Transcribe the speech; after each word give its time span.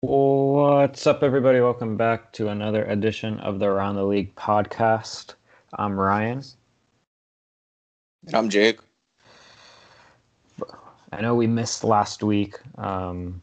What's 0.00 1.06
up, 1.06 1.22
everybody? 1.22 1.60
Welcome 1.60 1.96
back 1.96 2.30
to 2.34 2.48
another 2.48 2.84
edition 2.84 3.38
of 3.40 3.58
the 3.58 3.66
Around 3.66 3.96
the 3.96 4.04
League 4.04 4.34
podcast. 4.34 5.34
I'm 5.72 5.98
Ryan. 5.98 6.42
And 8.26 8.34
I'm 8.34 8.50
Jake. 8.50 8.80
I 11.12 11.22
know 11.22 11.34
we 11.34 11.46
missed 11.46 11.82
last 11.82 12.22
week. 12.22 12.56
Um, 12.76 13.40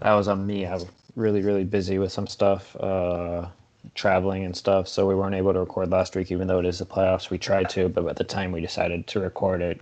that 0.00 0.14
was 0.14 0.26
on 0.26 0.44
me. 0.44 0.66
I 0.66 0.74
was 0.74 0.86
really, 1.14 1.42
really 1.42 1.64
busy 1.64 1.98
with 1.98 2.10
some 2.10 2.26
stuff, 2.26 2.74
uh, 2.80 3.46
traveling 3.94 4.44
and 4.44 4.56
stuff, 4.56 4.88
so 4.88 5.06
we 5.06 5.14
weren't 5.14 5.36
able 5.36 5.52
to 5.52 5.60
record 5.60 5.90
last 5.90 6.16
week, 6.16 6.32
even 6.32 6.48
though 6.48 6.58
it 6.58 6.66
is 6.66 6.80
the 6.80 6.86
playoffs. 6.86 7.30
We 7.30 7.38
tried 7.38 7.68
to, 7.70 7.88
but 7.88 8.04
at 8.08 8.16
the 8.16 8.24
time 8.24 8.50
we 8.50 8.60
decided 8.60 9.06
to 9.06 9.20
record 9.20 9.62
it, 9.62 9.80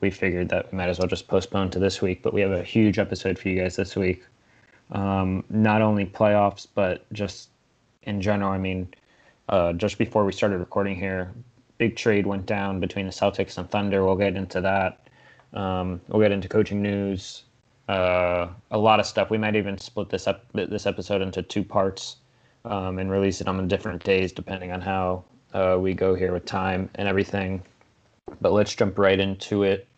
we 0.00 0.10
figured 0.10 0.48
that 0.50 0.70
we 0.70 0.78
might 0.78 0.88
as 0.88 0.98
well 0.98 1.08
just 1.08 1.28
postpone 1.28 1.70
to 1.70 1.78
this 1.78 2.00
week. 2.00 2.22
But 2.22 2.32
we 2.32 2.40
have 2.40 2.52
a 2.52 2.62
huge 2.62 2.98
episode 2.98 3.38
for 3.38 3.48
you 3.48 3.60
guys 3.60 3.76
this 3.76 3.96
week. 3.96 4.24
Um, 4.92 5.44
not 5.50 5.82
only 5.82 6.06
playoffs, 6.06 6.66
but 6.74 7.10
just 7.12 7.50
in 8.04 8.20
general. 8.20 8.50
I 8.50 8.58
mean, 8.58 8.88
uh, 9.48 9.72
just 9.74 9.98
before 9.98 10.24
we 10.24 10.32
started 10.32 10.58
recording 10.58 10.96
here, 10.96 11.32
big 11.78 11.96
trade 11.96 12.26
went 12.26 12.46
down 12.46 12.80
between 12.80 13.06
the 13.06 13.12
Celtics 13.12 13.58
and 13.58 13.70
Thunder. 13.70 14.04
We'll 14.04 14.16
get 14.16 14.36
into 14.36 14.60
that. 14.60 15.08
Um, 15.52 16.00
we'll 16.08 16.20
get 16.20 16.32
into 16.32 16.48
coaching 16.48 16.82
news, 16.82 17.44
uh, 17.88 18.48
a 18.70 18.78
lot 18.78 19.00
of 19.00 19.06
stuff. 19.06 19.30
We 19.30 19.38
might 19.38 19.56
even 19.56 19.78
split 19.78 20.10
this 20.10 20.26
up 20.26 20.44
this 20.52 20.86
episode 20.86 21.22
into 21.22 21.42
two 21.42 21.64
parts 21.64 22.16
um, 22.64 22.98
and 22.98 23.10
release 23.10 23.40
it 23.40 23.48
on 23.48 23.66
different 23.68 24.04
days 24.04 24.32
depending 24.32 24.72
on 24.72 24.80
how 24.80 25.24
uh, 25.54 25.78
we 25.80 25.94
go 25.94 26.14
here 26.14 26.32
with 26.32 26.44
time 26.44 26.90
and 26.96 27.08
everything. 27.08 27.62
But 28.40 28.52
let's 28.52 28.74
jump 28.74 28.98
right 28.98 29.18
into 29.18 29.62
it 29.62 29.88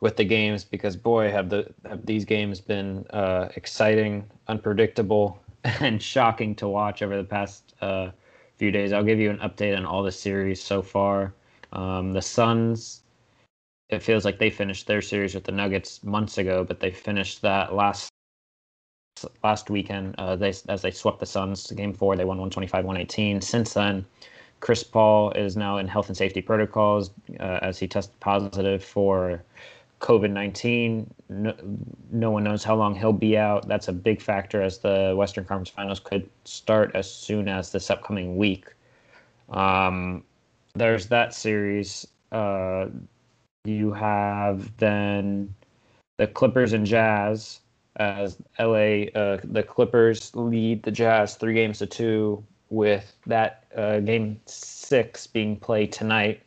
with 0.00 0.16
the 0.16 0.24
games 0.24 0.64
because 0.64 0.96
boy, 0.96 1.30
have 1.30 1.48
the 1.48 1.72
have 1.88 2.04
these 2.04 2.24
games 2.24 2.60
been 2.60 3.06
uh, 3.10 3.48
exciting, 3.56 4.28
unpredictable, 4.48 5.40
and 5.64 6.02
shocking 6.02 6.54
to 6.56 6.68
watch 6.68 7.02
over 7.02 7.16
the 7.16 7.24
past 7.24 7.74
uh, 7.80 8.10
few 8.56 8.70
days. 8.70 8.92
I'll 8.92 9.04
give 9.04 9.18
you 9.18 9.30
an 9.30 9.38
update 9.38 9.76
on 9.76 9.86
all 9.86 10.02
the 10.02 10.12
series 10.12 10.62
so 10.62 10.82
far. 10.82 11.34
Um, 11.72 12.12
the 12.12 12.22
Suns 12.22 13.02
it 13.92 14.02
feels 14.02 14.24
like 14.24 14.38
they 14.38 14.50
finished 14.50 14.86
their 14.86 15.02
series 15.02 15.34
with 15.34 15.44
the 15.44 15.52
Nuggets 15.52 16.02
months 16.02 16.38
ago, 16.38 16.64
but 16.64 16.80
they 16.80 16.90
finished 16.90 17.42
that 17.42 17.74
last 17.74 18.10
last 19.44 19.68
weekend. 19.68 20.14
Uh, 20.16 20.34
they 20.34 20.54
as 20.68 20.82
they 20.82 20.90
swept 20.90 21.20
the 21.20 21.26
Suns 21.26 21.70
game 21.70 21.92
four, 21.92 22.16
they 22.16 22.24
won 22.24 22.38
125-118. 22.38 23.42
Since 23.42 23.74
then, 23.74 24.06
Chris 24.62 24.84
Paul 24.84 25.32
is 25.32 25.56
now 25.56 25.78
in 25.78 25.88
health 25.88 26.06
and 26.06 26.16
safety 26.16 26.40
protocols 26.40 27.10
uh, 27.40 27.58
as 27.62 27.80
he 27.80 27.88
tested 27.88 28.18
positive 28.20 28.82
for 28.82 29.42
COVID 30.00 30.30
19. 30.30 31.12
No, 31.28 31.54
no, 32.12 32.30
one 32.30 32.44
knows 32.44 32.62
how 32.62 32.76
long 32.76 32.94
he'll 32.94 33.12
be 33.12 33.36
out. 33.36 33.66
That's 33.66 33.88
a 33.88 33.92
big 33.92 34.22
factor 34.22 34.62
as 34.62 34.78
the 34.78 35.14
Western 35.16 35.44
Conference 35.44 35.70
Finals 35.70 35.98
could 35.98 36.30
start 36.44 36.92
as 36.94 37.12
soon 37.12 37.48
as 37.48 37.72
this 37.72 37.90
upcoming 37.90 38.36
week. 38.36 38.66
Um, 39.50 40.22
there's 40.74 41.08
that 41.08 41.34
series. 41.34 42.06
Uh, 42.30 42.86
you 43.64 43.92
have 43.92 44.76
then 44.76 45.52
the 46.18 46.28
Clippers 46.28 46.72
and 46.72 46.86
Jazz 46.86 47.58
as 47.96 48.36
LA. 48.60 49.10
Uh, 49.12 49.40
the 49.42 49.64
Clippers 49.66 50.34
lead 50.36 50.84
the 50.84 50.92
Jazz 50.92 51.34
three 51.34 51.54
games 51.54 51.78
to 51.78 51.86
two, 51.86 52.44
with 52.72 53.14
that 53.26 53.64
uh, 53.76 54.00
game 54.00 54.40
six 54.46 55.26
being 55.26 55.56
played 55.56 55.92
tonight, 55.92 56.42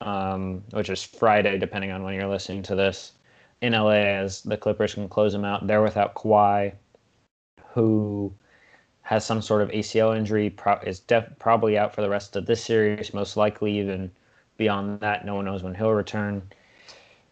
um, 0.00 0.62
which 0.72 0.90
is 0.90 1.04
Friday, 1.04 1.56
depending 1.56 1.92
on 1.92 2.02
when 2.02 2.14
you're 2.14 2.26
listening 2.26 2.64
to 2.64 2.74
this, 2.74 3.12
in 3.62 3.72
LA. 3.72 3.92
As 3.92 4.42
the 4.42 4.56
Clippers 4.56 4.94
can 4.94 5.08
close 5.08 5.32
them 5.32 5.44
out, 5.44 5.66
they're 5.66 5.82
without 5.82 6.14
Kawhi, 6.14 6.72
who 7.68 8.32
has 9.02 9.24
some 9.24 9.40
sort 9.40 9.62
of 9.62 9.70
ACL 9.70 10.16
injury, 10.16 10.50
pro- 10.50 10.80
is 10.80 10.98
def- 10.98 11.38
probably 11.38 11.78
out 11.78 11.94
for 11.94 12.02
the 12.02 12.10
rest 12.10 12.34
of 12.34 12.44
this 12.44 12.62
series, 12.62 13.14
most 13.14 13.36
likely 13.36 13.78
even 13.78 14.10
beyond 14.56 14.98
that. 15.00 15.24
No 15.24 15.36
one 15.36 15.44
knows 15.44 15.62
when 15.62 15.76
he'll 15.76 15.92
return 15.92 16.42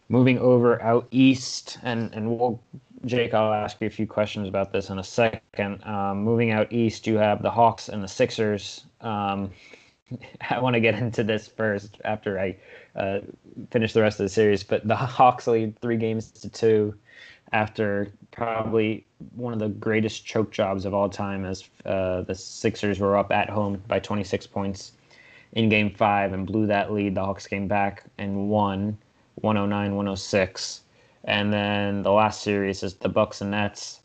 moving 0.07 0.39
over 0.39 0.81
out 0.81 1.05
east, 1.11 1.79
and 1.83 2.13
and 2.13 2.29
we'll 2.29 2.61
Jake, 3.05 3.33
I'll 3.33 3.53
ask 3.53 3.79
you 3.79 3.87
a 3.87 3.91
few 3.91 4.07
questions 4.07 4.47
about 4.47 4.71
this 4.71 4.89
in 4.89 4.99
a 4.99 5.03
second. 5.03 5.83
Um, 5.83 6.23
moving 6.23 6.51
out 6.51 6.71
east, 6.73 7.05
you 7.05 7.17
have 7.17 7.41
the 7.41 7.51
Hawks 7.51 7.89
and 7.89 8.03
the 8.03 8.07
Sixers. 8.07 8.85
Um, 9.01 9.51
I 10.49 10.59
want 10.59 10.73
to 10.73 10.79
get 10.79 10.95
into 10.95 11.23
this 11.23 11.47
first 11.47 11.99
after 12.05 12.39
I 12.39 12.55
uh, 12.95 13.19
finish 13.71 13.93
the 13.93 14.01
rest 14.01 14.19
of 14.19 14.25
the 14.25 14.29
series, 14.29 14.63
but 14.63 14.87
the 14.87 14.95
Hawks 14.95 15.47
lead 15.47 15.79
three 15.79 15.97
games 15.97 16.31
to 16.31 16.49
two 16.49 16.95
after 17.53 18.11
probably 18.31 19.05
one 19.35 19.53
of 19.53 19.59
the 19.59 19.69
greatest 19.69 20.25
choke 20.25 20.51
jobs 20.51 20.85
of 20.85 20.93
all 20.93 21.09
time 21.09 21.45
as 21.45 21.63
uh, 21.85 22.21
the 22.21 22.35
Sixers 22.35 22.99
were 22.99 23.15
up 23.15 23.31
at 23.31 23.49
home 23.49 23.81
by 23.87 23.99
26 23.99 24.47
points 24.47 24.93
in 25.53 25.69
game 25.69 25.89
five 25.93 26.33
and 26.33 26.45
blew 26.45 26.65
that 26.65 26.91
lead. 26.91 27.15
The 27.15 27.23
Hawks 27.23 27.47
came 27.47 27.67
back 27.67 28.03
and 28.17 28.49
won. 28.49 28.97
109, 29.35 29.95
106. 29.95 30.81
And 31.27 31.51
then 31.51 32.03
the 32.03 32.11
last 32.11 32.41
series 32.41 32.83
is 32.83 32.95
the 32.95 33.09
Bucks 33.09 33.41
and 33.41 33.51
Nets. 33.51 33.99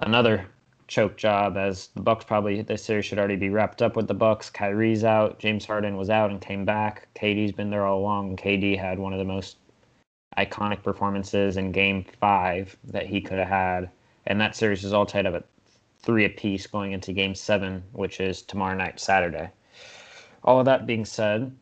Another 0.00 0.46
choke 0.86 1.16
job 1.16 1.56
as 1.56 1.88
the 1.88 2.02
Bucks 2.02 2.24
probably 2.24 2.62
this 2.62 2.84
series 2.84 3.04
should 3.04 3.18
already 3.18 3.36
be 3.36 3.48
wrapped 3.48 3.82
up 3.82 3.96
with 3.96 4.06
the 4.06 4.14
Bucks. 4.14 4.48
Kyrie's 4.48 5.04
out, 5.04 5.40
James 5.40 5.66
Harden 5.66 5.96
was 5.96 6.08
out 6.08 6.30
and 6.30 6.40
came 6.40 6.64
back. 6.64 7.08
KD's 7.16 7.52
been 7.52 7.70
there 7.70 7.84
all 7.84 7.98
along. 7.98 8.36
KD 8.36 8.78
had 8.78 8.98
one 8.98 9.12
of 9.12 9.18
the 9.18 9.24
most 9.24 9.56
iconic 10.38 10.84
performances 10.84 11.56
in 11.56 11.72
game 11.72 12.04
5 12.20 12.76
that 12.84 13.06
he 13.06 13.20
could 13.20 13.38
have 13.38 13.48
had. 13.48 13.90
And 14.26 14.40
that 14.40 14.54
series 14.54 14.84
is 14.84 14.92
all 14.92 15.06
tied 15.06 15.26
up 15.26 15.34
at 15.34 15.46
3 16.02 16.24
apiece 16.24 16.66
going 16.66 16.92
into 16.92 17.12
game 17.12 17.34
7, 17.34 17.82
which 17.92 18.20
is 18.20 18.42
tomorrow 18.42 18.76
night 18.76 19.00
Saturday. 19.00 19.50
All 20.44 20.60
of 20.60 20.66
that 20.66 20.86
being 20.86 21.04
said, 21.04 21.54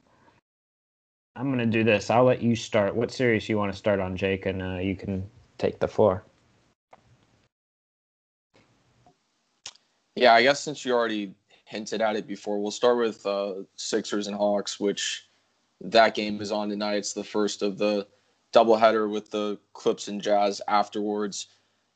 I'm 1.39 1.47
going 1.47 1.59
to 1.59 1.67
do 1.67 1.85
this. 1.85 2.11
I'll 2.11 2.25
let 2.25 2.43
you 2.43 2.57
start. 2.57 2.97
What 2.97 3.13
series 3.13 3.49
you 3.49 3.57
want 3.57 3.71
to 3.71 3.79
start 3.79 4.01
on, 4.01 4.17
Jake, 4.17 4.47
and 4.47 4.61
uh, 4.61 4.79
you 4.79 4.97
can 4.97 5.25
take 5.57 5.79
the 5.79 5.87
floor. 5.87 6.25
Yeah, 10.17 10.35
I 10.35 10.43
guess 10.43 10.61
since 10.61 10.85
you 10.85 10.95
already 10.95 11.37
hinted 11.65 12.03
at 12.03 12.17
it 12.17 12.27
before, 12.27 12.61
we'll 12.61 12.73
start 12.73 12.99
with 12.99 13.25
uh, 13.25 13.55
Sixers 13.77 14.27
and 14.27 14.35
Hawks, 14.35 14.81
which 14.81 15.29
that 15.81 16.17
game 16.17 16.41
is 16.41 16.51
on 16.51 16.71
tonight. 16.71 16.97
It's 16.97 17.13
the 17.13 17.23
first 17.23 17.63
of 17.63 17.79
the 17.79 18.09
doubleheader 18.53 19.09
with 19.09 19.31
the 19.31 19.61
Clips 19.75 20.09
and 20.09 20.21
Jazz 20.21 20.61
afterwards. 20.67 21.47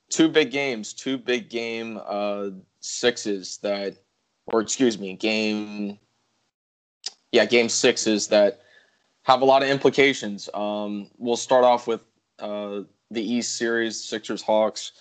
Two 0.09 0.29
big 0.29 0.53
games, 0.53 0.93
two 0.93 1.19
big 1.19 1.51
game 1.51 1.99
uh, 2.07 2.51
sixes 2.79 3.57
that, 3.59 3.97
or 4.47 4.61
excuse 4.61 5.01
me, 5.01 5.15
game, 5.15 5.99
yeah, 7.33 7.45
game 7.45 7.69
sixes 7.69 8.29
that 8.29 8.61
have 9.23 9.43
a 9.43 9.45
lot 9.45 9.63
of 9.63 9.69
implications. 9.69 10.49
Um, 10.55 11.09
we'll 11.19 11.37
start 11.37 11.65
off 11.65 11.87
with 11.87 12.01
uh, 12.39 12.81
the 13.11 13.23
East 13.23 13.57
series, 13.57 14.03
Sixers 14.03 14.43
Hawks. 14.43 14.93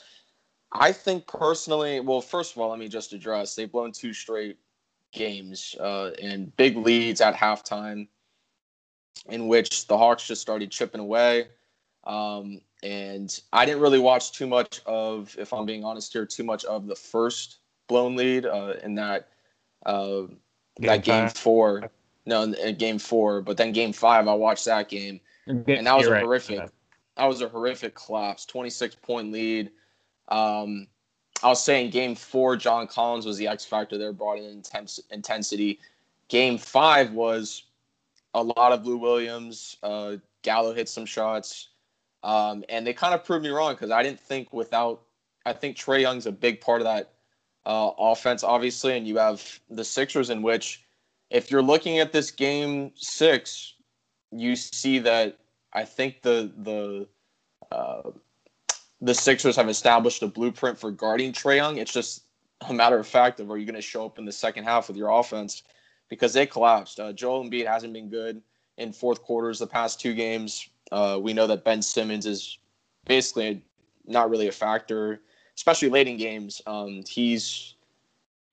I 0.74 0.92
think 0.92 1.28
personally, 1.28 2.00
well, 2.00 2.22
first 2.22 2.56
of 2.56 2.62
all, 2.62 2.70
let 2.70 2.80
me 2.80 2.88
just 2.88 3.14
address 3.14 3.56
they've 3.56 3.72
blown 3.72 3.92
two 3.92 4.14
straight 4.14 4.58
games 5.12 5.76
uh, 5.80 6.12
and 6.22 6.56
big 6.56 6.78
leads 6.78 7.20
at 7.20 7.36
halftime, 7.36 8.08
in 9.28 9.48
which 9.48 9.88
the 9.88 9.98
Hawks 9.98 10.26
just 10.26 10.42
started 10.42 10.72
chipping 10.72 11.02
away. 11.02 11.48
Um, 12.06 12.62
and 12.84 13.40
I 13.54 13.66
didn't 13.66 13.82
really 13.82 14.00
watch 14.00 14.32
too 14.32 14.48
much 14.48 14.82
of, 14.86 15.36
if 15.38 15.54
I'm 15.54 15.66
being 15.66 15.84
honest 15.84 16.14
here, 16.14 16.26
too 16.26 16.44
much 16.44 16.64
of 16.66 16.88
the 16.88 16.96
first 16.96 17.58
blown 17.88 18.16
lead 18.16 18.46
uh, 18.46 18.76
in 18.82 18.96
that 18.96 19.28
uh, 19.86 20.22
game 20.22 20.38
that 20.80 21.04
game 21.04 21.30
four 21.30 21.92
no, 22.26 22.44
in 22.44 22.76
game 22.78 23.00
four. 23.00 23.42
But 23.42 23.58
then 23.58 23.72
game 23.72 23.94
five, 23.94 24.28
I 24.28 24.34
watched 24.34 24.66
that 24.66 24.90
game, 24.90 25.20
and 25.48 25.66
that 25.66 25.96
was 25.96 26.04
You're 26.04 26.12
a 26.12 26.16
right. 26.16 26.24
horrific. 26.24 26.58
Yeah. 26.58 26.68
That 27.18 27.26
was 27.26 27.42
a 27.42 27.50
horrific 27.50 27.96
collapse. 27.96 28.46
Twenty 28.46 28.70
six 28.70 28.96
point 28.96 29.32
lead. 29.32 29.72
Um, 30.28 30.88
I 31.44 31.48
was 31.48 31.64
saying 31.64 31.90
game 31.90 32.16
four, 32.16 32.56
John 32.56 32.88
Collins 32.88 33.26
was 33.26 33.38
the 33.38 33.48
X 33.48 33.66
factor 33.66 33.98
there, 33.98 34.14
brought 34.14 34.38
in 34.38 34.46
intense 34.46 35.00
intensity. 35.10 35.80
Game 36.28 36.58
five 36.58 37.12
was 37.12 37.64
a 38.34 38.44
lot 38.44 38.72
of 38.72 38.86
Lou 38.86 38.98
Williams. 38.98 39.78
Uh, 39.84 40.18
Gallo 40.44 40.74
hit 40.74 40.88
some 40.88 41.06
shots, 41.06 41.70
um, 42.24 42.64
and 42.70 42.86
they 42.86 42.94
kind 42.94 43.14
of 43.14 43.24
proved 43.24 43.44
me 43.44 43.50
wrong 43.50 43.74
because 43.74 43.92
I 43.92 44.04
didn't 44.04 44.20
think 44.20 44.54
without. 44.54 45.02
I 45.46 45.54
think 45.54 45.76
Trae 45.76 46.02
Young's 46.02 46.28
a 46.28 46.32
big 46.32 46.62
part 46.62 46.82
of 46.82 46.86
that 46.86 47.14
uh, 47.66 47.92
offense, 47.98 48.44
obviously, 48.44 48.96
and 48.96 49.08
you 49.08 49.18
have 49.18 49.60
the 49.72 49.84
Sixers 49.84 50.30
in 50.30 50.44
which 50.44 50.84
if 51.32 51.50
you're 51.50 51.64
looking 51.64 52.00
at 52.00 52.12
this 52.12 52.30
game 52.30 52.92
six, 52.96 53.76
you 54.32 54.56
see 54.56 55.00
that 55.00 55.38
I 55.74 55.86
think 55.86 56.22
the 56.22 56.52
the 56.58 57.08
uh, 57.76 58.12
the 59.00 59.16
Sixers 59.16 59.56
have 59.56 59.70
established 59.70 60.22
a 60.22 60.28
blueprint 60.28 60.78
for 60.78 60.92
guarding 60.92 61.32
Trae 61.32 61.56
Young. 61.56 61.78
It's 61.78 61.94
just 61.94 62.26
a 62.70 62.74
matter 62.74 63.00
of 63.00 63.08
fact 63.08 63.40
of 63.40 63.50
are 63.50 63.58
you 63.58 63.66
going 63.66 63.76
to 63.76 63.82
show 63.82 64.06
up 64.06 64.20
in 64.20 64.26
the 64.26 64.32
second 64.32 64.66
half 64.66 64.88
with 64.88 64.98
your 64.98 65.10
offense 65.10 65.64
because 66.10 66.34
they 66.34 66.46
collapsed. 66.46 67.00
Uh, 67.00 67.14
Joel 67.14 67.46
Embiid 67.46 67.66
hasn't 67.66 67.94
been 67.94 68.10
good 68.10 68.42
in 68.78 68.92
fourth 68.92 69.24
quarters 69.24 69.60
the 69.60 69.68
past 69.68 70.00
two 70.00 70.14
games. 70.14 70.70
Uh, 70.92 71.18
we 71.22 71.34
know 71.34 71.48
that 71.48 71.64
Ben 71.64 71.82
Simmons 71.82 72.26
is 72.26 72.58
basically 73.06 73.64
not 74.06 74.30
really 74.30 74.50
a 74.50 74.52
factor, 74.52 75.22
especially 75.56 75.90
late 75.90 76.08
in 76.08 76.18
games. 76.18 76.62
Um, 76.68 77.04
he's 77.08 77.76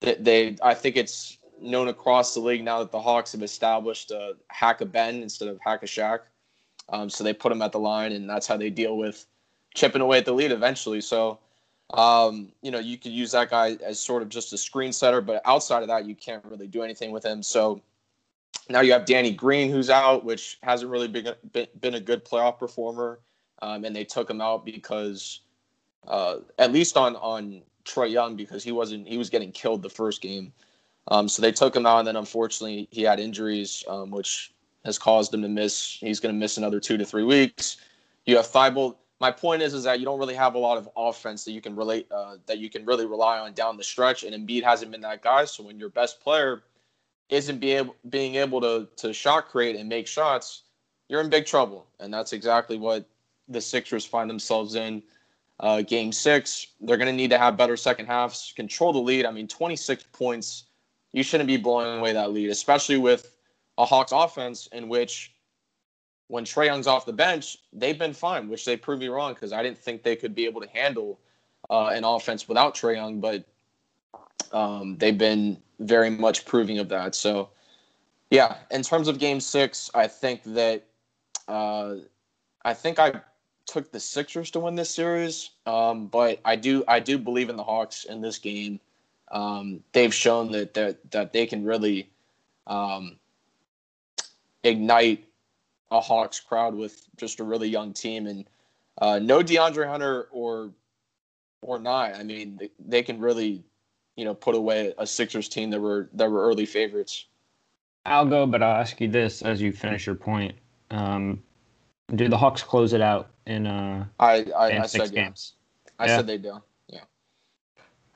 they, 0.01 0.15
they, 0.15 0.57
I 0.63 0.75
think 0.75 0.97
it's 0.97 1.38
known 1.61 1.89
across 1.89 2.35
the 2.35 2.41
league 2.41 2.65
now 2.65 2.79
that 2.81 2.91
the 2.91 3.01
Hawks 3.01 3.33
have 3.33 3.43
established 3.43 4.11
a 4.11 4.35
hack 4.49 4.81
a 4.81 4.87
Ben 4.87 5.23
instead 5.23 5.49
of 5.49 5.59
hack 5.61 5.83
a 5.83 5.87
Shaq. 5.87 6.21
Um, 6.91 7.11
so 7.11 7.23
they 7.23 7.33
put 7.33 7.53
him 7.53 7.63
at 7.63 7.73
the 7.73 7.79
line, 7.79 8.13
and 8.13 8.29
that's 8.29 8.47
how 8.47 8.57
they 8.57 8.71
deal 8.71 8.97
with 8.97 9.27
chipping 9.75 10.01
away 10.01 10.19
at 10.19 10.25
the 10.25 10.33
lead 10.33 10.53
eventually. 10.53 11.01
So, 11.01 11.39
um, 11.95 12.51
you 12.63 12.71
know, 12.71 12.79
you 12.79 12.97
could 12.97 13.13
use 13.13 13.33
that 13.33 13.51
guy 13.51 13.77
as 13.85 14.01
sort 14.01 14.23
of 14.23 14.29
just 14.29 14.53
a 14.53 14.59
screen 14.59 14.93
setter, 14.93 15.21
but 15.21 15.43
outside 15.45 15.83
of 15.83 15.89
that, 15.89 16.07
you 16.07 16.15
can't 16.15 16.45
really 16.45 16.67
do 16.67 16.83
anything 16.83 17.11
with 17.11 17.25
him. 17.25 17.43
So 17.43 17.83
now 18.71 18.81
you 18.81 18.93
have 18.93 19.05
Danny 19.05 19.33
Green, 19.33 19.71
who's 19.71 19.91
out, 19.91 20.25
which 20.25 20.59
hasn't 20.63 20.91
really 20.91 21.09
been, 21.09 21.35
been 21.81 21.95
a 21.95 22.01
good 22.01 22.25
playoff 22.25 22.59
performer. 22.59 23.21
Um, 23.61 23.85
and 23.85 23.95
they 23.95 24.05
took 24.05 24.31
him 24.31 24.41
out 24.41 24.65
because, 24.65 25.41
uh, 26.07 26.37
at 26.59 26.73
least 26.73 26.97
on 26.97 27.17
on 27.17 27.63
Trae 27.85 28.11
Young, 28.11 28.37
because 28.37 28.63
he 28.63 28.71
wasn't 28.71 29.09
he 29.09 29.19
was 29.19 29.31
getting 29.31 29.51
killed 29.51 29.83
the 29.83 29.91
first 29.91 30.23
game. 30.23 30.53
Um, 31.11 31.29
so 31.29 31.43
they 31.43 31.53
took 31.53 31.75
him 31.75 31.87
out, 31.87 31.99
and 31.99 32.09
then 32.09 32.17
unfortunately 32.17 32.89
he 32.91 33.03
had 33.03 33.19
injuries, 33.19 33.83
um, 33.89 34.11
which 34.11 34.53
has 34.85 34.99
caused 34.99 35.33
him 35.33 35.43
to 35.43 35.49
miss. 35.49 35.99
He's 36.01 36.21
going 36.21 36.35
to 36.35 36.39
miss 36.39 36.57
another 36.59 36.81
two 36.81 36.97
to 36.97 37.05
three 37.05 37.25
weeks. 37.25 37.79
You 38.27 38.37
have 38.37 38.47
Thybulle. 38.47 38.97
My 39.21 39.33
point 39.33 39.63
is, 39.63 39.75
is 39.75 39.83
that 39.85 39.99
you 39.99 40.05
don't 40.05 40.19
really 40.19 40.35
have 40.35 40.55
a 40.55 40.59
lot 40.59 40.79
of 40.79 40.89
offense 40.97 41.45
that 41.45 41.53
you 41.53 41.61
can 41.61 41.75
relate 41.75 42.07
uh, 42.13 42.37
that 42.47 42.59
you 42.59 42.71
can 42.71 42.85
really 42.85 43.07
rely 43.07 43.39
on 43.39 43.53
down 43.53 43.77
the 43.77 43.85
stretch, 43.85 44.23
and 44.23 44.35
Embiid 44.35 44.63
hasn't 44.63 44.93
been 44.93 45.01
that 45.01 45.23
guy. 45.23 45.45
So 45.45 45.65
when 45.65 45.79
your 45.79 45.89
best 45.89 46.21
player 46.21 46.63
isn't 47.29 47.59
be 47.59 47.73
able, 47.73 47.97
being 48.11 48.37
able 48.37 48.61
to 48.61 48.87
to 48.97 49.13
shot 49.13 49.49
create 49.49 49.77
and 49.77 49.89
make 49.89 50.07
shots, 50.07 50.63
you're 51.09 51.21
in 51.21 51.31
big 51.31 51.47
trouble, 51.47 51.87
and 52.01 52.13
that's 52.13 52.33
exactly 52.33 52.79
what 52.79 53.07
the 53.49 53.61
Sixers 53.61 54.05
find 54.05 54.29
themselves 54.29 54.75
in. 54.75 55.03
Uh, 55.61 55.83
game 55.83 56.13
six, 56.13 56.69
they're 56.81 56.97
going 56.97 57.09
to 57.09 57.13
need 57.13 57.31
to 57.31 57.39
have 57.39 57.57
better 57.57 57.77
second 57.77 58.07
halves, 58.07 58.53
control 58.55 58.93
the 58.93 58.99
lead. 58.99 59.27
I 59.27 59.33
mean, 59.33 59.49
26 59.49 60.05
points, 60.13 60.68
you 61.13 61.23
shouldn't 61.23 61.47
be 61.47 61.57
blowing 61.57 61.99
away 61.99 62.13
that 62.13 62.33
lead, 62.33 62.51
especially 62.51 62.99
with 62.99 63.35
a 63.79 63.85
Hawks 63.85 64.13
offense 64.13 64.69
in 64.73 64.89
which 64.89 65.35
when 66.29 66.45
Trae 66.45 66.67
Young's 66.67 66.87
off 66.87 67.07
the 67.07 67.13
bench, 67.13 67.57
they've 67.73 67.99
been 67.99 68.13
fine, 68.13 68.49
which 68.49 68.65
they 68.65 68.77
proved 68.77 69.01
me 69.01 69.09
wrong 69.09 69.33
because 69.33 69.53
I 69.53 69.63
didn't 69.63 69.79
think 69.79 70.03
they 70.03 70.17
could 70.17 70.35
be 70.35 70.45
able 70.45 70.61
to 70.61 70.69
handle 70.69 71.19
uh, 71.71 71.87
an 71.87 72.05
offense 72.05 72.49
without 72.49 72.75
Trae 72.75 72.97
Young, 72.97 73.21
but 73.21 73.45
um, 74.53 74.97
they've 74.99 75.17
been 75.17 75.61
very 75.81 76.11
much 76.11 76.45
proving 76.45 76.79
of 76.79 76.89
that. 76.91 77.15
So, 77.15 77.49
yeah, 78.31 78.57
in 78.71 78.83
terms 78.83 79.09
of 79.09 79.19
Game 79.19 79.41
Six, 79.41 79.91
I 79.95 80.07
think 80.07 80.43
that 80.45 80.85
uh, 81.47 81.97
I 82.65 82.75
think 82.75 82.99
I 82.99 83.21
took 83.67 83.91
the 83.91 84.01
Sixers 84.01 84.51
to 84.51 84.61
win 84.61 84.75
this 84.75 84.91
series, 84.91 85.51
um, 85.67 86.09
but 86.09 86.41
I 86.45 86.57
do 86.57 86.85
I 86.89 87.01
do 87.01 87.17
believe 87.19 87.49
in 87.49 87.57
the 87.57 87.65
Hawks 87.65 88.05
in 88.05 88.21
this 88.21 88.39
game. 88.39 88.81
Um, 89.31 89.83
they've 89.93 90.15
shown 90.15 90.53
that 90.53 90.75
that 90.75 91.11
that 91.11 91.33
they 91.33 91.47
can 91.47 91.65
really 91.65 92.11
um, 92.67 93.17
ignite 94.63 95.25
a 95.91 96.01
Hawks 96.01 96.41
crowd 96.41 96.75
with 96.75 97.07
just 97.17 97.41
a 97.41 97.45
really 97.45 97.69
young 97.69 97.93
team 97.93 98.27
and 98.27 98.45
uh, 99.01 99.19
no 99.19 99.41
DeAndre 99.41 99.89
Hunter 99.89 100.29
or 100.31 100.71
or 101.63 101.79
not. 101.79 102.15
I 102.15 102.23
mean, 102.23 102.59
they, 102.79 103.03
can 103.03 103.21
really, 103.21 103.65
you 104.17 104.25
know, 104.25 104.35
put 104.35 104.55
away 104.55 104.95
a 104.99 105.07
Sixers 105.07 105.49
team 105.49 105.71
that 105.71 105.81
were 105.81 106.09
that 106.15 106.31
were 106.31 106.47
early 106.47 106.67
favorites. 106.67 107.27
I'll 108.07 108.27
go, 108.27 108.47
but 108.47 108.63
I'll 108.63 108.81
ask 108.81 109.01
you 109.01 109.09
this 109.09 109.43
as 109.43 109.61
you 109.61 109.73
finish 109.73 110.07
your 110.07 110.15
point. 110.15 110.55
Um, 110.91 111.43
do 112.15 112.29
the 112.29 112.39
Hawks 112.39 112.63
close 112.63 112.93
it 112.93 113.01
out 113.01 113.31
in 113.47 113.67
uh? 113.67 114.07
I 114.19 114.47
I, 114.57 114.81
I 114.81 114.87
said 114.87 115.13
games. 115.13 115.55
Yeah. 115.87 115.93
I 115.99 116.07
yeah. 116.07 116.17
said 116.17 116.27
they 116.27 116.39
do. 116.39 116.63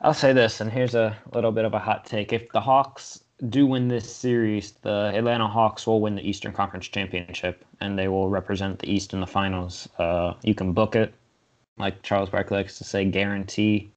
I'll 0.04 0.14
say 0.14 0.32
this, 0.32 0.60
and 0.60 0.70
here's 0.70 0.96
a 0.96 1.16
little 1.32 1.52
bit 1.52 1.64
of 1.64 1.75
a 1.75 1.78
hot 1.78 2.04
take. 2.04 2.32
If 2.32 2.50
the 2.50 2.60
Hawks 2.60 3.22
do 3.49 3.69
win 3.69 3.87
this 3.87 4.12
series, 4.12 4.72
the 4.82 5.12
Atlanta 5.14 5.46
Hawks 5.46 5.87
will 5.87 6.00
win 6.00 6.16
the 6.16 6.28
Eastern 6.28 6.52
Conference 6.52 6.88
Championship, 6.88 7.64
and 7.81 7.96
they 7.96 8.08
will 8.08 8.28
represent 8.28 8.81
the 8.81 8.93
East 8.93 9.12
in 9.14 9.20
the 9.20 9.28
finals. 9.28 9.88
Uh, 10.00 10.34
you 10.43 10.56
can 10.56 10.72
book 10.72 10.96
it, 10.96 11.14
like 11.78 12.02
Charles 12.02 12.31
Barkley 12.31 12.56
likes 12.56 12.78
to 12.78 12.84
say, 12.84 13.04
guarantee. 13.04 13.93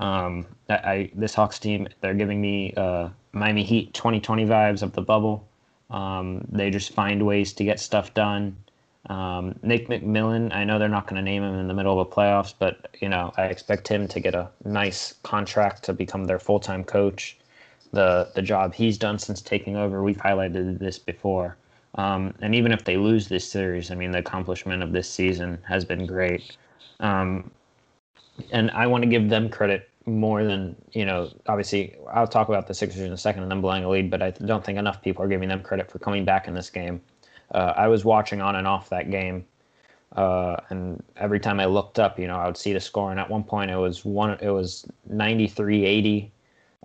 Um, 0.00 0.46
I, 0.68 0.74
I 0.74 1.10
this 1.14 1.34
Hawks 1.34 1.60
team, 1.60 1.86
they're 2.00 2.14
giving 2.14 2.40
me 2.40 2.74
uh, 2.76 3.08
Miami 3.32 3.62
Heat 3.62 3.94
2020 3.94 4.46
vibes 4.46 4.82
of 4.82 4.94
the 4.94 5.02
bubble. 5.02 5.46
Um, 5.90 6.44
they 6.50 6.70
just 6.70 6.92
find 6.92 7.24
ways 7.24 7.52
to 7.52 7.64
get 7.64 7.78
stuff 7.78 8.12
done. 8.14 8.56
Um, 9.08 9.56
Nick 9.62 9.88
McMillan, 9.88 10.54
I 10.54 10.64
know 10.64 10.78
they're 10.78 10.88
not 10.88 11.06
going 11.06 11.16
to 11.16 11.22
name 11.22 11.42
him 11.42 11.54
in 11.54 11.66
the 11.66 11.74
middle 11.74 12.00
of 12.00 12.08
the 12.08 12.14
playoffs, 12.14 12.54
but 12.56 12.88
you 13.00 13.08
know 13.08 13.32
I 13.36 13.46
expect 13.46 13.88
him 13.88 14.06
to 14.08 14.20
get 14.20 14.34
a 14.34 14.48
nice 14.64 15.14
contract 15.22 15.82
to 15.84 15.92
become 15.92 16.24
their 16.24 16.38
full 16.38 16.60
time 16.60 16.84
coach. 16.84 17.36
The 17.92 18.30
the 18.34 18.42
job 18.42 18.74
he's 18.74 18.98
done 18.98 19.18
since 19.18 19.42
taking 19.42 19.76
over, 19.76 20.02
we've 20.02 20.16
highlighted 20.16 20.78
this 20.78 20.98
before. 20.98 21.56
Um, 21.96 22.32
and 22.40 22.54
even 22.54 22.72
if 22.72 22.84
they 22.84 22.96
lose 22.96 23.28
this 23.28 23.50
series, 23.50 23.90
I 23.90 23.96
mean 23.96 24.12
the 24.12 24.18
accomplishment 24.18 24.82
of 24.82 24.92
this 24.92 25.10
season 25.10 25.58
has 25.68 25.84
been 25.84 26.06
great. 26.06 26.56
Um, 27.00 27.50
and 28.50 28.70
I 28.70 28.86
want 28.86 29.02
to 29.02 29.10
give 29.10 29.28
them 29.28 29.48
credit 29.50 29.88
more 30.06 30.44
than 30.44 30.76
you 30.92 31.04
know. 31.04 31.28
Obviously, 31.48 31.96
I'll 32.12 32.26
talk 32.26 32.48
about 32.48 32.66
the 32.66 32.74
Sixers 32.74 33.02
in 33.02 33.12
a 33.12 33.16
second 33.16 33.42
and 33.42 33.50
them 33.50 33.60
blowing 33.60 33.84
a 33.84 33.88
lead, 33.88 34.10
but 34.10 34.22
I 34.22 34.30
don't 34.30 34.64
think 34.64 34.78
enough 34.78 35.02
people 35.02 35.24
are 35.24 35.28
giving 35.28 35.48
them 35.48 35.62
credit 35.62 35.90
for 35.90 35.98
coming 35.98 36.24
back 36.24 36.48
in 36.48 36.54
this 36.54 36.70
game. 36.70 37.00
Uh, 37.52 37.74
I 37.76 37.88
was 37.88 38.04
watching 38.04 38.40
on 38.40 38.56
and 38.56 38.66
off 38.66 38.88
that 38.88 39.10
game, 39.10 39.44
uh, 40.16 40.56
and 40.68 41.02
every 41.16 41.40
time 41.40 41.60
I 41.60 41.64
looked 41.64 41.98
up, 41.98 42.18
you 42.18 42.26
know, 42.26 42.36
I 42.36 42.46
would 42.46 42.56
see 42.56 42.72
the 42.72 42.80
score. 42.80 43.10
And 43.10 43.18
at 43.18 43.30
one 43.30 43.44
point, 43.44 43.70
it 43.70 43.76
was 43.76 44.04
one. 44.04 44.38
It 44.40 44.50
was 44.50 44.86
93-80. 45.10 46.30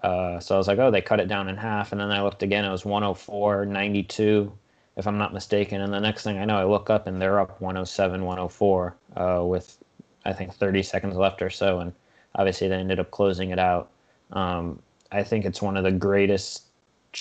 Uh, 0.04 0.40
so 0.40 0.56
I 0.56 0.58
was 0.58 0.68
like, 0.68 0.80
oh, 0.80 0.92
they 0.92 1.02
cut 1.02 1.20
it 1.20 1.28
down 1.28 1.50
in 1.50 1.58
half. 1.58 1.92
And 1.92 2.00
then 2.00 2.12
I 2.12 2.22
looked 2.22 2.44
again. 2.44 2.64
It 2.64 2.72
was 2.72 2.84
104-92, 2.84 4.52
if 4.96 5.08
I'm 5.08 5.18
not 5.18 5.34
mistaken. 5.34 5.82
And 5.82 5.94
the 5.94 6.00
next 6.00 6.24
thing 6.24 6.38
I 6.38 6.46
know, 6.46 6.58
I 6.58 6.64
look 6.64 6.90
up 6.90 7.08
and 7.08 7.22
they're 7.22 7.40
up 7.40 7.60
107-104 7.60 8.94
uh, 9.16 9.44
with, 9.44 9.78
I 10.26 10.34
think, 10.34 10.54
30 10.54 10.84
seconds 10.84 11.16
left 11.16 11.42
or 11.42 11.50
so. 11.50 11.80
And 11.80 11.94
obviously, 12.36 12.68
they 12.68 12.76
ended 12.76 13.00
up 13.00 13.12
closing 13.12 13.50
it 13.50 13.60
out. 13.60 13.90
Um, 14.32 14.80
I 15.12 15.24
think 15.24 15.46
it's 15.46 15.62
one 15.62 15.78
of 15.78 15.84
the 15.84 15.92
greatest 15.92 16.67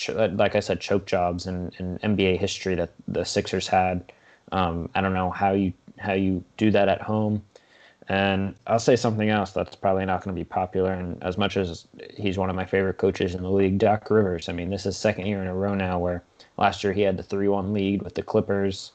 like 0.07 0.55
I 0.55 0.59
said, 0.59 0.79
choke 0.79 1.05
jobs 1.05 1.47
in, 1.47 1.71
in 1.79 1.97
NBA 1.99 2.39
history 2.39 2.75
that 2.75 2.91
the 3.07 3.23
Sixers 3.23 3.67
had. 3.67 4.11
Um, 4.51 4.89
I 4.95 5.01
don't 5.01 5.13
know 5.13 5.29
how 5.29 5.51
you 5.51 5.73
how 5.97 6.13
you 6.13 6.43
do 6.57 6.71
that 6.71 6.89
at 6.89 7.01
home. 7.01 7.43
And 8.09 8.55
I'll 8.67 8.79
say 8.79 8.95
something 8.95 9.29
else 9.29 9.51
that's 9.51 9.75
probably 9.75 10.05
not 10.05 10.23
going 10.23 10.33
to 10.33 10.39
be 10.39 10.45
popular. 10.45 10.93
And 10.93 11.21
as 11.23 11.37
much 11.37 11.57
as 11.57 11.87
he's 12.15 12.37
one 12.37 12.49
of 12.49 12.55
my 12.55 12.65
favorite 12.65 12.97
coaches 12.97 13.35
in 13.35 13.41
the 13.43 13.51
league, 13.51 13.79
Doc 13.79 14.09
Rivers. 14.09 14.47
I 14.47 14.53
mean, 14.53 14.69
this 14.69 14.85
is 14.85 14.95
second 14.95 15.25
year 15.25 15.41
in 15.41 15.47
a 15.47 15.55
row 15.55 15.75
now 15.75 15.99
where 15.99 16.23
last 16.57 16.83
year 16.83 16.93
he 16.93 17.01
had 17.01 17.17
the 17.17 17.23
three-one 17.23 17.73
lead 17.73 18.01
with 18.03 18.15
the 18.15 18.23
Clippers, 18.23 18.93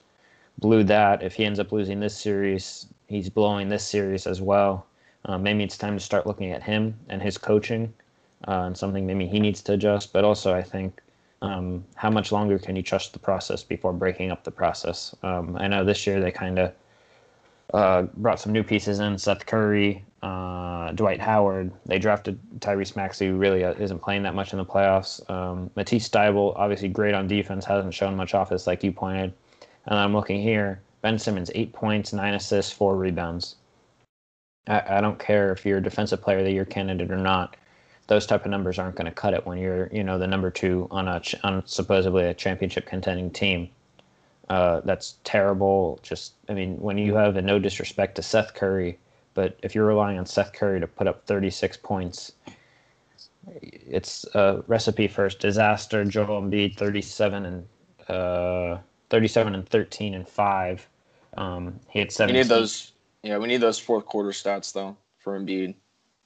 blew 0.59 0.83
that. 0.85 1.23
If 1.23 1.35
he 1.35 1.45
ends 1.45 1.59
up 1.59 1.73
losing 1.73 2.01
this 2.01 2.17
series, 2.17 2.87
he's 3.07 3.29
blowing 3.29 3.69
this 3.69 3.85
series 3.85 4.27
as 4.27 4.41
well. 4.41 4.87
Uh, 5.27 5.37
maybe 5.37 5.63
it's 5.63 5.77
time 5.77 5.97
to 5.97 6.05
start 6.05 6.27
looking 6.27 6.51
at 6.51 6.63
him 6.63 6.99
and 7.09 7.21
his 7.21 7.37
coaching 7.37 7.93
uh, 8.49 8.63
and 8.67 8.77
something 8.77 9.07
maybe 9.07 9.27
he 9.27 9.41
needs 9.41 9.63
to 9.63 9.75
adjust. 9.75 10.13
But 10.13 10.25
also, 10.25 10.55
I 10.55 10.63
think 10.63 11.01
um, 11.43 11.85
how 11.95 12.11
much 12.11 12.33
longer 12.33 12.59
can 12.59 12.77
you 12.77 12.83
trust 12.83 13.13
the 13.13 13.19
process 13.19 13.63
before 13.63 13.93
breaking 13.93 14.31
up 14.31 14.45
the 14.45 14.51
process? 14.51 15.15
Um, 15.23 15.57
I 15.57 15.67
know 15.69 15.85
this 15.85 16.07
year 16.07 16.21
they 16.21 16.31
kind 16.31 16.59
of 16.59 16.73
uh, 17.75 18.03
brought 18.17 18.41
some 18.41 18.53
new 18.53 18.63
pieces 18.63 19.01
in 19.01 19.19
Seth 19.19 19.47
Curry, 19.47 20.05
uh, 20.23 20.93
Dwight 20.93 21.21
Howard. 21.21 21.73
They 21.87 21.99
drafted 21.99 22.39
Tyrese 22.61 22.97
Maxey, 22.97 23.29
who 23.29 23.37
really 23.37 23.65
uh, 23.65 23.75
isn't 23.75 24.01
playing 24.01 24.23
that 24.23 24.35
much 24.35 24.53
in 24.53 24.59
the 24.59 24.65
playoffs. 24.65 25.29
Um, 25.31 25.71
Matisse 25.75 26.09
Thybulle, 26.09 26.53
obviously 26.57 26.89
great 26.89 27.15
on 27.15 27.27
defense, 27.27 27.65
hasn't 27.65 27.95
shown 27.95 28.15
much 28.15 28.35
office 28.35 28.67
like 28.67 28.85
you 28.85 28.93
pointed. 28.93 29.33
And 29.87 29.99
I'm 29.99 30.13
looking 30.13 30.41
here 30.41 30.81
Ben 31.01 31.19
Simmons, 31.19 31.51
eight 31.55 31.73
points, 31.73 32.13
nine 32.13 32.35
assists, 32.35 32.73
four 32.73 32.97
rebounds. 32.97 33.57
I, 34.69 34.99
I 34.99 35.01
don't 35.01 35.19
care 35.19 35.51
if 35.51 35.67
you're 35.67 35.79
a 35.79 35.83
defensive 35.83 36.23
player 36.23 36.39
of 36.39 36.45
the 36.45 36.53
year 36.53 36.65
candidate 36.65 37.11
or 37.11 37.17
not 37.17 37.57
those 38.13 38.27
type 38.27 38.45
of 38.45 38.51
numbers 38.51 38.79
aren't 38.79 38.95
going 38.95 39.07
to 39.07 39.11
cut 39.11 39.33
it 39.33 39.47
when 39.47 39.57
you're 39.57 39.89
you 39.91 40.05
know 40.05 40.19
the 40.19 40.27
number 40.27 40.51
two 40.51 40.87
on 40.91 41.09
a 41.09 41.23
on 41.45 41.63
supposedly 41.65 42.27
a 42.27 42.35
championship 42.35 42.85
contending 42.85 43.31
team. 43.31 43.71
Uh, 44.51 44.83
that's 44.85 45.17
terrible. 45.25 45.99
Just 46.03 46.35
I 46.51 46.53
mean, 46.53 46.77
when 46.77 46.99
you 46.99 47.15
have 47.15 47.37
a 47.37 47.43
no 47.43 47.59
disrespect 47.59 48.17
to 48.17 48.23
Seth 48.23 48.53
Curry, 48.53 48.99
but 49.33 49.59
if 49.63 49.75
you're 49.75 49.87
relying 49.87 50.19
on 50.19 50.27
Seth 50.27 50.53
Curry 50.53 50.79
to 50.79 50.87
put 50.87 51.07
up 51.07 51.25
36 51.25 51.79
points, 51.79 52.33
it's 53.51 54.27
a 54.35 54.63
recipe 54.67 55.09
for 55.09 55.31
disaster. 55.31 56.05
Joel 56.05 56.43
Embiid 56.43 56.77
37 56.77 57.47
and 57.47 57.67
uh, 58.11 58.77
37 59.09 59.55
and 59.55 59.67
13 59.67 60.13
and 60.13 60.29
five. 60.29 60.87
Um, 61.39 61.81
he 61.89 61.99
had 61.99 62.13
17. 62.13 62.35
We 62.35 62.43
need 62.43 62.49
those. 62.51 62.93
Yeah, 63.23 63.39
we 63.39 63.49
need 63.49 63.63
those 63.63 63.79
fourth 63.79 64.05
quarter 64.05 64.33
stats 64.33 64.71
though 64.75 64.99
for 65.19 65.41
Embiid. 65.41 65.77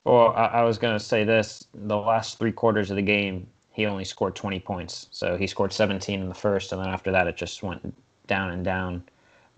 Well, 0.07 0.35
I, 0.37 0.47
I 0.47 0.63
was 0.65 0.79
going 0.79 0.97
to 0.97 1.05
say 1.05 1.25
this: 1.25 1.67
the 1.75 1.97
last 1.97 2.39
three 2.39 2.53
quarters 2.53 2.91
of 2.91 2.97
the 2.97 3.03
game, 3.03 3.49
he 3.73 3.87
only 3.87 4.05
scored 4.05 4.37
20 4.37 4.61
points. 4.61 5.09
So 5.11 5.37
he 5.37 5.49
scored 5.49 5.73
17 5.73 6.21
in 6.21 6.29
the 6.29 6.35
first, 6.35 6.73
and 6.73 6.81
then 6.81 6.89
after 6.89 7.13
that, 7.13 7.27
it 7.27 7.37
just 7.37 7.63
went 7.65 7.95
down 8.29 8.53
and 8.53 8.65
down 8.65 9.05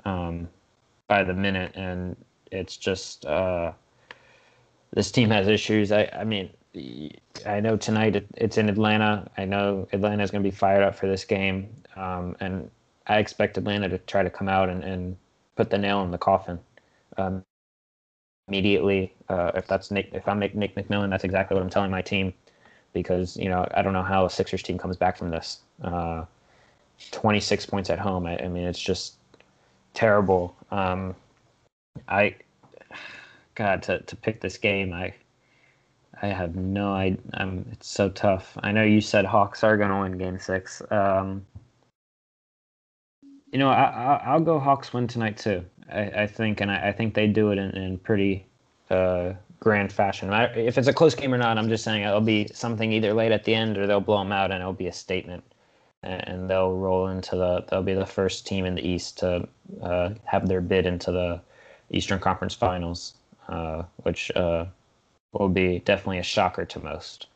um, 0.06 0.48
by 1.06 1.22
the 1.22 1.34
minute, 1.34 1.72
and 1.76 2.16
it's 2.50 2.78
just 2.78 3.26
uh, 3.26 3.72
this 4.92 5.12
team 5.12 5.30
has 5.30 5.48
issues. 5.48 5.92
I, 5.92 6.10
I 6.18 6.24
mean, 6.24 6.50
I 7.46 7.60
know 7.60 7.76
tonight 7.76 8.16
it, 8.16 8.26
it's 8.38 8.58
in 8.58 8.70
Atlanta. 8.70 9.30
I 9.36 9.44
know 9.44 9.86
Atlanta 9.92 10.22
is 10.24 10.30
going 10.30 10.42
to 10.42 10.50
be 10.50 10.56
fired 10.56 10.82
up 10.82 10.96
for 10.96 11.08
this 11.08 11.26
game, 11.26 11.68
um, 11.94 12.36
and 12.40 12.70
I 13.06 13.18
expect 13.18 13.58
Atlanta 13.58 13.90
to 13.90 13.98
try 13.98 14.22
to 14.22 14.30
come 14.30 14.48
out 14.48 14.70
and, 14.70 14.82
and 14.82 15.18
put 15.56 15.70
the 15.70 15.78
nail 15.78 16.02
in 16.04 16.10
the 16.10 16.18
coffin 16.18 16.58
um, 17.18 17.44
immediately. 18.48 19.12
Uh, 19.28 19.52
if 19.54 19.66
that's 19.66 19.90
Nick, 19.90 20.10
if 20.12 20.26
I'm 20.26 20.38
Nick, 20.38 20.54
Nick 20.54 20.74
McMillan, 20.74 21.10
that's 21.10 21.24
exactly 21.24 21.54
what 21.54 21.62
I'm 21.62 21.70
telling 21.70 21.90
my 21.90 22.02
team 22.02 22.32
because 22.92 23.36
you 23.36 23.48
know 23.48 23.66
I 23.74 23.82
don't 23.82 23.92
know 23.92 24.02
how 24.02 24.24
a 24.24 24.30
Sixers 24.30 24.62
team 24.62 24.78
comes 24.78 24.96
back 24.96 25.16
from 25.16 25.30
this. 25.30 25.60
Uh, 25.82 26.24
26 27.10 27.66
points 27.66 27.90
at 27.90 27.98
home. 27.98 28.26
I, 28.26 28.38
I 28.38 28.48
mean, 28.48 28.64
it's 28.64 28.78
just 28.78 29.14
terrible. 29.94 30.56
Um, 30.70 31.14
I, 32.08 32.34
God, 33.54 33.82
to, 33.84 34.00
to 34.00 34.16
pick 34.16 34.40
this 34.40 34.58
game, 34.58 34.92
I, 34.92 35.14
I 36.20 36.26
have 36.26 36.56
no 36.56 36.92
idea. 36.92 37.18
I'm, 37.34 37.66
it's 37.72 37.88
so 37.88 38.08
tough. 38.08 38.56
I 38.62 38.72
know 38.72 38.82
you 38.82 39.00
said 39.00 39.24
Hawks 39.24 39.62
are 39.62 39.76
going 39.76 39.90
to 39.90 39.98
win 39.98 40.18
Game 40.18 40.38
Six. 40.38 40.82
Um, 40.90 41.46
you 43.52 43.58
know, 43.58 43.68
I, 43.68 44.34
will 44.34 44.44
go 44.44 44.58
Hawks 44.58 44.92
win 44.92 45.06
tonight 45.06 45.38
too. 45.38 45.64
I, 45.90 46.22
I 46.22 46.26
think, 46.26 46.60
and 46.60 46.70
I, 46.70 46.88
I, 46.88 46.92
think 46.92 47.14
they 47.14 47.26
do 47.26 47.50
it 47.50 47.58
in, 47.58 47.70
in 47.70 47.98
pretty 47.98 48.46
uh, 48.90 49.32
grand 49.60 49.92
fashion. 49.92 50.32
If 50.32 50.78
it's 50.78 50.88
a 50.88 50.92
close 50.92 51.14
game 51.14 51.34
or 51.34 51.38
not, 51.38 51.58
I'm 51.58 51.68
just 51.68 51.84
saying 51.84 52.02
it'll 52.02 52.20
be 52.20 52.48
something 52.52 52.92
either 52.92 53.12
late 53.12 53.32
at 53.32 53.44
the 53.44 53.54
end 53.54 53.78
or 53.78 53.86
they'll 53.86 54.00
blow 54.00 54.18
them 54.18 54.32
out, 54.32 54.50
and 54.50 54.60
it'll 54.60 54.72
be 54.72 54.86
a 54.86 54.92
statement. 54.92 55.44
And 56.04 56.48
they'll 56.48 56.76
roll 56.76 57.08
into 57.08 57.34
the. 57.34 57.64
They'll 57.68 57.82
be 57.82 57.94
the 57.94 58.06
first 58.06 58.46
team 58.46 58.64
in 58.64 58.76
the 58.76 58.88
East 58.88 59.18
to 59.18 59.48
uh, 59.82 60.10
have 60.24 60.46
their 60.46 60.60
bid 60.60 60.86
into 60.86 61.10
the 61.10 61.40
Eastern 61.90 62.20
Conference 62.20 62.54
Finals, 62.54 63.14
uh, 63.48 63.82
which 64.04 64.30
uh, 64.36 64.66
will 65.32 65.48
be 65.48 65.80
definitely 65.80 66.18
a 66.18 66.22
shocker 66.22 66.64
to 66.64 66.78
most. 66.78 67.26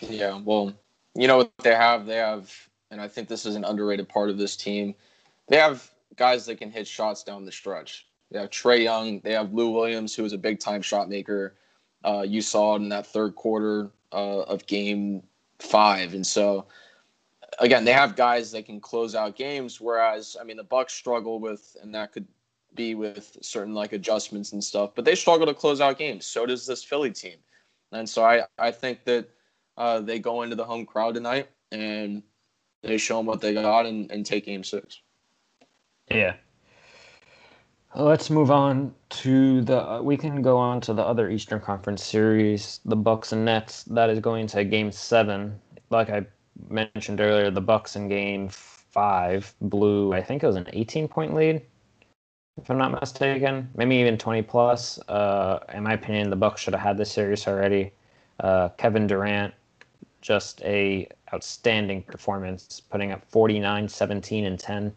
Yeah, 0.00 0.40
well, 0.44 0.74
you 1.14 1.28
know 1.28 1.36
what 1.36 1.52
they 1.62 1.76
have? 1.76 2.06
They 2.06 2.16
have, 2.16 2.52
and 2.90 3.00
I 3.00 3.06
think 3.06 3.28
this 3.28 3.46
is 3.46 3.54
an 3.54 3.64
underrated 3.64 4.08
part 4.08 4.30
of 4.30 4.36
this 4.36 4.56
team. 4.56 4.96
They 5.46 5.58
have 5.58 5.88
guys 6.16 6.46
that 6.46 6.56
can 6.56 6.70
hit 6.70 6.86
shots 6.86 7.22
down 7.22 7.44
the 7.44 7.52
stretch. 7.52 8.06
They 8.30 8.38
have 8.38 8.50
Trae 8.50 8.82
Young. 8.82 9.20
They 9.20 9.32
have 9.32 9.52
Lou 9.52 9.70
Williams, 9.70 10.14
who 10.14 10.24
is 10.24 10.32
a 10.32 10.38
big 10.38 10.58
time 10.58 10.82
shot 10.82 11.08
maker. 11.08 11.56
Uh, 12.04 12.24
you 12.26 12.40
saw 12.40 12.74
it 12.74 12.82
in 12.82 12.88
that 12.88 13.06
third 13.06 13.34
quarter 13.34 13.90
uh, 14.12 14.42
of 14.42 14.66
game 14.66 15.22
five. 15.58 16.14
And 16.14 16.26
so, 16.26 16.66
again, 17.58 17.84
they 17.84 17.92
have 17.92 18.16
guys 18.16 18.50
that 18.52 18.66
can 18.66 18.80
close 18.80 19.14
out 19.14 19.36
games. 19.36 19.80
Whereas, 19.80 20.36
I 20.40 20.44
mean, 20.44 20.56
the 20.56 20.64
Bucks 20.64 20.94
struggle 20.94 21.38
with, 21.38 21.76
and 21.82 21.94
that 21.94 22.12
could 22.12 22.26
be 22.74 22.94
with 22.94 23.36
certain 23.42 23.74
like 23.74 23.92
adjustments 23.92 24.52
and 24.52 24.62
stuff, 24.62 24.94
but 24.94 25.04
they 25.04 25.14
struggle 25.14 25.46
to 25.46 25.54
close 25.54 25.80
out 25.80 25.98
games. 25.98 26.26
So 26.26 26.46
does 26.46 26.66
this 26.66 26.82
Philly 26.82 27.10
team. 27.10 27.36
And 27.92 28.08
so 28.08 28.24
I, 28.24 28.44
I 28.58 28.70
think 28.70 29.04
that 29.04 29.28
uh, 29.76 30.00
they 30.00 30.18
go 30.18 30.42
into 30.42 30.56
the 30.56 30.64
home 30.64 30.86
crowd 30.86 31.14
tonight 31.14 31.50
and 31.70 32.22
they 32.82 32.98
show 32.98 33.18
them 33.18 33.26
what 33.26 33.40
they 33.40 33.54
got 33.54 33.86
and, 33.86 34.10
and 34.10 34.24
take 34.24 34.46
game 34.46 34.64
six. 34.64 35.02
Yeah. 36.14 36.34
Let's 37.94 38.30
move 38.30 38.50
on 38.50 38.94
to 39.10 39.60
the. 39.62 40.00
We 40.02 40.16
can 40.16 40.40
go 40.40 40.56
on 40.56 40.80
to 40.82 40.94
the 40.94 41.02
other 41.02 41.30
Eastern 41.30 41.60
Conference 41.60 42.02
series, 42.02 42.80
the 42.86 42.96
Bucks 42.96 43.32
and 43.32 43.44
Nets. 43.44 43.82
That 43.84 44.08
is 44.08 44.18
going 44.18 44.46
to 44.48 44.64
Game 44.64 44.90
Seven. 44.90 45.60
Like 45.90 46.08
I 46.08 46.24
mentioned 46.70 47.20
earlier, 47.20 47.50
the 47.50 47.60
Bucks 47.60 47.96
in 47.96 48.08
Game 48.08 48.48
Five 48.48 49.52
blew. 49.60 50.14
I 50.14 50.22
think 50.22 50.42
it 50.42 50.46
was 50.46 50.56
an 50.56 50.68
18 50.72 51.06
point 51.06 51.34
lead 51.34 51.60
if 52.60 52.70
I'm 52.70 52.78
not 52.78 52.98
mistaken. 53.00 53.68
Maybe 53.74 53.96
even 53.96 54.18
20 54.18 54.42
plus. 54.42 54.98
Uh, 55.08 55.60
in 55.72 55.82
my 55.82 55.94
opinion, 55.94 56.30
the 56.30 56.36
Bucks 56.36 56.60
should 56.60 56.74
have 56.74 56.82
had 56.82 56.96
this 56.96 57.10
series 57.10 57.46
already. 57.46 57.92
Uh, 58.40 58.68
Kevin 58.70 59.06
Durant, 59.06 59.54
just 60.20 60.62
a 60.62 61.08
outstanding 61.32 62.02
performance, 62.02 62.80
putting 62.80 63.12
up 63.12 63.24
49, 63.30 63.88
17, 63.88 64.44
and 64.44 64.58
10. 64.58 64.92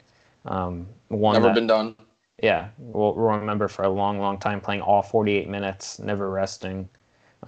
Um, 0.46 0.88
one 1.10 1.34
never 1.34 1.48
that, 1.48 1.56
been 1.56 1.68
done. 1.68 1.96
Yeah, 2.42 2.70
we'll, 2.78 3.14
we'll, 3.16 3.38
remember 3.38 3.68
for 3.68 3.84
a 3.84 3.90
long, 3.90 4.20
long 4.20 4.38
time 4.38 4.62
playing 4.62 4.82
all 4.82 5.02
48 5.02 5.50
minutes, 5.50 6.00
never 6.00 6.30
resting. 6.30 6.88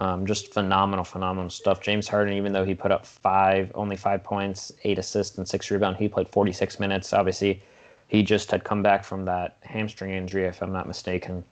Um, 0.00 0.26
just 0.26 0.52
phenomenal, 0.52 1.04
phenomenal 1.04 1.50
stuff. 1.50 1.80
James 1.80 2.06
Harden, 2.06 2.34
even 2.34 2.52
though 2.52 2.64
he 2.64 2.74
put 2.74 2.92
up 2.92 3.04
five, 3.04 3.72
only 3.74 3.96
five 3.96 4.22
points, 4.22 4.72
eight 4.84 4.98
assists, 4.98 5.38
and 5.38 5.48
six 5.48 5.70
rebounds, 5.70 5.98
he 5.98 6.08
played 6.08 6.28
46 6.28 6.78
minutes. 6.78 7.12
Obviously, 7.12 7.62
he 8.06 8.22
just 8.22 8.50
had 8.50 8.64
come 8.64 8.82
back 8.82 9.04
from 9.04 9.24
that 9.24 9.56
hamstring 9.62 10.12
injury, 10.12 10.44
if 10.44 10.62
I'm 10.62 10.72
not 10.72 10.86
mistaken, 10.86 11.44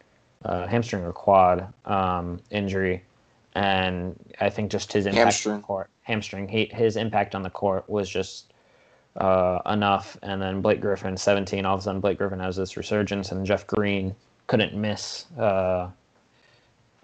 uh, 0.45 0.67
hamstring 0.67 1.03
or 1.03 1.12
quad 1.12 1.73
um, 1.85 2.41
injury, 2.50 3.03
and 3.55 4.19
I 4.41 4.49
think 4.49 4.71
just 4.71 4.93
his 4.93 5.07
impact 5.07 5.25
hamstring. 5.25 5.55
on 5.55 5.61
the 5.61 5.67
court, 5.67 5.91
hamstring, 6.03 6.49
he, 6.49 6.71
his 6.73 6.97
impact 6.97 7.35
on 7.35 7.43
the 7.43 7.50
court 7.50 7.88
was 7.91 8.09
just 8.09 8.53
uh, 9.17 9.61
enough. 9.67 10.17
And 10.23 10.41
then 10.41 10.61
Blake 10.61 10.81
Griffin, 10.81 11.17
17, 11.17 11.65
all 11.65 11.75
of 11.75 11.81
a 11.81 11.83
sudden 11.85 12.01
Blake 12.01 12.19
Griffin 12.19 12.41
has 12.41 12.57
this 12.57 12.77
resurgence, 12.77 13.33
and 13.33 13.47
Jeff 13.47 13.67
Green 13.67 14.15
couldn't 14.47 14.75
miss 14.75 15.27
uh, 15.39 15.89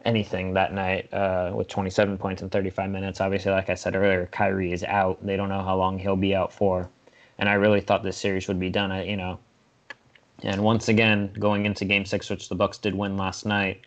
anything 0.04 0.54
that 0.54 0.72
night 0.72 1.12
uh, 1.12 1.52
with 1.54 1.68
27 1.68 2.18
points 2.18 2.42
in 2.42 2.50
35 2.50 2.90
minutes. 2.90 3.20
Obviously, 3.20 3.52
like 3.52 3.70
I 3.70 3.74
said 3.74 3.96
earlier, 3.96 4.26
Kyrie 4.32 4.72
is 4.72 4.84
out. 4.84 5.24
They 5.24 5.36
don't 5.36 5.48
know 5.48 5.62
how 5.62 5.76
long 5.76 5.98
he'll 5.98 6.16
be 6.16 6.34
out 6.34 6.52
for 6.52 6.88
and 7.42 7.48
I 7.48 7.54
really 7.54 7.80
thought 7.80 8.04
this 8.04 8.16
series 8.16 8.46
would 8.46 8.60
be 8.60 8.70
done. 8.70 8.92
You 9.06 9.16
know, 9.16 9.38
and 10.44 10.62
once 10.62 10.88
again, 10.88 11.32
going 11.38 11.66
into 11.66 11.84
Game 11.84 12.04
Six, 12.04 12.30
which 12.30 12.48
the 12.48 12.54
Bucks 12.54 12.78
did 12.78 12.94
win 12.94 13.16
last 13.16 13.44
night, 13.44 13.80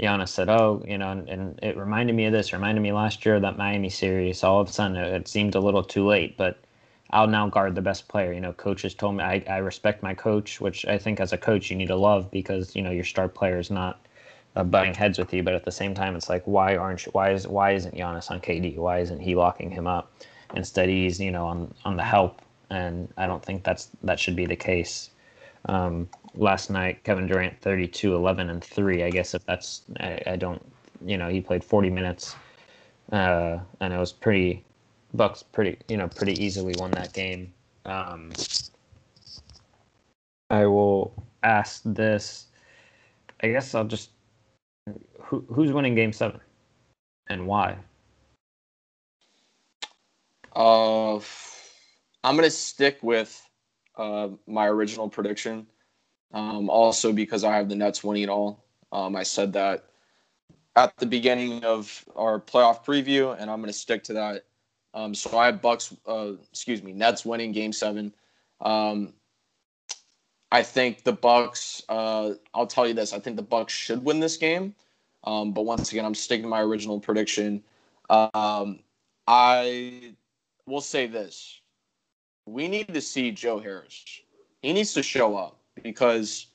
Giannis 0.00 0.30
said, 0.30 0.48
"Oh, 0.48 0.82
you 0.86 0.98
know," 0.98 1.10
and, 1.10 1.28
and 1.28 1.60
it 1.62 1.76
reminded 1.76 2.16
me 2.16 2.24
of 2.26 2.32
this. 2.32 2.52
Reminded 2.52 2.80
me 2.80 2.92
last 2.92 3.24
year 3.24 3.36
of 3.36 3.42
that 3.42 3.56
Miami 3.56 3.90
series. 3.90 4.42
All 4.42 4.60
of 4.60 4.68
a 4.68 4.72
sudden, 4.72 4.96
it, 4.96 5.12
it 5.12 5.28
seemed 5.28 5.54
a 5.54 5.60
little 5.60 5.84
too 5.84 6.04
late, 6.04 6.36
but 6.36 6.58
I'll 7.10 7.26
now 7.26 7.48
guard 7.48 7.74
the 7.74 7.82
best 7.82 8.08
player. 8.08 8.32
You 8.32 8.40
know, 8.40 8.52
coaches 8.52 8.94
told 8.94 9.16
me 9.16 9.24
I, 9.24 9.42
I 9.48 9.58
respect 9.58 10.02
my 10.02 10.14
coach, 10.14 10.60
which 10.60 10.84
I 10.86 10.98
think 10.98 11.20
as 11.20 11.32
a 11.32 11.38
coach 11.38 11.70
you 11.70 11.76
need 11.76 11.88
to 11.88 11.96
love 11.96 12.30
because 12.30 12.74
you 12.74 12.82
know 12.82 12.90
your 12.90 13.04
star 13.04 13.28
player 13.28 13.58
is 13.58 13.70
not 13.70 14.00
uh, 14.56 14.64
butting 14.64 14.94
heads 14.94 15.18
with 15.18 15.32
you, 15.32 15.42
but 15.42 15.54
at 15.54 15.64
the 15.64 15.72
same 15.72 15.94
time, 15.94 16.16
it's 16.16 16.28
like 16.28 16.42
why 16.44 16.76
aren't 16.76 17.06
you, 17.06 17.12
why 17.12 17.30
is 17.30 17.46
why 17.46 17.72
isn't 17.72 17.94
Giannis 17.94 18.30
on 18.30 18.40
KD? 18.40 18.76
Why 18.76 18.98
isn't 18.98 19.20
he 19.20 19.34
locking 19.34 19.70
him 19.70 19.86
up? 19.86 20.12
Instead, 20.54 20.88
he's 20.88 21.20
you 21.20 21.30
know 21.30 21.46
on 21.46 21.74
on 21.84 21.96
the 21.96 22.04
help 22.04 22.42
and 22.70 23.12
I 23.16 23.26
don't 23.26 23.44
think 23.44 23.64
that's 23.64 23.90
that 24.02 24.18
should 24.18 24.36
be 24.36 24.46
the 24.46 24.56
case. 24.56 25.10
Um, 25.66 26.08
last 26.34 26.70
night, 26.70 27.02
Kevin 27.04 27.26
Durant 27.26 27.60
32, 27.60 28.14
11, 28.14 28.50
and 28.50 28.62
3. 28.62 29.02
I 29.02 29.10
guess 29.10 29.34
if 29.34 29.44
that's, 29.46 29.82
I, 29.98 30.20
I 30.26 30.36
don't, 30.36 30.62
you 31.04 31.18
know, 31.18 31.28
he 31.28 31.40
played 31.40 31.64
40 31.64 31.90
minutes, 31.90 32.36
uh, 33.12 33.58
and 33.80 33.92
it 33.92 33.98
was 33.98 34.12
pretty, 34.12 34.64
Bucks 35.16 35.42
pretty, 35.42 35.78
you 35.88 35.96
know, 35.96 36.08
pretty 36.08 36.42
easily 36.42 36.74
won 36.78 36.90
that 36.92 37.12
game. 37.12 37.52
Um, 37.84 38.32
I 40.50 40.66
will 40.66 41.14
ask 41.42 41.82
this. 41.84 42.46
I 43.42 43.48
guess 43.48 43.74
I'll 43.74 43.84
just, 43.84 44.10
who, 45.20 45.44
who's 45.48 45.72
winning 45.72 45.94
game 45.94 46.12
seven 46.12 46.40
and 47.28 47.46
why? 47.46 47.76
Uh, 50.54 51.16
I'm 52.24 52.36
gonna 52.36 52.50
stick 52.50 52.98
with 53.02 53.42
uh, 53.96 54.28
my 54.46 54.66
original 54.66 55.08
prediction. 55.08 55.66
Um, 56.32 56.68
also 56.68 57.12
because 57.12 57.44
I 57.44 57.56
have 57.56 57.68
the 57.68 57.76
Nets 57.76 58.02
winning 58.02 58.24
it 58.24 58.28
all. 58.28 58.64
Um, 58.92 59.16
I 59.16 59.22
said 59.22 59.52
that 59.54 59.86
at 60.76 60.96
the 60.98 61.06
beginning 61.06 61.64
of 61.64 62.04
our 62.14 62.38
playoff 62.38 62.84
preview, 62.84 63.34
and 63.40 63.50
I'm 63.50 63.60
going 63.60 63.72
to 63.72 63.78
stick 63.78 64.04
to 64.04 64.12
that. 64.14 64.44
Um, 64.96 65.14
so 65.14 65.36
I 65.36 65.46
have 65.46 65.60
Bucks, 65.60 65.94
uh, 66.06 66.32
excuse 66.50 66.82
me, 66.82 66.92
Nets 66.92 67.26
winning 67.26 67.52
Game 67.52 67.72
Seven. 67.72 68.14
Um, 68.62 69.12
I 70.50 70.62
think 70.62 71.04
the 71.04 71.12
Bucks. 71.12 71.82
Uh, 71.90 72.32
I'll 72.54 72.66
tell 72.66 72.88
you 72.88 72.94
this: 72.94 73.12
I 73.12 73.18
think 73.18 73.36
the 73.36 73.42
Bucks 73.42 73.74
should 73.74 74.02
win 74.02 74.20
this 74.20 74.38
game. 74.38 74.74
Um, 75.24 75.52
but 75.52 75.66
once 75.66 75.92
again, 75.92 76.06
I'm 76.06 76.14
sticking 76.14 76.44
to 76.44 76.48
my 76.48 76.62
original 76.62 76.98
prediction. 76.98 77.62
Um, 78.08 78.78
I 79.26 80.14
will 80.66 80.80
say 80.80 81.06
this: 81.06 81.60
we 82.46 82.66
need 82.66 82.94
to 82.94 83.00
see 83.02 83.30
Joe 83.30 83.58
Harris. 83.58 84.22
He 84.62 84.72
needs 84.72 84.94
to 84.94 85.02
show 85.02 85.36
up 85.36 85.58
because 85.82 86.46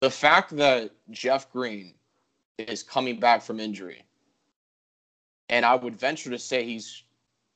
the 0.00 0.10
fact 0.10 0.56
that 0.58 0.92
Jeff 1.10 1.50
Green 1.50 1.94
is 2.56 2.84
coming 2.84 3.18
back 3.18 3.42
from 3.42 3.58
injury, 3.58 4.04
and 5.48 5.64
I 5.66 5.74
would 5.74 5.96
venture 5.96 6.30
to 6.30 6.38
say 6.38 6.64
he's 6.64 7.02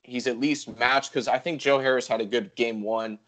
he's 0.09 0.27
at 0.27 0.41
least 0.41 0.79
matched 0.79 1.13
because 1.13 1.29
I 1.29 1.39
think 1.39 1.61
Joe 1.61 1.79
Harris 1.79 2.07
had 2.07 2.21
a 2.21 2.25
good 2.25 2.55
game 2.55 2.83
one. 2.83 3.19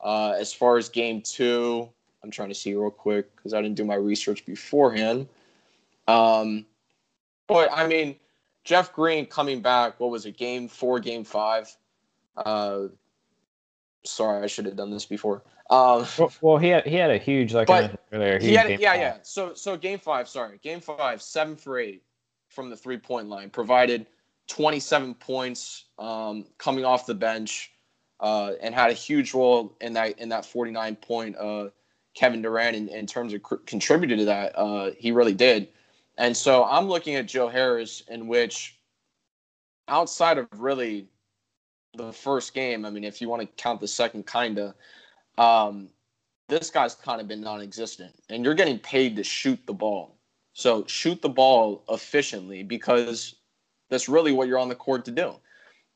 Uh, 0.00 0.32
as 0.38 0.52
far 0.52 0.76
as 0.76 0.88
game 0.88 1.22
two, 1.22 1.88
I'm 2.22 2.30
trying 2.30 2.48
to 2.48 2.54
see 2.54 2.74
real 2.74 2.90
quick 2.90 3.34
because 3.36 3.54
I 3.54 3.62
didn't 3.62 3.76
do 3.76 3.84
my 3.84 3.94
research 3.94 4.44
beforehand. 4.44 5.28
Um, 6.08 6.66
but 7.46 7.70
I 7.72 7.86
mean, 7.86 8.16
Jeff 8.64 8.92
Green 8.92 9.26
coming 9.26 9.62
back. 9.62 9.98
What 10.00 10.10
was 10.10 10.26
it? 10.26 10.36
Game 10.36 10.68
four, 10.68 11.00
game 11.00 11.24
five. 11.24 11.74
Uh, 12.36 12.88
sorry, 14.04 14.42
I 14.42 14.46
should 14.46 14.66
have 14.66 14.76
done 14.76 14.90
this 14.90 15.06
before. 15.06 15.42
Um, 15.68 16.06
well, 16.18 16.32
well, 16.40 16.58
he 16.58 16.68
had 16.68 16.86
he 16.86 16.94
had 16.96 17.10
a 17.10 17.18
huge 17.18 17.52
like 17.54 17.66
But 17.66 17.98
earlier. 18.12 18.38
he 18.38 18.54
had, 18.54 18.78
yeah, 18.80 18.94
game 18.94 19.00
yeah. 19.00 19.16
So, 19.22 19.54
so 19.54 19.76
game 19.76 19.98
five, 19.98 20.28
sorry, 20.28 20.58
game 20.62 20.80
five, 20.80 21.20
seven 21.22 21.56
for 21.56 21.78
eight 21.78 22.02
from 22.48 22.70
the 22.70 22.76
three 22.76 22.98
point 22.98 23.28
line, 23.28 23.50
provided 23.50 24.06
27 24.48 25.14
points 25.14 25.86
um, 25.98 26.44
coming 26.58 26.84
off 26.84 27.06
the 27.06 27.14
bench, 27.14 27.72
uh, 28.20 28.52
and 28.60 28.74
had 28.74 28.90
a 28.90 28.94
huge 28.94 29.34
role 29.34 29.76
in 29.80 29.92
that 29.92 30.18
in 30.18 30.28
that 30.30 30.44
49 30.46 30.96
point 30.96 31.36
uh, 31.36 31.68
Kevin 32.14 32.42
Durant 32.42 32.76
in, 32.76 32.88
in 32.88 33.06
terms 33.06 33.32
of 33.32 33.42
cr- 33.42 33.56
contributed 33.66 34.18
to 34.18 34.24
that. 34.26 34.56
Uh, 34.56 34.90
he 34.98 35.12
really 35.12 35.34
did, 35.34 35.68
and 36.18 36.36
so 36.36 36.64
I'm 36.64 36.88
looking 36.88 37.16
at 37.16 37.26
Joe 37.26 37.48
Harris, 37.48 38.02
in 38.08 38.26
which 38.26 38.78
outside 39.88 40.38
of 40.38 40.48
really 40.56 41.08
the 41.96 42.12
first 42.12 42.54
game, 42.54 42.84
I 42.84 42.90
mean, 42.90 43.04
if 43.04 43.20
you 43.20 43.28
want 43.28 43.42
to 43.42 43.48
count 43.62 43.80
the 43.80 43.88
second, 43.88 44.26
kinda. 44.26 44.74
Um, 45.38 45.90
this 46.48 46.70
guy's 46.70 46.94
kind 46.94 47.20
of 47.20 47.28
been 47.28 47.40
non-existent 47.40 48.14
and 48.30 48.44
you're 48.44 48.54
getting 48.54 48.78
paid 48.78 49.16
to 49.16 49.24
shoot 49.24 49.58
the 49.66 49.72
ball 49.72 50.16
so 50.56 50.86
shoot 50.86 51.20
the 51.20 51.28
ball 51.28 51.84
efficiently 51.90 52.62
because 52.62 53.35
that's 53.88 54.08
really 54.08 54.32
what 54.32 54.48
you're 54.48 54.58
on 54.58 54.68
the 54.68 54.74
court 54.74 55.04
to 55.06 55.10
do. 55.10 55.34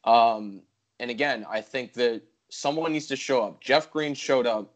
Um, 0.04 0.62
and 1.00 1.10
again 1.10 1.44
i 1.50 1.60
think 1.60 1.94
that 1.94 2.22
someone 2.50 2.92
needs 2.92 3.06
to 3.06 3.16
show 3.16 3.42
up. 3.42 3.60
Jeff 3.60 3.90
green 3.90 4.14
showed 4.14 4.46
up 4.46 4.72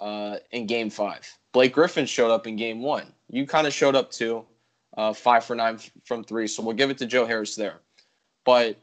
uh, 0.00 0.36
in 0.50 0.66
game 0.66 0.90
five. 0.90 1.26
Blake 1.52 1.72
griffin 1.72 2.06
showed 2.06 2.30
up 2.30 2.46
in 2.46 2.56
game 2.56 2.82
one. 2.82 3.12
You 3.30 3.46
kind 3.46 3.66
of 3.66 3.72
showed 3.72 3.94
up 3.94 4.10
too 4.10 4.44
uh, 4.96 5.12
five 5.12 5.44
for 5.44 5.54
nine 5.56 5.78
from 6.04 6.24
three. 6.24 6.46
So 6.46 6.62
we'll 6.62 6.76
give 6.76 6.90
it 6.90 6.98
to 6.98 7.06
joe 7.06 7.26
harris 7.26 7.56
there. 7.56 7.80
But 8.44 8.78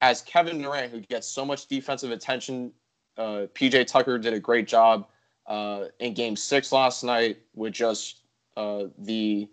as 0.00 0.22
kevin 0.22 0.60
durant 0.60 0.92
who 0.92 1.00
gets 1.00 1.26
so 1.26 1.44
much 1.44 1.66
defensive 1.66 2.10
attention 2.10 2.72
uh, 3.16 3.46
PJ 3.54 3.86
Tucker 3.86 4.18
did 4.18 4.34
a 4.34 4.40
great 4.40 4.66
job 4.66 5.06
uh, 5.46 5.84
in 6.00 6.14
Game 6.14 6.34
Six 6.34 6.72
last 6.72 7.04
night 7.04 7.38
with 7.54 7.72
just 7.72 8.22
uh, 8.56 8.86
the 8.98 9.48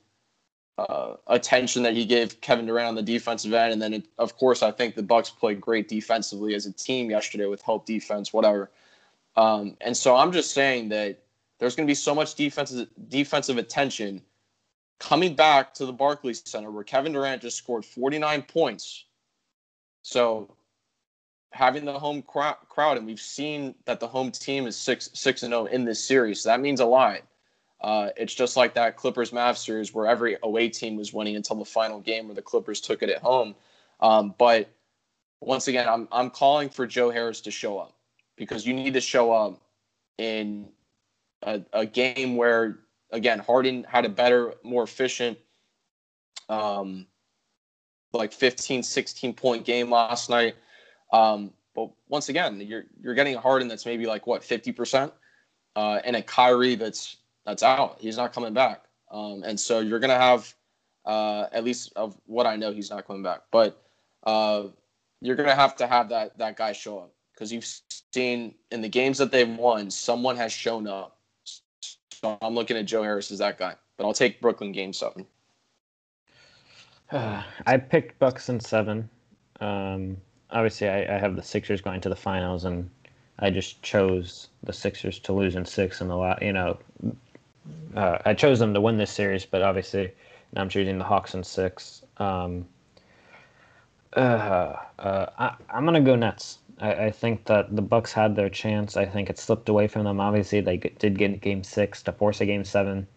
uh, 0.77 1.15
attention 1.27 1.83
that 1.83 1.93
he 1.93 2.05
gave 2.05 2.39
Kevin 2.41 2.65
Durant 2.65 2.89
on 2.89 2.95
the 2.95 3.01
defensive 3.01 3.53
end, 3.53 3.73
and 3.73 3.81
then 3.81 3.93
it, 3.93 4.07
of 4.17 4.37
course 4.37 4.63
I 4.63 4.71
think 4.71 4.95
the 4.95 5.03
Bucks 5.03 5.29
played 5.29 5.61
great 5.61 5.87
defensively 5.87 6.55
as 6.55 6.65
a 6.65 6.71
team 6.71 7.09
yesterday 7.09 7.45
with 7.45 7.61
help 7.61 7.85
defense, 7.85 8.33
whatever. 8.33 8.71
Um, 9.35 9.77
and 9.81 9.95
so 9.95 10.15
I'm 10.15 10.31
just 10.31 10.51
saying 10.51 10.89
that 10.89 11.19
there's 11.59 11.75
going 11.75 11.85
to 11.85 11.91
be 11.91 11.95
so 11.95 12.15
much 12.15 12.35
defensive 12.35 12.87
defensive 13.07 13.57
attention 13.57 14.21
coming 14.99 15.35
back 15.35 15.73
to 15.75 15.85
the 15.85 15.93
Barclays 15.93 16.41
Center 16.45 16.71
where 16.71 16.83
Kevin 16.83 17.13
Durant 17.13 17.41
just 17.41 17.57
scored 17.57 17.85
49 17.85 18.43
points. 18.43 19.05
So 20.03 20.55
having 21.51 21.85
the 21.85 21.97
home 21.97 22.21
crowd, 22.23 22.97
and 22.97 23.05
we've 23.05 23.19
seen 23.19 23.75
that 23.85 23.99
the 23.99 24.07
home 24.07 24.31
team 24.31 24.67
is 24.67 24.75
six 24.75 25.09
six 25.13 25.43
and 25.43 25.51
zero 25.51 25.65
in 25.65 25.85
this 25.85 26.03
series. 26.03 26.41
So 26.41 26.49
that 26.49 26.59
means 26.59 26.79
a 26.79 26.85
lot. 26.85 27.21
Uh, 27.81 28.09
it's 28.15 28.33
just 28.33 28.55
like 28.55 28.73
that 28.75 28.95
Clippers 28.95 29.31
Mavs 29.31 29.57
series 29.57 29.93
where 29.93 30.07
every 30.07 30.37
away 30.43 30.69
team 30.69 30.95
was 30.95 31.13
winning 31.13 31.35
until 31.35 31.57
the 31.57 31.65
final 31.65 31.99
game 31.99 32.27
where 32.27 32.35
the 32.35 32.41
Clippers 32.41 32.79
took 32.79 33.01
it 33.01 33.09
at 33.09 33.21
home. 33.21 33.55
Um, 33.99 34.35
but 34.37 34.69
once 35.39 35.67
again, 35.67 35.87
I'm 35.87 36.07
I'm 36.11 36.29
calling 36.29 36.69
for 36.69 36.85
Joe 36.85 37.09
Harris 37.09 37.41
to 37.41 37.51
show 37.51 37.79
up 37.79 37.95
because 38.35 38.65
you 38.65 38.73
need 38.73 38.93
to 38.93 39.01
show 39.01 39.31
up 39.31 39.61
in 40.17 40.69
a, 41.43 41.61
a 41.73 41.85
game 41.85 42.35
where 42.35 42.79
again 43.11 43.39
Harden 43.39 43.83
had 43.89 44.05
a 44.05 44.09
better, 44.09 44.53
more 44.63 44.83
efficient. 44.83 45.37
Um, 46.49 47.07
like 48.13 48.33
15 48.33 48.83
16 48.83 49.33
point 49.33 49.63
game 49.65 49.89
last 49.89 50.29
night 50.29 50.55
um, 51.11 51.51
but 51.75 51.89
once 52.07 52.29
again, 52.29 52.59
you're 52.61 52.85
you're 53.01 53.13
getting 53.13 53.35
a 53.35 53.39
Harden 53.39 53.67
that's 53.67 53.85
maybe 53.85 54.05
like 54.05 54.27
what 54.27 54.41
50%, 54.41 55.11
uh, 55.75 55.99
and 56.03 56.15
a 56.15 56.21
Kyrie 56.21 56.75
that's 56.75 57.17
that's 57.45 57.63
out. 57.63 57.97
He's 57.99 58.17
not 58.17 58.33
coming 58.33 58.53
back. 58.53 58.83
Um, 59.11 59.43
and 59.43 59.59
so 59.59 59.79
you're 59.79 59.99
gonna 59.99 60.17
have 60.17 60.53
uh, 61.05 61.47
at 61.51 61.63
least 61.63 61.91
of 61.95 62.17
what 62.25 62.45
I 62.45 62.55
know, 62.55 62.71
he's 62.71 62.89
not 62.89 63.05
coming 63.05 63.23
back. 63.23 63.41
But 63.51 63.81
uh, 64.23 64.65
you're 65.21 65.35
gonna 65.35 65.55
have 65.55 65.75
to 65.77 65.87
have 65.87 66.09
that 66.09 66.37
that 66.37 66.57
guy 66.57 66.73
show 66.73 66.99
up 66.99 67.11
because 67.33 67.51
you've 67.51 67.67
seen 68.13 68.55
in 68.71 68.81
the 68.81 68.89
games 68.89 69.17
that 69.17 69.31
they've 69.31 69.49
won, 69.49 69.89
someone 69.89 70.35
has 70.37 70.51
shown 70.51 70.87
up. 70.87 71.17
So 71.43 72.37
I'm 72.41 72.53
looking 72.53 72.77
at 72.77 72.85
Joe 72.85 73.03
Harris 73.03 73.31
as 73.31 73.39
that 73.39 73.57
guy. 73.57 73.75
But 73.97 74.05
I'll 74.05 74.13
take 74.13 74.41
Brooklyn 74.41 74.71
game 74.71 74.93
seven. 74.93 75.25
I 77.11 77.77
picked 77.77 78.19
Bucks 78.19 78.49
in 78.49 78.59
seven. 78.59 79.09
Um, 79.59 80.17
obviously, 80.49 80.87
I, 80.87 81.15
I, 81.15 81.19
have 81.19 81.35
the 81.35 81.43
Sixers 81.43 81.81
going 81.81 82.01
to 82.01 82.09
the 82.09 82.15
finals, 82.15 82.65
and 82.65 82.89
I 83.39 83.49
just 83.49 83.81
chose 83.83 84.47
the 84.63 84.73
Sixers 84.73 85.19
to 85.19 85.33
lose 85.33 85.55
in 85.55 85.65
six 85.65 86.01
in 86.01 86.07
the 86.07 86.15
last. 86.15 86.41
You 86.41 86.53
know, 86.53 86.79
uh, 87.95 88.17
I 88.25 88.33
chose 88.33 88.59
them 88.59 88.73
to 88.73 88.81
win 88.81 88.97
this 88.97 89.11
series, 89.11 89.45
but 89.45 89.61
obviously, 89.61 90.11
now 90.53 90.61
I'm 90.61 90.69
choosing 90.69 90.97
the 90.97 91.03
Hawks 91.03 91.33
in 91.33 91.43
six. 91.43 92.03
Um, 92.17 92.67
uh, 94.15 94.75
uh, 94.99 95.25
I, 95.37 95.55
am 95.69 95.85
gonna 95.85 96.01
go 96.01 96.15
Nets. 96.15 96.59
I, 96.79 97.05
I, 97.05 97.11
think 97.11 97.45
that 97.45 97.75
the 97.75 97.81
Bucks 97.81 98.11
had 98.11 98.35
their 98.35 98.49
chance. 98.49 98.97
I 98.97 99.05
think 99.05 99.29
it 99.29 99.39
slipped 99.39 99.69
away 99.69 99.87
from 99.87 100.03
them. 100.03 100.19
Obviously, 100.19 100.61
they 100.61 100.77
did 100.77 101.17
get 101.17 101.41
Game 101.41 101.63
Six 101.63 102.03
to 102.03 102.11
force 102.11 102.41
a 102.41 102.45
Game 102.45 102.65
Seven. 102.65 103.07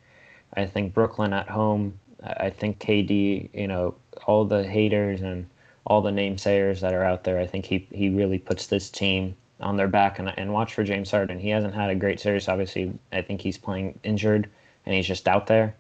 I 0.54 0.66
think 0.66 0.94
Brooklyn 0.94 1.32
at 1.32 1.48
home 1.48 1.98
I 2.24 2.50
think 2.50 2.78
KD, 2.78 3.50
you 3.52 3.68
know, 3.68 3.94
all 4.26 4.44
the 4.44 4.64
haters 4.64 5.20
and 5.20 5.46
all 5.86 6.00
the 6.00 6.10
namesayers 6.10 6.80
that 6.80 6.94
are 6.94 7.04
out 7.04 7.24
there, 7.24 7.38
I 7.38 7.46
think 7.46 7.66
he 7.66 7.86
he 7.92 8.08
really 8.08 8.38
puts 8.38 8.66
this 8.66 8.88
team 8.88 9.36
on 9.60 9.76
their 9.76 9.88
back. 9.88 10.18
And, 10.18 10.32
and 10.36 10.52
watch 10.52 10.74
for 10.74 10.84
James 10.84 11.10
Harden. 11.10 11.38
He 11.38 11.48
hasn't 11.50 11.74
had 11.74 11.90
a 11.90 11.94
great 11.94 12.20
series. 12.20 12.48
Obviously, 12.48 12.92
I 13.12 13.22
think 13.22 13.40
he's 13.40 13.58
playing 13.58 13.98
injured 14.02 14.48
and 14.86 14.94
he's 14.94 15.06
just 15.06 15.28
out 15.28 15.46
there. 15.46 15.74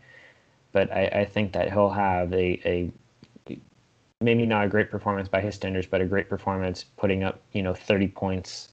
But 0.72 0.92
I, 0.92 1.06
I 1.06 1.24
think 1.24 1.52
that 1.52 1.72
he'll 1.72 1.90
have 1.90 2.32
a, 2.32 2.60
a 2.64 2.92
maybe 4.20 4.46
not 4.46 4.64
a 4.64 4.68
great 4.68 4.90
performance 4.90 5.28
by 5.28 5.40
his 5.40 5.54
standards, 5.54 5.86
but 5.86 6.00
a 6.00 6.04
great 6.06 6.28
performance 6.28 6.84
putting 6.96 7.22
up, 7.22 7.40
you 7.52 7.62
know, 7.62 7.74
30 7.74 8.08
points, 8.08 8.70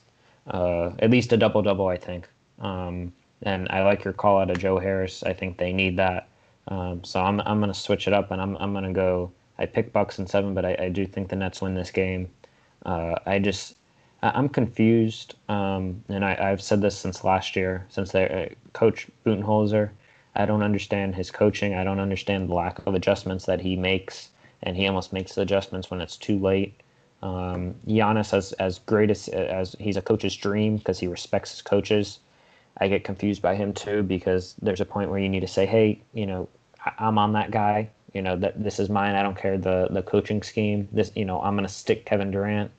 uh, 0.47 0.91
at 0.99 1.11
least 1.11 1.33
a 1.33 1.37
double 1.37 1.61
double, 1.61 1.87
I 1.87 1.97
think. 1.97 2.27
Um, 2.59 3.11
and 3.43 3.67
I 3.69 3.83
like 3.83 4.03
your 4.03 4.13
call 4.13 4.39
out 4.39 4.49
of 4.49 4.57
Joe 4.57 4.79
Harris. 4.79 5.23
I 5.23 5.33
think 5.33 5.57
they 5.57 5.73
need 5.73 5.97
that. 5.97 6.27
Um, 6.67 7.03
so 7.03 7.19
I'm 7.19 7.41
I'm 7.41 7.59
gonna 7.59 7.73
switch 7.73 8.07
it 8.07 8.13
up 8.13 8.31
and 8.31 8.41
I'm 8.41 8.55
I'm 8.57 8.73
gonna 8.73 8.93
go. 8.93 9.31
I 9.57 9.65
pick 9.65 9.91
Bucks 9.91 10.19
in 10.19 10.27
seven, 10.27 10.53
but 10.53 10.65
I, 10.65 10.75
I 10.79 10.89
do 10.89 11.05
think 11.05 11.29
the 11.29 11.35
Nets 11.35 11.61
win 11.61 11.75
this 11.75 11.91
game. 11.91 12.29
Uh, 12.85 13.15
I 13.25 13.39
just 13.39 13.75
I'm 14.23 14.49
confused, 14.49 15.35
um, 15.49 16.03
and 16.07 16.23
I, 16.23 16.35
have 16.35 16.61
said 16.61 16.81
this 16.81 16.97
since 16.97 17.23
last 17.23 17.55
year, 17.55 17.85
since 17.89 18.11
they 18.11 18.29
uh, 18.29 18.55
coach 18.73 19.07
Budenholzer. 19.25 19.89
I 20.35 20.45
don't 20.45 20.61
understand 20.61 21.15
his 21.15 21.31
coaching. 21.31 21.73
I 21.73 21.83
don't 21.83 21.99
understand 21.99 22.47
the 22.47 22.53
lack 22.53 22.85
of 22.85 22.93
adjustments 22.93 23.45
that 23.45 23.61
he 23.61 23.75
makes, 23.75 24.29
and 24.63 24.77
he 24.77 24.87
almost 24.87 25.11
makes 25.11 25.37
adjustments 25.37 25.89
when 25.89 26.01
it's 26.01 26.17
too 26.17 26.37
late. 26.39 26.79
Um, 27.23 27.75
Giannis, 27.87 28.33
as 28.33 28.53
as 28.53 28.79
great 28.79 29.09
as 29.09 29.27
as 29.29 29.75
he's 29.79 29.97
a 29.97 30.01
coach's 30.01 30.35
dream 30.35 30.77
because 30.77 30.99
he 30.99 31.07
respects 31.07 31.51
his 31.51 31.61
coaches. 31.61 32.19
I 32.77 32.87
get 32.87 33.03
confused 33.03 33.41
by 33.41 33.55
him 33.55 33.73
too 33.73 34.03
because 34.03 34.55
there's 34.61 34.81
a 34.81 34.85
point 34.85 35.09
where 35.09 35.19
you 35.19 35.29
need 35.29 35.41
to 35.41 35.47
say, 35.47 35.65
hey, 35.65 36.01
you 36.13 36.25
know, 36.25 36.47
I'm 36.97 37.17
on 37.17 37.33
that 37.33 37.51
guy. 37.51 37.89
You 38.13 38.21
know 38.21 38.35
that 38.37 38.63
this 38.63 38.79
is 38.79 38.89
mine. 38.89 39.15
I 39.15 39.23
don't 39.23 39.37
care 39.37 39.57
the 39.57 39.87
the 39.89 40.01
coaching 40.03 40.43
scheme. 40.43 40.87
This, 40.91 41.11
you 41.15 41.25
know, 41.25 41.41
I'm 41.41 41.55
gonna 41.55 41.67
stick 41.67 42.05
Kevin 42.05 42.31
Durant. 42.31 42.71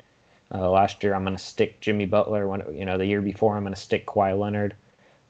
Uh, 0.54 0.70
last 0.70 1.02
year, 1.02 1.14
I'm 1.14 1.24
gonna 1.24 1.38
stick 1.38 1.80
Jimmy 1.80 2.06
Butler. 2.06 2.46
When 2.46 2.62
you 2.74 2.84
know 2.84 2.98
the 2.98 3.06
year 3.06 3.20
before, 3.20 3.56
I'm 3.56 3.62
gonna 3.62 3.76
stick 3.76 4.06
Kawhi 4.06 4.38
Leonard. 4.38 4.74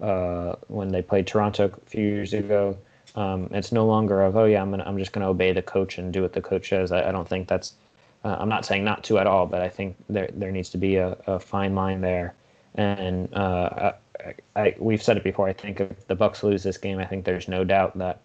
Uh, 0.01 0.57
when 0.69 0.89
they 0.89 1.03
played 1.03 1.27
Toronto 1.27 1.67
a 1.67 1.91
few 1.91 2.03
years 2.03 2.33
ago, 2.33 2.77
um, 3.15 3.49
it's 3.53 3.71
no 3.73 3.87
longer 3.87 4.23
of 4.23 4.37
oh 4.37 4.45
yeah, 4.45 4.61
I'm 4.61 4.71
gonna 4.71 4.85
I'm 4.85 4.99
just 4.99 5.13
gonna 5.13 5.29
obey 5.29 5.53
the 5.53 5.63
coach 5.63 5.99
and 5.99 6.13
do 6.13 6.23
what 6.23 6.33
the 6.33 6.41
coach 6.41 6.69
says. 6.69 6.93
I, 6.93 7.09
I 7.09 7.13
don't 7.13 7.29
think 7.29 7.49
that's. 7.49 7.75
Uh, 8.25 8.37
I'm 8.39 8.49
not 8.49 8.65
saying 8.65 8.85
not 8.85 9.03
to 9.05 9.19
at 9.19 9.27
all, 9.27 9.47
but 9.47 9.63
I 9.63 9.69
think 9.69 9.97
there 10.09 10.29
there 10.33 10.53
needs 10.53 10.71
to 10.71 10.79
be 10.79 10.97
a, 10.97 11.17
a 11.27 11.39
fine 11.39 11.75
line 11.75 12.01
there. 12.01 12.35
And 12.75 13.33
uh, 13.35 13.93
I, 14.25 14.35
I, 14.57 14.75
we've 14.79 15.03
said 15.03 15.17
it 15.17 15.25
before. 15.25 15.49
I 15.49 15.53
think 15.53 15.81
if 15.81 16.07
the 16.07 16.15
Bucks 16.15 16.43
lose 16.43 16.63
this 16.63 16.79
game, 16.79 16.99
I 16.99 17.05
think 17.05 17.25
there's 17.25 17.49
no 17.49 17.65
doubt 17.65 17.99
that 17.99 18.21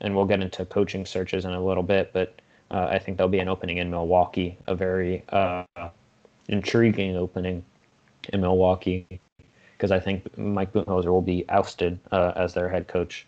and 0.00 0.14
we'll 0.14 0.24
get 0.24 0.40
into 0.40 0.64
coaching 0.64 1.04
searches 1.04 1.44
in 1.44 1.52
a 1.52 1.60
little 1.60 1.82
bit, 1.82 2.12
but 2.12 2.40
uh, 2.70 2.88
I 2.90 2.98
think 2.98 3.16
there'll 3.16 3.30
be 3.30 3.38
an 3.38 3.48
opening 3.48 3.78
in 3.78 3.90
Milwaukee, 3.90 4.58
a 4.66 4.74
very 4.74 5.24
uh, 5.30 5.64
intriguing 6.48 7.16
opening 7.16 7.64
in 8.32 8.40
Milwaukee, 8.40 9.20
because 9.76 9.90
I 9.90 10.00
think 10.00 10.36
Mike 10.36 10.72
Budenholzer 10.72 11.06
will 11.06 11.22
be 11.22 11.44
ousted 11.48 11.98
uh, 12.12 12.32
as 12.36 12.54
their 12.54 12.68
head 12.68 12.88
coach. 12.88 13.26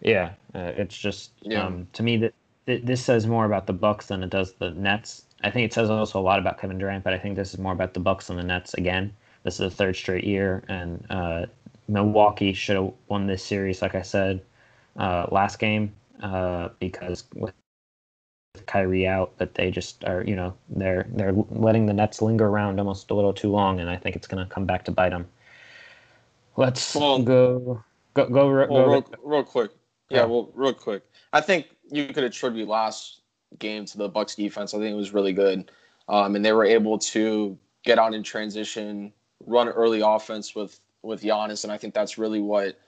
Yeah, 0.00 0.32
uh, 0.54 0.72
it's 0.76 0.96
just 0.96 1.32
yeah. 1.42 1.64
um, 1.64 1.86
to 1.94 2.02
me 2.02 2.16
that 2.18 2.34
this 2.66 3.04
says 3.04 3.26
more 3.26 3.44
about 3.44 3.66
the 3.66 3.72
Bucks 3.72 4.06
than 4.06 4.22
it 4.22 4.30
does 4.30 4.52
the 4.54 4.70
Nets. 4.70 5.24
I 5.42 5.50
think 5.50 5.66
it 5.66 5.72
says 5.72 5.90
also 5.90 6.18
a 6.18 6.22
lot 6.22 6.38
about 6.38 6.58
Kevin 6.58 6.78
Durant, 6.78 7.04
but 7.04 7.12
I 7.12 7.18
think 7.18 7.36
this 7.36 7.52
is 7.52 7.58
more 7.58 7.72
about 7.72 7.94
the 7.94 8.00
Bucks 8.00 8.26
than 8.26 8.36
the 8.36 8.42
Nets. 8.42 8.74
Again, 8.74 9.12
this 9.42 9.54
is 9.54 9.70
the 9.70 9.70
third 9.70 9.96
straight 9.96 10.24
year, 10.24 10.64
and 10.68 11.04
uh, 11.10 11.46
Milwaukee 11.88 12.52
should 12.52 12.76
have 12.76 12.92
won 13.08 13.26
this 13.26 13.42
series, 13.42 13.82
like 13.82 13.94
I 13.94 14.02
said 14.02 14.40
uh, 14.98 15.26
last 15.30 15.58
game 15.58 15.92
uh, 16.22 16.68
because 16.78 17.24
with 17.34 17.52
Kyrie 18.66 19.06
out, 19.06 19.32
but 19.38 19.54
they 19.54 19.70
just 19.70 20.04
are, 20.04 20.22
you 20.22 20.36
know, 20.36 20.54
they're 20.68 21.06
they're 21.10 21.34
letting 21.50 21.86
the 21.86 21.92
Nets 21.92 22.22
linger 22.22 22.46
around 22.46 22.78
almost 22.78 23.10
a 23.10 23.14
little 23.14 23.32
too 23.32 23.50
long, 23.50 23.80
and 23.80 23.90
I 23.90 23.96
think 23.96 24.16
it's 24.16 24.26
going 24.26 24.44
to 24.44 24.52
come 24.52 24.64
back 24.64 24.84
to 24.84 24.92
bite 24.92 25.10
them. 25.10 25.26
let's 26.56 26.94
well, 26.94 27.22
go 27.22 27.82
go 28.14 28.26
go, 28.28 28.48
well, 28.48 28.66
go 28.66 28.86
real, 28.86 29.06
real 29.22 29.42
quick. 29.42 29.72
Yeah, 30.08 30.20
yeah, 30.20 30.24
well, 30.26 30.50
real 30.54 30.72
quick. 30.72 31.02
I 31.32 31.40
think 31.40 31.66
you 31.90 32.06
could 32.06 32.24
attribute 32.24 32.68
last 32.68 33.20
game 33.58 33.84
to 33.86 33.98
the 33.98 34.08
Bucks 34.08 34.34
defense. 34.34 34.74
I 34.74 34.78
think 34.78 34.92
it 34.92 34.96
was 34.96 35.12
really 35.12 35.32
good, 35.32 35.70
um, 36.08 36.36
and 36.36 36.44
they 36.44 36.52
were 36.52 36.64
able 36.64 36.98
to 36.98 37.58
get 37.84 37.98
out 37.98 38.14
in 38.14 38.22
transition, 38.22 39.12
run 39.46 39.68
early 39.68 40.00
offense 40.00 40.54
with 40.54 40.80
with 41.02 41.22
Giannis, 41.22 41.64
and 41.64 41.72
I 41.72 41.76
think 41.76 41.94
that's 41.94 42.18
really 42.18 42.40
what 42.40 42.78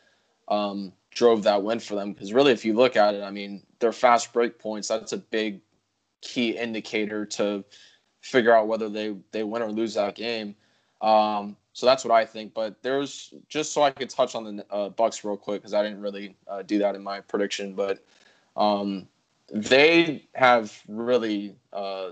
um, 0.48 0.92
drove 1.10 1.42
that 1.44 1.62
win 1.62 1.80
for 1.80 1.94
them. 1.94 2.12
Because 2.12 2.32
really, 2.32 2.52
if 2.52 2.64
you 2.64 2.74
look 2.74 2.96
at 2.96 3.14
it, 3.14 3.22
I 3.22 3.30
mean, 3.30 3.62
their 3.78 3.92
fast 3.92 4.32
break 4.32 4.58
points. 4.58 4.88
That's 4.88 5.12
a 5.12 5.18
big 5.18 5.60
key 6.20 6.50
indicator 6.50 7.24
to 7.24 7.64
figure 8.20 8.54
out 8.54 8.68
whether 8.68 8.88
they 8.88 9.16
they 9.30 9.44
win 9.44 9.62
or 9.62 9.70
lose 9.70 9.94
that 9.94 10.14
game. 10.14 10.54
Um, 11.00 11.56
so 11.72 11.86
that's 11.86 12.04
what 12.04 12.12
I 12.12 12.24
think. 12.24 12.54
But 12.54 12.82
there's 12.82 13.32
just 13.48 13.72
so 13.72 13.82
I 13.82 13.90
could 13.90 14.10
touch 14.10 14.34
on 14.34 14.56
the 14.56 14.66
uh, 14.70 14.88
Bucks 14.90 15.24
real 15.24 15.36
quick 15.36 15.62
because 15.62 15.74
I 15.74 15.82
didn't 15.82 16.00
really 16.00 16.36
uh, 16.48 16.62
do 16.62 16.78
that 16.78 16.94
in 16.94 17.02
my 17.02 17.20
prediction, 17.20 17.74
but 17.74 18.04
um, 18.56 19.06
they 19.52 20.26
have 20.34 20.76
really 20.88 21.54
uh, 21.72 22.10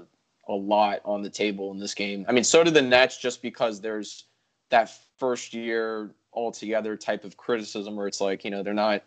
a 0.49 0.55
lot 0.55 1.01
on 1.05 1.23
the 1.23 1.31
table 1.31 1.73
in 1.73 1.79
this 1.79 1.95
game. 1.95 2.25
I 2.29 2.33
mean, 2.33 2.45
so 2.45 2.63
do 2.63 2.71
the 2.71 2.83
Nets, 2.83 3.19
just 3.19 3.43
because 3.43 3.81
there's 3.81 4.25
that 4.71 4.91
first 5.19 5.53
year 5.53 6.11
altogether 6.37 6.97
type 6.97 7.25
of 7.25 7.37
criticism 7.37 7.97
where 7.97 8.07
it's 8.07 8.21
like 8.21 8.45
you 8.45 8.51
know 8.51 8.63
they're 8.63 8.75
not 8.75 9.03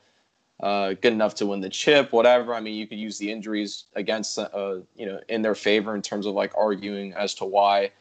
uh, 0.62 0.90
good 0.90 1.14
enough 1.14 1.36
to 1.36 1.46
win 1.46 1.62
the 1.62 1.70
chip, 1.70 2.12
whatever. 2.12 2.54
I 2.54 2.60
mean, 2.60 2.76
you 2.76 2.86
could 2.86 3.00
use 3.00 3.18
the 3.18 3.32
injuries 3.32 3.86
against, 3.96 4.38
uh, 4.38 4.80
you 4.94 5.06
know, 5.06 5.22
in 5.30 5.42
their 5.42 5.56
favor 5.56 5.96
in 5.96 6.02
terms 6.02 6.26
of 6.26 6.34
like 6.34 6.52
arguing 6.58 7.14
as 7.14 7.34
to 7.36 7.46
why 7.46 7.92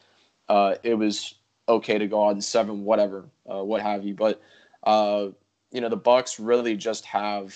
uh, 0.49 0.75
it 0.83 0.95
was 0.95 1.35
okay 1.69 1.97
to 1.97 2.07
go 2.07 2.29
in 2.31 2.41
seven, 2.41 2.83
whatever, 2.83 3.29
uh, 3.49 3.63
what 3.63 3.81
have 3.81 4.03
you. 4.03 4.13
But 4.13 4.41
uh, 4.83 5.27
you 5.71 5.81
know, 5.81 5.89
the 5.89 5.95
Bucks 5.95 6.39
really 6.39 6.75
just 6.75 7.05
have 7.05 7.55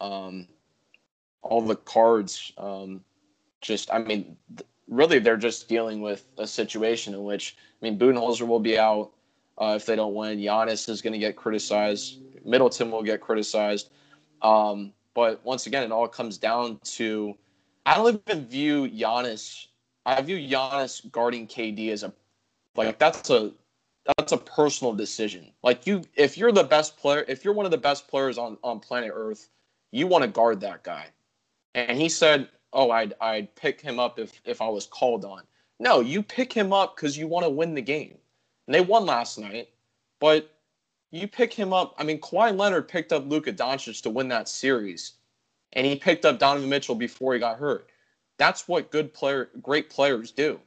um, 0.00 0.46
all 1.42 1.62
the 1.62 1.76
cards. 1.76 2.52
Um, 2.58 3.02
just, 3.60 3.92
I 3.92 3.98
mean, 3.98 4.36
th- 4.56 4.68
really, 4.88 5.18
they're 5.18 5.36
just 5.36 5.68
dealing 5.68 6.00
with 6.02 6.26
a 6.36 6.46
situation 6.46 7.14
in 7.14 7.22
which, 7.22 7.56
I 7.80 7.84
mean, 7.84 7.98
Budenholzer 7.98 8.46
will 8.46 8.60
be 8.60 8.78
out 8.78 9.12
uh, 9.58 9.74
if 9.76 9.86
they 9.86 9.96
don't 9.96 10.14
win. 10.14 10.38
Giannis 10.38 10.88
is 10.88 11.02
going 11.02 11.12
to 11.12 11.18
get 11.18 11.36
criticized. 11.36 12.18
Middleton 12.44 12.90
will 12.90 13.02
get 13.02 13.20
criticized. 13.20 13.90
Um, 14.42 14.92
but 15.14 15.44
once 15.44 15.66
again, 15.66 15.82
it 15.84 15.92
all 15.92 16.08
comes 16.08 16.38
down 16.38 16.78
to 16.84 17.36
I 17.86 17.96
don't 17.96 18.22
even 18.28 18.46
view 18.46 18.88
Giannis. 18.88 19.66
I 20.06 20.20
view 20.22 20.36
Giannis 20.36 21.10
guarding 21.10 21.46
KD 21.46 21.90
as 21.90 22.02
a 22.02 22.12
like 22.76 22.98
that's 22.98 23.30
a 23.30 23.52
that's 24.18 24.32
a 24.32 24.38
personal 24.38 24.92
decision. 24.92 25.50
Like 25.62 25.86
you, 25.86 26.02
if 26.14 26.36
you're 26.36 26.52
the 26.52 26.64
best 26.64 26.96
player, 26.96 27.24
if 27.28 27.44
you're 27.44 27.54
one 27.54 27.64
of 27.64 27.70
the 27.70 27.78
best 27.78 28.08
players 28.08 28.36
on 28.38 28.58
on 28.62 28.80
planet 28.80 29.12
Earth, 29.14 29.48
you 29.92 30.06
want 30.06 30.22
to 30.22 30.28
guard 30.28 30.60
that 30.60 30.82
guy. 30.82 31.06
And 31.74 31.98
he 31.98 32.08
said, 32.08 32.48
"Oh, 32.72 32.90
I'd 32.90 33.14
I'd 33.20 33.54
pick 33.54 33.80
him 33.80 33.98
up 33.98 34.18
if 34.18 34.40
if 34.44 34.60
I 34.60 34.68
was 34.68 34.86
called 34.86 35.24
on." 35.24 35.42
No, 35.80 36.00
you 36.00 36.22
pick 36.22 36.52
him 36.52 36.72
up 36.72 36.96
because 36.96 37.16
you 37.16 37.26
want 37.26 37.44
to 37.44 37.50
win 37.50 37.74
the 37.74 37.82
game. 37.82 38.18
And 38.66 38.74
they 38.74 38.80
won 38.80 39.06
last 39.06 39.38
night, 39.38 39.68
but 40.20 40.50
you 41.10 41.28
pick 41.28 41.52
him 41.52 41.72
up. 41.72 41.94
I 41.98 42.04
mean, 42.04 42.20
Kawhi 42.20 42.56
Leonard 42.56 42.88
picked 42.88 43.12
up 43.12 43.26
Luka 43.26 43.52
Doncic 43.52 44.02
to 44.02 44.10
win 44.10 44.28
that 44.28 44.48
series, 44.48 45.12
and 45.74 45.86
he 45.86 45.96
picked 45.96 46.24
up 46.24 46.38
Donovan 46.38 46.68
Mitchell 46.68 46.94
before 46.94 47.34
he 47.34 47.40
got 47.40 47.58
hurt. 47.58 47.90
That's 48.36 48.66
what 48.66 48.90
good 48.90 49.12
player, 49.12 49.50
great 49.62 49.90
players 49.90 50.30
do, 50.32 50.58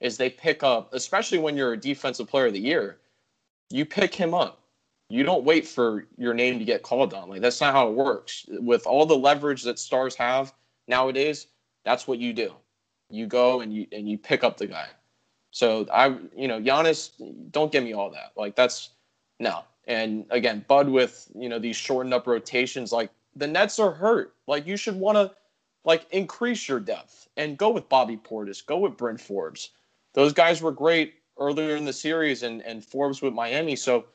is 0.00 0.16
they 0.16 0.30
pick 0.30 0.62
up, 0.62 0.92
especially 0.92 1.38
when 1.38 1.56
you're 1.56 1.74
a 1.74 1.80
defensive 1.80 2.26
player 2.26 2.46
of 2.46 2.52
the 2.52 2.60
year. 2.60 2.98
You 3.70 3.84
pick 3.84 4.14
him 4.14 4.34
up. 4.34 4.60
You 5.08 5.22
don't 5.24 5.44
wait 5.44 5.66
for 5.68 6.06
your 6.16 6.32
name 6.32 6.58
to 6.58 6.64
get 6.64 6.82
called 6.82 7.12
on. 7.12 7.28
Like 7.28 7.42
that's 7.42 7.60
not 7.60 7.74
how 7.74 7.88
it 7.88 7.94
works. 7.94 8.46
With 8.48 8.86
all 8.86 9.04
the 9.04 9.16
leverage 9.16 9.62
that 9.64 9.78
stars 9.78 10.14
have 10.16 10.54
nowadays, 10.88 11.48
that's 11.84 12.08
what 12.08 12.18
you 12.18 12.32
do. 12.32 12.54
You 13.10 13.26
go 13.26 13.60
and 13.60 13.72
you 13.74 13.86
and 13.92 14.08
you 14.08 14.16
pick 14.16 14.42
up 14.42 14.56
the 14.56 14.66
guy. 14.66 14.88
So 15.52 15.86
I, 15.92 16.16
you 16.34 16.48
know, 16.48 16.60
Giannis, 16.60 17.10
don't 17.52 17.70
give 17.70 17.84
me 17.84 17.92
all 17.92 18.10
that. 18.10 18.32
Like 18.36 18.56
that's 18.56 18.90
no. 19.38 19.62
And 19.86 20.24
again, 20.30 20.64
Bud 20.66 20.88
with 20.88 21.30
you 21.34 21.48
know 21.48 21.58
these 21.58 21.76
shortened 21.76 22.14
up 22.14 22.26
rotations, 22.26 22.90
like 22.90 23.10
the 23.36 23.46
Nets 23.46 23.78
are 23.78 23.92
hurt. 23.92 24.34
Like 24.46 24.66
you 24.66 24.76
should 24.76 24.96
want 24.96 25.16
to 25.16 25.30
like 25.84 26.06
increase 26.10 26.68
your 26.68 26.80
depth 26.80 27.28
and 27.36 27.58
go 27.58 27.70
with 27.70 27.88
Bobby 27.88 28.16
Portis, 28.16 28.64
go 28.64 28.78
with 28.78 28.96
Bryn 28.96 29.18
Forbes. 29.18 29.70
Those 30.14 30.32
guys 30.32 30.62
were 30.62 30.72
great 30.72 31.14
earlier 31.38 31.76
in 31.76 31.84
the 31.84 31.92
series, 31.92 32.42
and 32.42 32.62
and 32.62 32.82
Forbes 32.82 33.20
with 33.20 33.34
Miami. 33.34 33.76
So 33.76 34.06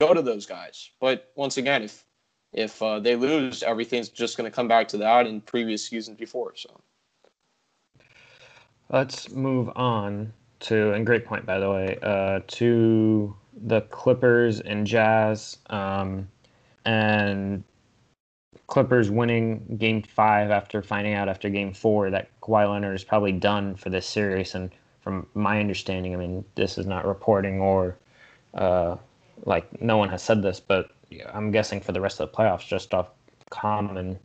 go 0.00 0.14
to 0.14 0.22
those 0.22 0.46
guys. 0.46 0.90
But 1.00 1.30
once 1.36 1.58
again, 1.58 1.82
if 1.82 2.06
if 2.54 2.82
uh, 2.82 2.98
they 2.98 3.14
lose, 3.14 3.62
everything's 3.62 4.08
just 4.08 4.38
going 4.38 4.50
to 4.50 4.54
come 4.54 4.68
back 4.68 4.88
to 4.88 4.96
that 4.98 5.26
in 5.26 5.42
previous 5.42 5.86
seasons 5.86 6.16
before. 6.16 6.54
So 6.56 6.80
let's 8.88 9.30
move 9.30 9.70
on 9.76 10.32
to 10.60 10.92
and 10.92 11.06
great 11.06 11.24
point 11.24 11.46
by 11.46 11.58
the 11.58 11.70
way 11.70 11.98
uh, 12.02 12.40
to 12.46 13.34
the 13.62 13.80
Clippers 13.82 14.60
and 14.60 14.86
Jazz, 14.86 15.58
um, 15.70 16.28
and 16.84 17.64
Clippers 18.66 19.10
winning 19.10 19.76
Game 19.78 20.02
Five 20.02 20.50
after 20.50 20.82
finding 20.82 21.14
out 21.14 21.28
after 21.28 21.48
Game 21.48 21.72
Four 21.72 22.10
that 22.10 22.28
Kawhi 22.40 22.70
Leonard 22.70 22.96
is 22.96 23.04
probably 23.04 23.32
done 23.32 23.74
for 23.76 23.90
this 23.90 24.06
series. 24.06 24.54
And 24.54 24.70
from 25.00 25.26
my 25.34 25.60
understanding, 25.60 26.14
I 26.14 26.18
mean, 26.18 26.44
this 26.54 26.78
is 26.78 26.86
not 26.86 27.06
reporting 27.06 27.60
or 27.60 27.96
uh, 28.54 28.96
like 29.44 29.80
no 29.80 29.96
one 29.96 30.08
has 30.10 30.22
said 30.22 30.42
this, 30.42 30.60
but 30.60 30.90
I'm 31.32 31.50
guessing 31.50 31.80
for 31.80 31.92
the 31.92 32.00
rest 32.00 32.20
of 32.20 32.30
the 32.30 32.36
playoffs, 32.36 32.66
just 32.66 32.92
off 32.92 33.10
common 33.50 34.18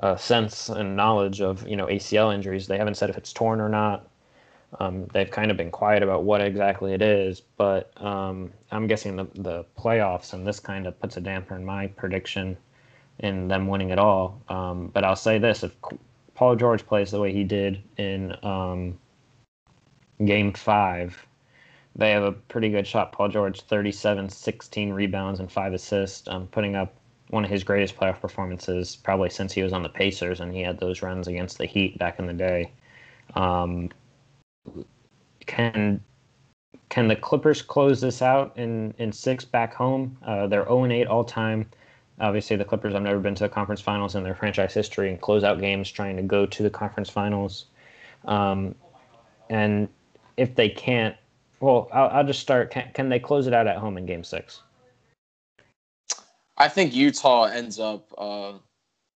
uh, 0.00 0.16
sense 0.16 0.68
and 0.68 0.96
knowledge 0.96 1.40
of 1.40 1.66
you 1.66 1.76
know 1.76 1.86
ACL 1.86 2.34
injuries, 2.34 2.66
they 2.66 2.78
haven't 2.78 2.96
said 2.96 3.10
if 3.10 3.18
it's 3.18 3.32
torn 3.32 3.60
or 3.60 3.68
not. 3.68 4.07
Um, 4.78 5.06
they've 5.12 5.30
kind 5.30 5.50
of 5.50 5.56
been 5.56 5.70
quiet 5.70 6.02
about 6.02 6.24
what 6.24 6.40
exactly 6.40 6.92
it 6.92 7.00
is, 7.00 7.40
but 7.56 7.90
um, 8.02 8.52
I'm 8.70 8.86
guessing 8.86 9.16
the, 9.16 9.26
the 9.34 9.64
playoffs 9.78 10.34
and 10.34 10.46
this 10.46 10.60
kind 10.60 10.86
of 10.86 10.98
puts 11.00 11.16
a 11.16 11.20
damper 11.20 11.56
in 11.56 11.64
my 11.64 11.86
prediction 11.86 12.56
in 13.20 13.48
them 13.48 13.66
winning 13.66 13.90
it 13.90 13.98
all. 13.98 14.40
Um, 14.48 14.88
but 14.88 15.04
I'll 15.04 15.16
say 15.16 15.38
this: 15.38 15.62
if 15.62 15.72
Paul 16.34 16.56
George 16.56 16.86
plays 16.86 17.10
the 17.10 17.20
way 17.20 17.32
he 17.32 17.44
did 17.44 17.82
in 17.96 18.36
um, 18.44 18.98
Game 20.24 20.52
Five, 20.52 21.26
they 21.96 22.10
have 22.10 22.22
a 22.22 22.32
pretty 22.32 22.68
good 22.68 22.86
shot. 22.86 23.12
Paul 23.12 23.28
George, 23.28 23.62
37, 23.62 24.28
16 24.28 24.92
rebounds 24.92 25.40
and 25.40 25.50
five 25.50 25.72
assists, 25.72 26.28
um, 26.28 26.46
putting 26.46 26.76
up 26.76 26.94
one 27.30 27.44
of 27.44 27.50
his 27.50 27.64
greatest 27.64 27.96
playoff 27.96 28.20
performances 28.20 28.96
probably 28.96 29.30
since 29.30 29.52
he 29.52 29.62
was 29.62 29.72
on 29.72 29.82
the 29.82 29.88
Pacers 29.88 30.40
and 30.40 30.54
he 30.54 30.62
had 30.62 30.78
those 30.78 31.02
runs 31.02 31.28
against 31.28 31.58
the 31.58 31.66
Heat 31.66 31.98
back 31.98 32.18
in 32.18 32.26
the 32.26 32.32
day. 32.32 32.70
Um, 33.34 33.90
can 35.46 36.00
can 36.88 37.08
the 37.08 37.16
Clippers 37.16 37.60
close 37.60 38.00
this 38.00 38.22
out 38.22 38.56
in 38.56 38.94
in 38.98 39.10
six 39.12 39.44
back 39.44 39.74
home? 39.74 40.16
Uh, 40.24 40.46
they're 40.46 40.64
0 40.64 40.84
and 40.84 40.92
8 40.92 41.06
all 41.06 41.24
time. 41.24 41.68
Obviously, 42.20 42.56
the 42.56 42.64
Clippers 42.64 42.94
have 42.94 43.02
never 43.02 43.18
been 43.18 43.34
to 43.36 43.44
the 43.44 43.48
conference 43.48 43.80
finals 43.80 44.14
in 44.14 44.22
their 44.22 44.34
franchise 44.34 44.74
history 44.74 45.08
and 45.08 45.20
close 45.20 45.44
out 45.44 45.60
games 45.60 45.90
trying 45.90 46.16
to 46.16 46.22
go 46.22 46.46
to 46.46 46.62
the 46.62 46.70
conference 46.70 47.08
finals. 47.08 47.66
Um, 48.24 48.74
and 49.50 49.88
if 50.36 50.54
they 50.54 50.68
can't, 50.68 51.16
well, 51.60 51.88
I'll, 51.92 52.08
I'll 52.08 52.26
just 52.26 52.40
start. 52.40 52.70
Can, 52.70 52.90
can 52.92 53.08
they 53.08 53.18
close 53.18 53.46
it 53.46 53.54
out 53.54 53.66
at 53.66 53.76
home 53.76 53.98
in 53.98 54.06
game 54.06 54.24
six? 54.24 54.62
I 56.56 56.68
think 56.68 56.94
Utah 56.94 57.44
ends 57.44 57.78
up 57.78 58.12
uh, 58.18 58.54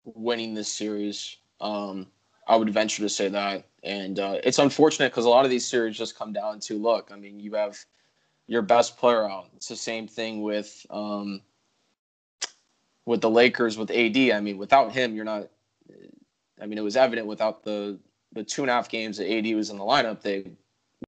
winning 0.04 0.54
this 0.54 0.68
series. 0.68 1.38
Um, 1.62 2.08
I 2.48 2.58
would 2.58 2.70
venture 2.70 3.04
to 3.04 3.10
say 3.10 3.30
that. 3.30 3.69
And 3.84 4.20
uh, 4.20 4.40
it's 4.44 4.60
unfortunate 4.60 5.12
because 5.12 5.26
a 5.26 5.30
lot 5.30 5.46
of 5.46 5.52
these 5.52 5.66
series 5.66 5.98
just 5.98 6.18
come 6.18 6.34
down 6.34 6.60
to 6.62 6.78
look. 6.78 7.10
I 7.12 7.16
mean, 7.16 7.40
you 7.40 7.54
have 7.54 7.78
your 8.48 8.62
best 8.62 8.98
player 8.98 9.30
out. 9.30 9.50
It's 9.56 9.68
the 9.68 9.76
same 9.76 10.08
thing 10.08 10.42
with 10.42 10.86
um, 10.90 11.42
with 13.06 13.22
the 13.22 13.30
Lakers 13.30 13.78
with 13.78 13.92
AD. 13.92 14.18
I 14.18 14.40
mean, 14.42 14.58
without 14.58 14.92
him, 14.92 15.16
you're 15.16 15.26
not. 15.26 15.48
I 16.62 16.66
mean, 16.66 16.78
it 16.78 16.84
was 16.84 16.98
evident 16.98 17.28
without 17.28 17.64
the 17.64 17.98
the 18.34 18.44
two 18.44 18.62
and 18.62 18.70
a 18.70 18.74
half 18.74 18.90
games 18.90 19.18
that 19.18 19.32
AD 19.32 19.56
was 19.56 19.70
in 19.70 19.78
the 19.78 19.84
lineup, 19.84 20.22
they 20.22 20.46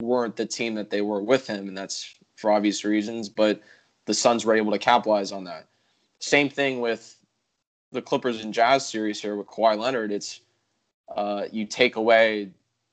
weren't 0.02 0.36
the 0.36 0.46
team 0.46 0.76
that 0.76 0.90
they 0.90 1.02
were 1.02 1.22
with 1.22 1.48
him, 1.48 1.68
and 1.68 1.78
that's 1.78 2.16
for 2.36 2.52
obvious 2.52 2.84
reasons. 2.84 3.30
But 3.30 3.62
the 4.06 4.14
Suns 4.14 4.46
were 4.46 4.56
able 4.56 4.72
to 4.72 4.80
capitalize 4.80 5.32
on 5.32 5.44
that. 5.46 5.68
Same 6.20 6.50
thing 6.50 6.80
with 6.80 7.18
the 7.92 8.02
Clippers 8.02 8.44
and 8.44 8.54
Jazz 8.54 8.88
series 8.88 9.22
here 9.22 9.36
with 9.36 9.48
Kawhi 9.48 9.78
Leonard. 9.78 10.12
It's 10.12 10.42
uh, 11.16 11.46
you 11.52 11.66
take 11.66 11.96
away 11.96 12.52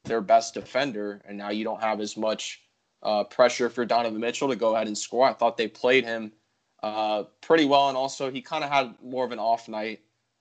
their 0.09 0.21
best 0.21 0.55
defender, 0.55 1.23
and 1.27 1.39
now 1.39 1.51
you 1.51 1.65
don't 1.65 1.81
have 1.81 2.01
as 2.01 2.17
much 2.17 2.61
uh, 3.03 3.25
pressure 3.25 3.71
for 3.71 3.85
Donovan 3.85 4.21
Mitchell 4.21 4.49
to 4.49 4.57
go 4.57 4.75
ahead 4.75 4.87
and 4.87 4.99
score. 4.99 5.29
I 5.29 5.33
thought 5.33 5.57
they 5.57 5.69
played 5.69 6.05
him 6.05 6.33
uh, 6.83 7.25
pretty 7.41 7.65
well, 7.65 7.89
and 7.89 7.97
also 7.97 8.31
he 8.31 8.43
kind 8.43 8.65
of 8.65 8.71
had 8.71 8.95
more 9.03 9.25
of 9.25 9.33
an 9.33 9.39
off 9.39 9.69
night 9.69 10.01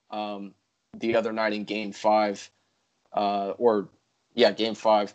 um, 0.10 0.53
the 0.97 1.15
other 1.15 1.32
night 1.32 1.53
in 1.53 1.63
Game 1.63 1.91
Five, 1.91 2.49
uh, 3.13 3.51
or 3.58 3.89
yeah, 4.34 4.51
Game 4.51 4.75
Five, 4.75 5.13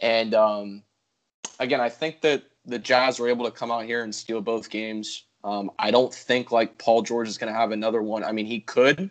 and 0.00 0.34
um, 0.34 0.82
again, 1.58 1.80
I 1.80 1.88
think 1.88 2.22
that 2.22 2.44
the 2.64 2.78
Jazz 2.78 3.18
were 3.18 3.28
able 3.28 3.44
to 3.44 3.50
come 3.50 3.70
out 3.70 3.84
here 3.84 4.02
and 4.02 4.14
steal 4.14 4.40
both 4.40 4.70
games. 4.70 5.24
Um, 5.42 5.70
I 5.78 5.90
don't 5.90 6.12
think 6.12 6.52
like 6.52 6.78
Paul 6.78 7.02
George 7.02 7.28
is 7.28 7.38
going 7.38 7.52
to 7.52 7.58
have 7.58 7.72
another 7.72 8.02
one. 8.02 8.24
I 8.24 8.32
mean, 8.32 8.46
he 8.46 8.60
could. 8.60 9.10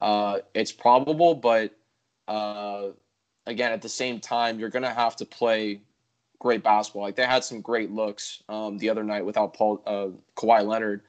Uh, 0.00 0.40
it's 0.54 0.72
probable, 0.72 1.34
but 1.34 1.74
uh, 2.28 2.88
again, 3.50 3.72
at 3.72 3.82
the 3.82 3.88
same 3.88 4.20
time, 4.20 4.58
you're 4.58 4.70
going 4.70 4.82
to 4.82 4.90
have 4.90 5.16
to 5.16 5.26
play 5.26 5.80
great 6.38 6.62
basketball. 6.62 7.02
Like 7.02 7.16
they 7.16 7.26
had 7.26 7.44
some 7.44 7.60
great 7.60 7.90
looks 7.90 8.42
um, 8.48 8.78
the 8.78 8.88
other 8.88 9.04
night 9.04 9.24
without 9.24 9.54
Paul 9.54 9.82
uh, 9.86 10.08
Kawhi 10.36 10.66
Leonard, 10.66 11.02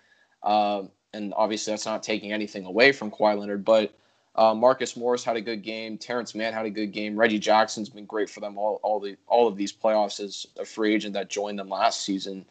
uh, 0.43 0.83
and 1.13 1.33
obviously 1.35 1.71
that's 1.71 1.85
not 1.85 2.03
taking 2.03 2.31
anything 2.31 2.65
away 2.65 2.91
from 2.91 3.11
Kawhi 3.11 3.37
Leonard, 3.39 3.65
but. 3.65 3.93
Uh, 4.33 4.53
Marcus 4.53 4.95
Morris 4.95 5.25
had 5.25 5.35
a 5.35 5.41
good 5.41 5.61
game. 5.61 5.97
Terance 5.97 6.33
Mann 6.33 6.53
had 6.53 6.65
a 6.65 6.69
good 6.69 6.93
game. 6.93 7.17
Reggie 7.17 7.37
Jackson's 7.37 7.89
been 7.89 8.05
great 8.05 8.29
for 8.29 8.39
them 8.39 8.57
all, 8.57 8.79
all 8.81 8.97
the 8.97 9.17
all 9.27 9.45
of 9.45 9.57
these 9.57 9.73
playoffs 9.73 10.21
as 10.21 10.45
a 10.57 10.63
free 10.63 10.95
agent 10.95 11.15
that 11.15 11.29
joined 11.29 11.59
them 11.59 11.67
last 11.67 12.05
season. 12.05 12.45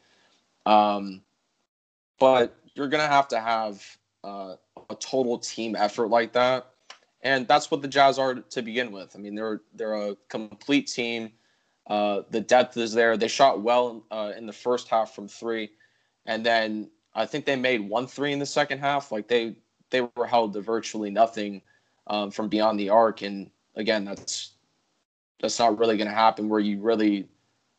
Um, 0.66 1.22
but 2.18 2.54
you're 2.74 2.88
gonna 2.88 3.08
have 3.08 3.28
to 3.28 3.40
have 3.40 3.82
uh, 4.22 4.56
a 4.90 4.94
total 4.96 5.38
team 5.38 5.74
effort 5.74 6.08
like 6.08 6.32
that, 6.32 6.69
and 7.22 7.46
that's 7.46 7.70
what 7.70 7.82
the 7.82 7.88
Jazz 7.88 8.18
are 8.18 8.34
to 8.34 8.62
begin 8.62 8.92
with. 8.92 9.14
I 9.14 9.18
mean, 9.18 9.34
they're 9.34 9.62
they're 9.74 9.94
a 9.94 10.16
complete 10.28 10.86
team. 10.86 11.32
Uh, 11.86 12.22
the 12.30 12.40
depth 12.40 12.76
is 12.76 12.92
there. 12.92 13.16
They 13.16 13.28
shot 13.28 13.62
well 13.62 14.04
uh, 14.10 14.32
in 14.36 14.46
the 14.46 14.52
first 14.52 14.88
half 14.88 15.14
from 15.14 15.28
three, 15.28 15.70
and 16.26 16.44
then 16.44 16.90
I 17.14 17.26
think 17.26 17.44
they 17.44 17.56
made 17.56 17.80
one 17.80 18.06
three 18.06 18.32
in 18.32 18.38
the 18.38 18.46
second 18.46 18.78
half. 18.78 19.12
Like 19.12 19.28
they 19.28 19.56
they 19.90 20.02
were 20.16 20.26
held 20.26 20.52
to 20.54 20.60
virtually 20.60 21.10
nothing 21.10 21.62
um, 22.06 22.30
from 22.30 22.48
beyond 22.48 22.78
the 22.78 22.90
arc, 22.90 23.22
and 23.22 23.50
again, 23.76 24.04
that's 24.04 24.52
that's 25.40 25.58
not 25.58 25.78
really 25.78 25.96
going 25.96 26.08
to 26.08 26.14
happen. 26.14 26.48
Where 26.48 26.60
you 26.60 26.80
really, 26.80 27.28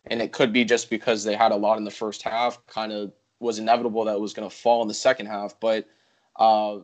and 0.05 0.21
it 0.21 0.31
could 0.31 0.51
be 0.53 0.65
just 0.65 0.89
because 0.89 1.23
they 1.23 1.35
had 1.35 1.51
a 1.51 1.55
lot 1.55 1.77
in 1.77 1.83
the 1.83 1.91
first 1.91 2.21
half, 2.21 2.65
kind 2.67 2.91
of 2.91 3.11
was 3.39 3.59
inevitable 3.59 4.05
that 4.05 4.15
it 4.15 4.21
was 4.21 4.33
going 4.33 4.49
to 4.49 4.55
fall 4.55 4.81
in 4.81 4.87
the 4.87 4.93
second 4.93 5.25
half. 5.25 5.59
But 5.59 5.87
uh, 6.35 6.79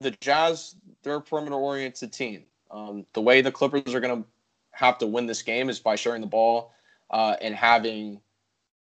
the 0.00 0.12
Jazz, 0.20 0.76
they're 1.02 1.16
a 1.16 1.20
perimeter 1.20 1.56
oriented 1.56 2.12
team. 2.12 2.44
Um, 2.70 3.06
the 3.14 3.20
way 3.20 3.40
the 3.40 3.52
Clippers 3.52 3.94
are 3.94 4.00
going 4.00 4.22
to 4.22 4.28
have 4.72 4.98
to 4.98 5.06
win 5.06 5.26
this 5.26 5.42
game 5.42 5.68
is 5.68 5.80
by 5.80 5.96
sharing 5.96 6.20
the 6.20 6.26
ball 6.26 6.72
uh, 7.10 7.36
and 7.40 7.54
having 7.54 8.20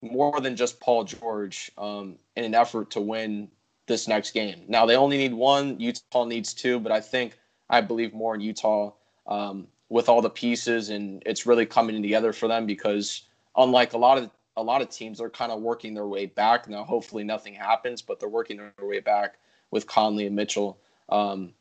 more 0.02 0.40
than 0.40 0.56
just 0.56 0.80
Paul 0.80 1.04
George 1.04 1.72
um, 1.78 2.18
in 2.36 2.44
an 2.44 2.56
effort 2.56 2.92
to 2.92 3.02
win 3.02 3.50
this 3.88 4.08
next 4.08 4.32
game. 4.32 4.64
Now 4.68 4.86
they 4.86 4.96
only 4.96 5.18
need 5.18 5.34
one. 5.34 5.80
Utah 5.80 6.26
needs 6.26 6.54
two, 6.54 6.80
but 6.80 6.92
I 6.92 7.02
think 7.02 7.38
I 7.70 7.82
believe 7.82 8.14
more 8.14 8.36
in 8.36 8.42
Utah 8.42 8.92
um, 9.28 9.68
with 9.90 10.10
all 10.10 10.22
the 10.22 10.30
pieces, 10.30 10.90
and 10.90 11.22
it's 11.26 11.46
really 11.46 11.66
coming 11.66 12.02
together 12.02 12.34
for 12.34 12.48
them 12.48 12.66
because 12.66 13.24
unlike 13.56 13.94
a 13.94 13.98
lot 13.98 14.18
of 14.18 14.30
a 14.58 14.64
lot 14.64 14.82
of 14.82 14.90
teams 14.90 15.20
are 15.20 15.30
kind 15.30 15.52
of 15.52 15.62
working 15.62 15.94
their 15.94 16.08
way 16.08 16.26
back. 16.26 16.70
Now, 16.70 16.84
hopefully, 16.84 17.24
nothing 17.24 17.54
happens, 17.54 18.02
but 18.02 18.20
they're 18.20 18.30
working 18.30 18.58
their 18.58 18.74
way 18.80 19.02
back 19.02 19.38
with 19.72 19.86
Conley 19.86 20.28
and 20.28 20.36
Mitchell 20.36 20.80
um, 21.10 21.54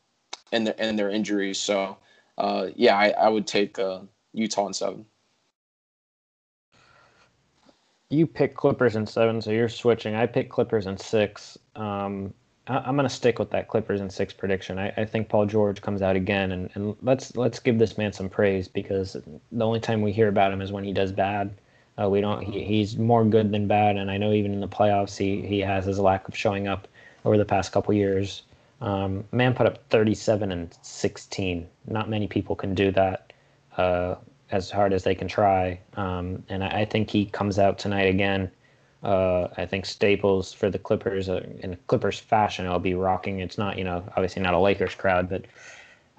and, 0.51 0.67
the, 0.67 0.79
and 0.79 0.97
their 0.97 1.09
injuries. 1.09 1.59
So, 1.59 1.97
uh, 2.37 2.67
yeah, 2.75 2.97
I, 2.97 3.09
I, 3.09 3.29
would 3.29 3.47
take 3.47 3.79
uh, 3.79 3.99
Utah 4.33 4.67
in 4.67 4.73
seven. 4.73 5.05
You 8.09 8.27
pick 8.27 8.55
Clippers 8.55 8.95
in 8.95 9.07
seven, 9.07 9.41
so 9.41 9.51
you're 9.51 9.69
switching. 9.69 10.15
I 10.15 10.25
pick 10.25 10.49
Clippers 10.49 10.85
in 10.85 10.97
six. 10.97 11.57
Um, 11.75 12.33
I, 12.67 12.89
am 12.89 12.95
going 12.95 13.07
to 13.07 13.13
stick 13.13 13.39
with 13.39 13.51
that 13.51 13.67
Clippers 13.67 14.01
in 14.01 14.09
six 14.09 14.33
prediction. 14.33 14.79
I, 14.79 14.89
I, 14.97 15.05
think 15.05 15.29
Paul 15.29 15.45
George 15.45 15.81
comes 15.81 16.01
out 16.01 16.15
again, 16.15 16.51
and, 16.51 16.69
and 16.73 16.95
let's 17.01 17.35
let's 17.35 17.59
give 17.59 17.79
this 17.79 17.97
man 17.97 18.13
some 18.13 18.29
praise 18.29 18.67
because 18.67 19.17
the 19.51 19.65
only 19.65 19.79
time 19.79 20.01
we 20.01 20.11
hear 20.11 20.27
about 20.27 20.51
him 20.51 20.61
is 20.61 20.71
when 20.71 20.83
he 20.83 20.93
does 20.93 21.11
bad. 21.11 21.51
Uh, 22.01 22.09
we 22.09 22.21
don't. 22.21 22.41
He, 22.41 22.63
he's 22.63 22.97
more 22.97 23.23
good 23.23 23.51
than 23.51 23.67
bad, 23.67 23.97
and 23.97 24.11
I 24.11 24.17
know 24.17 24.33
even 24.33 24.53
in 24.53 24.59
the 24.59 24.67
playoffs, 24.67 25.17
he 25.17 25.45
he 25.45 25.59
has 25.59 25.85
his 25.85 25.99
lack 25.99 26.27
of 26.27 26.35
showing 26.35 26.67
up 26.67 26.87
over 27.23 27.37
the 27.37 27.45
past 27.45 27.71
couple 27.71 27.93
years. 27.93 28.43
Um, 28.81 29.23
man 29.31 29.53
put 29.53 29.67
up 29.67 29.87
37 29.89 30.51
and 30.51 30.77
16. 30.81 31.67
Not 31.87 32.09
many 32.09 32.27
people 32.27 32.55
can 32.55 32.75
do 32.75 32.91
that 32.91 33.33
uh, 33.77 34.15
as 34.51 34.69
hard 34.69 34.93
as 34.93 35.03
they 35.03 35.15
can 35.15 35.27
try, 35.27 35.79
um, 35.95 36.43
and 36.49 36.63
I, 36.63 36.81
I, 36.81 36.85
think 36.85 37.09
he 37.09 37.25
comes 37.25 37.57
out 37.57 37.79
tonight 37.79 38.07
again. 38.07 38.51
Uh, 39.03 39.47
I 39.57 39.65
think 39.65 39.85
Staples 39.85 40.51
for 40.53 40.69
the 40.69 40.79
Clippers 40.79 41.29
uh, 41.29 41.45
in 41.59 41.77
Clippers 41.87 42.19
fashion, 42.19 42.65
I'll 42.65 42.79
be 42.79 42.95
rocking. 42.95 43.39
It's 43.39 43.57
not, 43.57 43.77
you 43.77 43.83
know, 43.83 44.03
obviously 44.09 44.41
not 44.41 44.53
a 44.53 44.59
Lakers 44.59 44.95
crowd, 44.95 45.29
but 45.29 45.45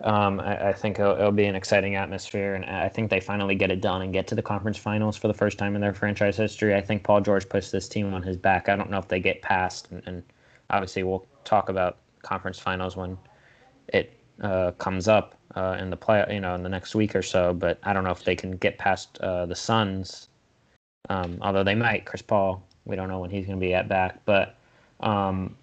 um, 0.03 0.41
I, 0.41 0.69
I, 0.69 0.73
think 0.73 0.99
it'll, 0.99 1.17
it'll, 1.17 1.33
be 1.33 1.47
an 1.47 1.57
exciting 1.57 1.95
atmosphere, 1.97 2.55
and 2.55 2.65
I 2.65 2.89
think 2.89 3.11
they 3.11 3.21
finally 3.21 3.55
get 3.55 3.71
it 3.71 3.81
done 3.81 4.03
and 4.03 4.13
get 4.13 4.27
to 4.29 4.35
the 4.35 4.43
conference 4.43 4.77
finals 4.77 5.17
for 5.17 5.29
the 5.29 5.35
first 5.35 5.59
time 5.59 5.75
in 5.75 5.81
their 5.81 5.95
franchise 5.95 6.37
history. 6.37 6.75
I 6.75 6.81
think 6.81 7.03
Paul 7.03 7.21
George 7.21 7.49
puts 7.49 7.71
this 7.71 7.89
team 7.89 8.13
on 8.13 8.23
his 8.23 8.37
back. 8.37 8.69
I 8.69 8.77
don't 8.77 8.91
know 8.91 8.99
if 8.99 9.09
they 9.09 9.21
get 9.21 9.41
past, 9.43 9.91
and, 9.91 10.03
and 10.07 10.23
obviously 10.71 11.03
we'll 11.03 11.27
talk 11.45 11.69
about 11.69 11.99
conference 12.27 12.59
finals 12.59 12.97
when 12.97 13.17
it 13.89 14.19
uh, 14.43 14.73
comes 14.73 15.09
up 15.09 15.35
uh, 15.55 15.77
in 15.81 15.91
the 15.91 15.97
play, 15.97 16.25
you 16.31 16.41
know, 16.41 16.55
in 16.55 16.63
the 16.63 16.69
next 16.69 16.95
week 16.95 17.15
or 17.15 17.23
so. 17.23 17.55
But 17.55 17.79
I 17.83 17.93
don't 17.93 18.05
know 18.05 18.11
if 18.11 18.25
they 18.25 18.37
can 18.37 18.57
get 18.57 18.79
past 18.79 19.19
uh, 19.19 19.47
the 19.47 19.55
Suns, 19.55 20.29
um, 21.09 21.39
although 21.41 21.65
they 21.65 21.75
might. 21.75 22.05
Chris 22.05 22.23
Paul, 22.23 22.63
we 22.85 22.97
don't 22.97 23.09
know 23.09 23.21
when 23.21 23.31
he's 23.31 23.47
going 23.47 23.59
to 23.59 23.67
be 23.67 23.75
at 23.75 23.89
back, 23.89 24.21
but 24.25 24.59
um, 25.01 25.57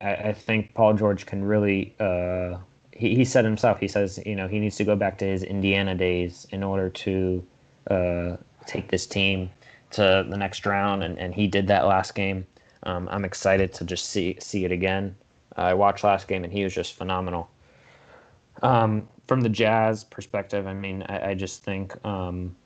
I, 0.00 0.14
I, 0.14 0.32
think 0.32 0.74
Paul 0.74 0.94
George 0.94 1.24
can 1.26 1.42
really 1.42 1.94
uh, 1.98 2.58
he, 2.98 3.14
he 3.14 3.24
said 3.24 3.44
himself, 3.44 3.78
he 3.78 3.88
says, 3.88 4.20
you 4.26 4.34
know, 4.34 4.48
he 4.48 4.58
needs 4.58 4.76
to 4.76 4.84
go 4.84 4.96
back 4.96 5.18
to 5.18 5.24
his 5.24 5.44
Indiana 5.44 5.94
days 5.94 6.46
in 6.50 6.62
order 6.62 6.90
to 6.90 7.46
uh, 7.90 8.36
take 8.66 8.90
this 8.90 9.06
team 9.06 9.50
to 9.92 10.26
the 10.28 10.36
next 10.36 10.66
round, 10.66 11.02
and, 11.02 11.18
and 11.18 11.32
he 11.32 11.46
did 11.46 11.68
that 11.68 11.86
last 11.86 12.14
game. 12.14 12.46
Um, 12.82 13.08
I'm 13.10 13.24
excited 13.24 13.72
to 13.74 13.84
just 13.84 14.06
see 14.10 14.36
see 14.40 14.64
it 14.64 14.72
again. 14.72 15.16
I 15.58 15.74
watched 15.74 16.04
last 16.04 16.28
game, 16.28 16.44
and 16.44 16.52
he 16.52 16.64
was 16.64 16.74
just 16.74 16.94
phenomenal. 16.94 17.50
Um, 18.62 19.08
from 19.26 19.40
the 19.40 19.48
Jazz 19.48 20.04
perspective, 20.04 20.66
I 20.66 20.74
mean, 20.74 21.04
I, 21.08 21.30
I 21.30 21.34
just 21.34 21.62
think 21.62 21.94
um, 22.04 22.56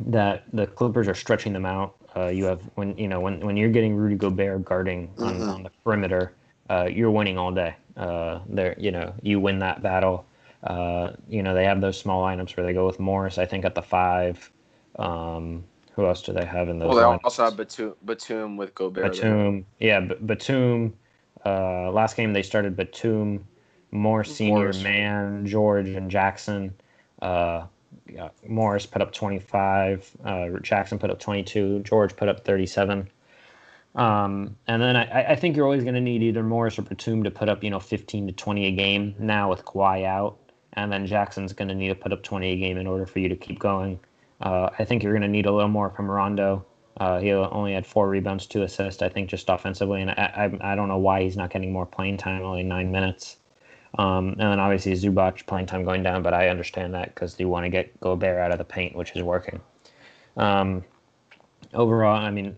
that 0.00 0.44
the 0.52 0.66
Clippers 0.66 1.08
are 1.08 1.14
stretching 1.14 1.52
them 1.52 1.66
out. 1.66 1.94
Uh, 2.16 2.28
you 2.28 2.44
have 2.44 2.60
when 2.74 2.96
you 2.96 3.06
know 3.06 3.20
when 3.20 3.40
when 3.40 3.56
you're 3.56 3.70
getting 3.70 3.94
Rudy 3.94 4.16
Gobert 4.16 4.64
guarding 4.64 5.10
on, 5.18 5.34
mm-hmm. 5.34 5.48
on 5.50 5.62
the 5.62 5.70
perimeter, 5.84 6.32
uh, 6.70 6.88
you're 6.90 7.10
winning 7.10 7.38
all 7.38 7.52
day. 7.52 7.74
Uh, 7.96 8.40
there, 8.48 8.74
you 8.78 8.90
know, 8.90 9.12
you 9.22 9.40
win 9.40 9.58
that 9.58 9.82
battle. 9.82 10.24
Uh, 10.64 11.12
you 11.28 11.42
know, 11.42 11.54
they 11.54 11.64
have 11.64 11.80
those 11.80 11.98
small 11.98 12.22
lineups 12.22 12.56
where 12.56 12.66
they 12.66 12.72
go 12.72 12.86
with 12.86 12.98
Morris, 12.98 13.38
I 13.38 13.44
think, 13.44 13.64
at 13.64 13.74
the 13.74 13.82
five. 13.82 14.50
Um, 14.98 15.64
who 15.94 16.06
else 16.06 16.22
do 16.22 16.32
they 16.32 16.44
have 16.44 16.68
in 16.68 16.78
those? 16.78 16.94
Well, 16.94 16.96
they 16.96 17.16
lineups? 17.18 17.24
also 17.24 17.44
have 17.44 17.56
Batum, 17.56 17.94
Batum 18.04 18.56
with 18.56 18.74
Gobert. 18.74 19.12
Batum, 19.12 19.66
there. 19.78 19.88
yeah, 19.88 20.00
B- 20.00 20.14
Batum. 20.24 20.94
Uh, 21.44 21.90
last 21.90 22.16
game 22.16 22.32
they 22.32 22.42
started 22.42 22.76
Batum, 22.76 23.44
Morris 23.90 24.34
Senior, 24.36 24.54
Morris. 24.54 24.82
Mann, 24.82 25.46
George, 25.46 25.88
and 25.88 26.10
Jackson. 26.10 26.74
Uh, 27.22 27.66
yeah, 28.08 28.28
Morris 28.46 28.86
put 28.86 29.02
up 29.02 29.12
25. 29.12 30.10
Uh, 30.24 30.48
Jackson 30.62 30.98
put 30.98 31.10
up 31.10 31.18
22. 31.18 31.80
George 31.80 32.16
put 32.16 32.28
up 32.28 32.44
37. 32.44 33.08
Um, 33.94 34.56
and 34.66 34.80
then 34.80 34.96
I, 34.96 35.32
I 35.32 35.36
think 35.36 35.56
you're 35.56 35.64
always 35.64 35.82
going 35.82 35.94
to 35.94 36.00
need 36.00 36.22
either 36.22 36.42
Morris 36.42 36.78
or 36.78 36.82
Batum 36.82 37.24
to 37.24 37.30
put 37.30 37.48
up, 37.48 37.64
you 37.64 37.70
know, 37.70 37.80
15 37.80 38.28
to 38.28 38.32
20 38.32 38.66
a 38.66 38.70
game 38.72 39.14
now 39.18 39.50
with 39.50 39.64
Kawhi 39.64 40.04
out. 40.04 40.38
And 40.74 40.92
then 40.92 41.06
Jackson's 41.06 41.52
going 41.52 41.68
to 41.68 41.74
need 41.74 41.88
to 41.88 41.94
put 41.94 42.12
up 42.12 42.22
20 42.22 42.52
a 42.52 42.56
game 42.56 42.76
in 42.76 42.86
order 42.86 43.06
for 43.06 43.18
you 43.18 43.28
to 43.28 43.36
keep 43.36 43.58
going. 43.58 43.98
Uh, 44.40 44.70
I 44.78 44.84
think 44.84 45.02
you're 45.02 45.12
going 45.12 45.22
to 45.22 45.28
need 45.28 45.46
a 45.46 45.52
little 45.52 45.70
more 45.70 45.90
from 45.90 46.10
Rondo. 46.10 46.64
Uh, 46.98 47.20
he 47.20 47.32
only 47.32 47.74
had 47.74 47.86
four 47.86 48.08
rebounds, 48.08 48.46
two 48.46 48.62
assists, 48.62 49.02
I 49.02 49.08
think, 49.08 49.30
just 49.30 49.48
offensively. 49.48 50.02
And 50.02 50.10
I, 50.10 50.50
I, 50.62 50.72
I 50.72 50.74
don't 50.74 50.88
know 50.88 50.98
why 50.98 51.22
he's 51.22 51.36
not 51.36 51.50
getting 51.50 51.72
more 51.72 51.86
playing 51.86 52.16
time, 52.16 52.42
only 52.42 52.62
nine 52.62 52.90
minutes. 52.90 53.36
Um, 53.96 54.30
and 54.30 54.40
then 54.40 54.60
obviously 54.60 54.92
Zubac 54.92 55.46
playing 55.46 55.66
time 55.66 55.84
going 55.84 56.02
down, 56.02 56.22
but 56.22 56.34
I 56.34 56.48
understand 56.48 56.94
that 56.94 57.14
because 57.14 57.38
you 57.40 57.48
want 57.48 57.64
to 57.64 57.70
get 57.70 57.98
Gobert 58.00 58.38
out 58.38 58.52
of 58.52 58.58
the 58.58 58.64
paint, 58.64 58.94
which 58.94 59.16
is 59.16 59.22
working. 59.22 59.60
Um, 60.36 60.84
overall, 61.72 62.16
I 62.16 62.30
mean, 62.30 62.56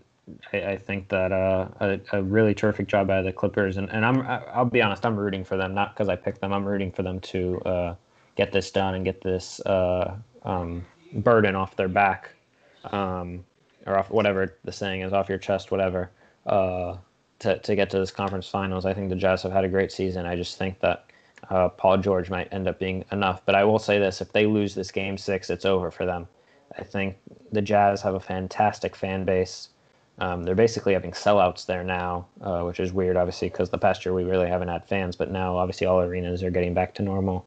I, 0.53 0.63
I 0.63 0.77
think 0.77 1.09
that 1.09 1.31
uh, 1.31 1.67
a, 1.79 1.99
a, 2.13 2.21
really 2.21 2.53
terrific 2.53 2.87
job 2.87 3.07
by 3.07 3.21
the 3.21 3.31
Clippers, 3.31 3.77
and, 3.77 3.89
and 3.91 4.05
I'm 4.05 4.21
I'll 4.21 4.65
be 4.65 4.81
honest, 4.81 5.05
I'm 5.05 5.15
rooting 5.15 5.43
for 5.43 5.57
them, 5.57 5.73
not 5.73 5.93
because 5.93 6.09
I 6.09 6.15
picked 6.15 6.41
them. 6.41 6.53
I'm 6.53 6.65
rooting 6.65 6.91
for 6.91 7.03
them 7.03 7.19
to 7.21 7.59
uh, 7.61 7.95
get 8.35 8.51
this 8.51 8.71
done 8.71 8.95
and 8.95 9.05
get 9.05 9.21
this 9.21 9.59
uh, 9.61 10.15
um, 10.43 10.85
burden 11.13 11.55
off 11.55 11.75
their 11.75 11.87
back, 11.87 12.29
um, 12.91 13.43
or 13.85 13.97
off 13.97 14.09
whatever 14.09 14.55
the 14.63 14.71
saying 14.71 15.01
is, 15.01 15.13
off 15.13 15.29
your 15.29 15.37
chest, 15.37 15.71
whatever. 15.71 16.09
Uh, 16.45 16.97
to, 17.39 17.57
to 17.59 17.75
get 17.75 17.89
to 17.89 17.99
this 17.99 18.11
conference 18.11 18.47
finals, 18.47 18.85
I 18.85 18.93
think 18.93 19.09
the 19.09 19.15
Jazz 19.15 19.41
have 19.43 19.51
had 19.51 19.63
a 19.63 19.69
great 19.69 19.91
season. 19.91 20.25
I 20.25 20.35
just 20.35 20.57
think 20.57 20.79
that 20.81 21.05
uh, 21.49 21.69
Paul 21.69 21.97
George 21.97 22.29
might 22.29 22.51
end 22.53 22.67
up 22.67 22.77
being 22.77 23.03
enough. 23.11 23.41
But 23.45 23.55
I 23.55 23.63
will 23.63 23.79
say 23.79 23.97
this: 23.99 24.21
if 24.21 24.31
they 24.31 24.45
lose 24.45 24.75
this 24.75 24.91
game 24.91 25.17
six, 25.17 25.49
it's 25.49 25.65
over 25.65 25.89
for 25.91 26.05
them. 26.05 26.27
I 26.77 26.83
think 26.83 27.17
the 27.51 27.61
Jazz 27.61 28.01
have 28.01 28.13
a 28.13 28.19
fantastic 28.19 28.95
fan 28.95 29.25
base. 29.25 29.69
Um, 30.19 30.43
they're 30.43 30.55
basically 30.55 30.93
having 30.93 31.11
sellouts 31.11 31.65
there 31.65 31.83
now, 31.83 32.27
uh, 32.41 32.61
which 32.61 32.79
is 32.79 32.93
weird, 32.93 33.17
obviously, 33.17 33.49
because 33.49 33.71
the 33.71 33.77
past 33.77 34.05
year 34.05 34.13
we 34.13 34.23
really 34.23 34.47
haven't 34.47 34.67
had 34.67 34.85
fans, 34.85 35.15
but 35.15 35.31
now 35.31 35.57
obviously 35.57 35.87
all 35.87 35.99
arenas 35.99 36.43
are 36.43 36.51
getting 36.51 36.73
back 36.73 36.93
to 36.95 37.01
normal. 37.01 37.45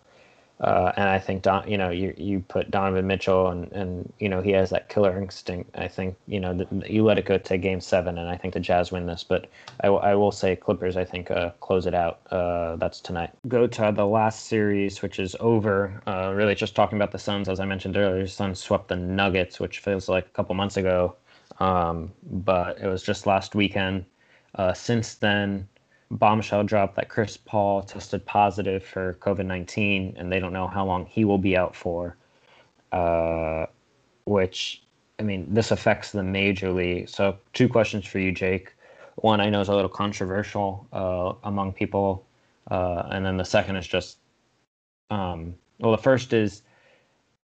Uh, 0.61 0.93
and 0.97 1.09
I 1.09 1.19
think 1.19 1.43
Don, 1.43 1.69
you 1.69 1.77
know, 1.77 1.91
you 1.91 2.15
you 2.17 2.39
put 2.41 2.71
Donovan 2.71 3.07
Mitchell, 3.09 3.49
and 3.49 3.71
and 3.73 4.13
you 4.21 4.29
know 4.29 4.41
he 4.41 4.53
has 4.53 4.71
that 4.71 4.89
killer 4.89 5.21
instinct. 5.21 5.77
I 5.77 5.89
think 5.89 6.17
you 6.29 6.39
know 6.39 6.55
the, 6.55 6.85
you 6.89 7.05
let 7.05 7.19
it 7.19 7.25
go 7.25 7.39
to 7.39 7.59
Game 7.59 7.81
Seven, 7.81 8.19
and 8.19 8.29
I 8.29 8.37
think 8.37 8.55
the 8.55 8.61
Jazz 8.61 8.93
win 8.93 9.07
this. 9.07 9.25
But 9.25 9.51
I, 9.83 9.89
I 9.89 10.15
will 10.15 10.31
say 10.31 10.55
Clippers. 10.55 10.97
I 10.97 11.05
think 11.05 11.31
uh, 11.33 11.51
close 11.61 11.87
it 11.87 11.95
out. 11.95 12.21
Uh, 12.31 12.77
that's 12.77 13.01
tonight. 13.01 13.31
Go 13.49 13.67
to 13.67 13.93
the 13.95 14.07
last 14.07 14.47
series, 14.47 15.03
which 15.03 15.19
is 15.19 15.35
over. 15.41 16.01
Uh, 16.07 16.33
really, 16.35 16.55
just 16.55 16.77
talking 16.77 16.99
about 16.99 17.11
the 17.11 17.19
Suns, 17.19 17.49
as 17.49 17.59
I 17.59 17.65
mentioned 17.65 17.97
earlier. 17.97 18.23
the 18.23 18.29
Suns 18.29 18.61
swept 18.61 18.89
the 18.89 18.97
Nuggets, 18.97 19.59
which 19.59 19.81
feels 19.81 20.09
like 20.09 20.27
a 20.27 20.31
couple 20.31 20.55
months 20.55 20.77
ago, 20.77 21.17
um, 21.59 22.13
but 22.31 22.79
it 22.79 22.87
was 22.87 23.03
just 23.03 23.27
last 23.27 23.57
weekend. 23.57 24.05
Uh, 24.55 24.73
since 24.73 25.15
then, 25.15 25.67
bombshell 26.11 26.65
drop 26.65 26.95
that 26.97 27.09
Chris 27.09 27.37
Paul 27.37 27.83
tested 27.83 28.25
positive 28.27 28.85
for 28.85 29.15
COVID 29.21 29.47
19, 29.47 30.15
and 30.17 30.31
they 30.31 30.41
don't 30.41 30.53
know 30.53 30.67
how 30.67 30.85
long 30.85 31.07
he 31.07 31.25
will 31.25 31.39
be 31.39 31.57
out 31.57 31.75
for. 31.75 32.17
Uh, 32.93 33.67
which, 34.27 34.83
I 35.19 35.23
mean, 35.23 35.47
this 35.53 35.71
affects 35.71 36.13
them 36.13 36.33
majorly. 36.33 37.09
So, 37.09 37.37
two 37.53 37.69
questions 37.69 38.07
for 38.07 38.19
you, 38.19 38.33
Jake. 38.33 38.73
One, 39.17 39.41
I 39.41 39.51
know 39.51 39.61
is 39.61 39.69
a 39.69 39.75
little 39.75 39.89
controversial 39.89 40.87
uh, 40.93 41.35
among 41.45 41.73
people. 41.73 42.27
Uh, 42.71 43.09
and 43.11 43.25
then 43.25 43.37
the 43.37 43.45
second 43.45 43.77
is 43.77 43.87
just, 43.87 44.19
um, 45.11 45.55
well, 45.79 45.93
the 45.93 45.99
first 45.99 46.33
is, 46.33 46.63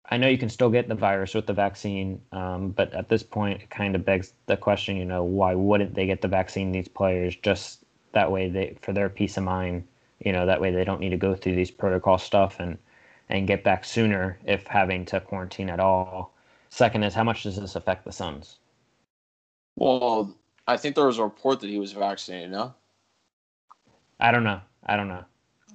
I 0.09 0.17
know 0.17 0.27
you 0.27 0.37
can 0.37 0.49
still 0.49 0.69
get 0.69 0.87
the 0.87 0.95
virus 0.95 1.35
with 1.35 1.45
the 1.45 1.53
vaccine, 1.53 2.21
um, 2.31 2.69
but 2.69 2.93
at 2.93 3.09
this 3.09 3.21
point, 3.21 3.61
it 3.61 3.69
kind 3.69 3.95
of 3.95 4.05
begs 4.05 4.33
the 4.47 4.57
question, 4.57 4.95
you 4.97 5.05
know, 5.05 5.23
why 5.23 5.53
wouldn't 5.53 5.93
they 5.93 6.07
get 6.07 6.21
the 6.21 6.27
vaccine, 6.27 6.71
these 6.71 6.87
players, 6.87 7.35
just 7.35 7.83
that 8.11 8.31
way 8.31 8.49
they 8.49 8.77
for 8.81 8.93
their 8.93 9.09
peace 9.09 9.37
of 9.37 9.43
mind 9.43 9.87
you 10.19 10.31
know 10.31 10.45
that 10.45 10.61
way 10.61 10.71
they 10.71 10.83
don't 10.83 10.99
need 10.99 11.09
to 11.09 11.17
go 11.17 11.35
through 11.35 11.55
these 11.55 11.71
protocol 11.71 12.17
stuff 12.17 12.59
and 12.59 12.77
and 13.29 13.47
get 13.47 13.63
back 13.63 13.85
sooner 13.85 14.39
if 14.45 14.65
having 14.65 15.05
to 15.05 15.19
quarantine 15.19 15.69
at 15.69 15.79
all. 15.79 16.33
Second 16.69 17.03
is 17.03 17.13
how 17.13 17.23
much 17.23 17.43
does 17.43 17.57
this 17.57 17.75
affect 17.75 18.05
the 18.05 18.11
suns? 18.11 18.57
Well 19.75 20.35
i 20.67 20.77
think 20.77 20.95
there 20.95 21.07
was 21.07 21.17
a 21.17 21.23
report 21.23 21.59
that 21.61 21.69
he 21.69 21.79
was 21.79 21.93
vaccinated 21.93 22.51
no? 22.51 22.73
I 24.19 24.31
don't 24.31 24.43
know. 24.43 24.61
I 24.85 24.97
don't 24.97 25.07
know. 25.07 25.23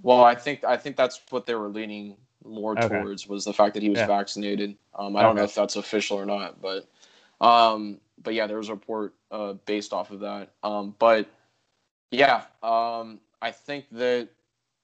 Well 0.03 0.25
i 0.25 0.35
think 0.35 0.65
i 0.65 0.77
think 0.77 0.97
that's 0.97 1.21
what 1.31 1.47
they 1.47 1.55
were 1.55 1.69
leaning 1.69 2.17
more 2.45 2.79
okay. 2.79 2.89
towards 2.89 3.27
was 3.27 3.45
the 3.45 3.55
fact 3.55 3.75
that 3.75 3.83
he 3.83 3.89
was 3.89 3.99
yeah. 3.99 4.07
vaccinated. 4.07 4.77
Um, 4.95 5.17
i 5.17 5.23
don't 5.23 5.37
know 5.37 5.45
if 5.45 5.55
that's 5.55 5.77
official 5.77 6.19
or 6.19 6.27
not 6.27 6.61
but 6.61 6.87
um, 7.41 8.01
but 8.23 8.35
yeah 8.35 8.47
there 8.47 8.59
was 8.59 8.69
a 8.69 8.75
report 8.75 9.15
uh, 9.31 9.55
based 9.67 9.93
off 9.93 10.11
of 10.11 10.21
that. 10.21 10.53
Um, 10.63 10.95
but 10.99 11.29
yeah, 12.11 12.43
um, 12.63 13.21
I 13.43 13.51
think 13.51 13.87
that 13.93 14.29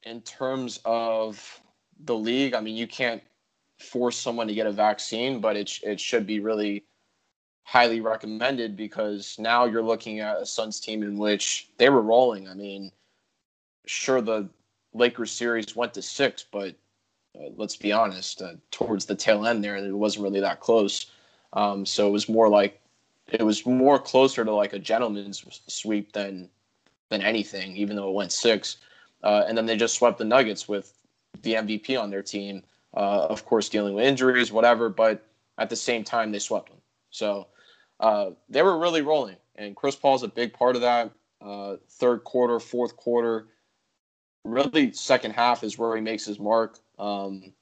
in 0.02 0.20
terms 0.22 0.80
of 0.84 1.60
the 2.04 2.16
league, 2.16 2.54
I 2.54 2.60
mean, 2.60 2.76
you 2.76 2.86
can't 2.86 3.22
force 3.78 4.16
someone 4.16 4.46
to 4.46 4.54
get 4.54 4.66
a 4.66 4.72
vaccine, 4.72 5.40
but 5.40 5.56
it 5.56 5.78
it 5.82 6.00
should 6.00 6.26
be 6.26 6.40
really 6.40 6.84
highly 7.64 8.00
recommended 8.00 8.76
because 8.76 9.38
now 9.38 9.64
you're 9.64 9.82
looking 9.82 10.20
at 10.20 10.40
a 10.40 10.46
Suns 10.46 10.80
team 10.80 11.02
in 11.02 11.16
which 11.16 11.70
they 11.78 11.88
were 11.88 12.02
rolling. 12.02 12.48
I 12.48 12.54
mean, 12.54 12.90
sure 13.86 14.20
the 14.20 14.48
Lakers 14.92 15.30
series 15.30 15.76
went 15.76 15.94
to 15.94 16.02
six, 16.02 16.44
but 16.50 16.74
uh, 17.38 17.50
let's 17.56 17.76
be 17.76 17.92
honest, 17.92 18.42
uh, 18.42 18.54
towards 18.70 19.06
the 19.06 19.14
tail 19.14 19.46
end 19.46 19.62
there, 19.62 19.76
it 19.76 19.92
wasn't 19.92 20.24
really 20.24 20.40
that 20.40 20.60
close. 20.60 21.12
Um, 21.52 21.86
so 21.86 22.08
it 22.08 22.10
was 22.10 22.28
more 22.28 22.48
like 22.48 22.80
it 23.28 23.42
was 23.42 23.64
more 23.64 23.98
closer 23.98 24.44
to 24.44 24.52
like 24.52 24.72
a 24.72 24.78
gentleman's 24.78 25.44
sweep 25.68 26.12
than 26.12 26.50
than 27.10 27.22
anything, 27.22 27.76
even 27.76 27.96
though 27.96 28.08
it 28.08 28.14
went 28.14 28.32
six. 28.32 28.78
Uh, 29.22 29.44
and 29.46 29.56
then 29.56 29.66
they 29.66 29.76
just 29.76 29.96
swept 29.96 30.18
the 30.18 30.24
Nuggets 30.24 30.68
with 30.68 30.94
the 31.42 31.54
MVP 31.54 32.00
on 32.00 32.10
their 32.10 32.22
team. 32.22 32.62
Uh, 32.96 33.26
of 33.28 33.44
course, 33.44 33.68
dealing 33.68 33.94
with 33.94 34.04
injuries, 34.04 34.50
whatever, 34.50 34.88
but 34.88 35.26
at 35.58 35.68
the 35.68 35.76
same 35.76 36.02
time, 36.02 36.32
they 36.32 36.38
swept 36.38 36.70
them. 36.70 36.78
So 37.10 37.48
uh, 38.00 38.30
they 38.48 38.62
were 38.62 38.78
really 38.78 39.02
rolling, 39.02 39.36
and 39.56 39.76
Chris 39.76 39.94
Paul's 39.94 40.22
a 40.22 40.28
big 40.28 40.52
part 40.52 40.74
of 40.74 40.82
that. 40.82 41.10
Uh, 41.40 41.76
third 41.88 42.24
quarter, 42.24 42.58
fourth 42.58 42.96
quarter, 42.96 43.46
really 44.44 44.92
second 44.92 45.32
half 45.32 45.62
is 45.62 45.78
where 45.78 45.94
he 45.94 46.02
makes 46.02 46.24
his 46.24 46.38
mark. 46.38 46.78
Um, 46.98 47.52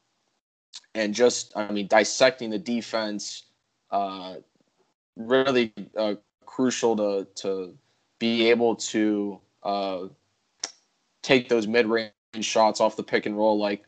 and 0.94 1.14
just, 1.14 1.52
I 1.56 1.70
mean, 1.70 1.86
dissecting 1.86 2.50
the 2.50 2.58
defense, 2.58 3.44
uh, 3.90 4.36
really 5.16 5.72
uh, 5.96 6.14
crucial 6.46 6.96
to 6.96 7.26
to 7.42 7.74
be 8.18 8.50
able 8.50 8.76
to 8.76 9.40
uh, 9.62 10.04
take 11.22 11.48
those 11.48 11.66
mid-range 11.66 12.12
shots 12.40 12.80
off 12.80 12.96
the 12.96 13.02
pick 13.02 13.26
and 13.26 13.36
roll. 13.36 13.58
Like 13.58 13.84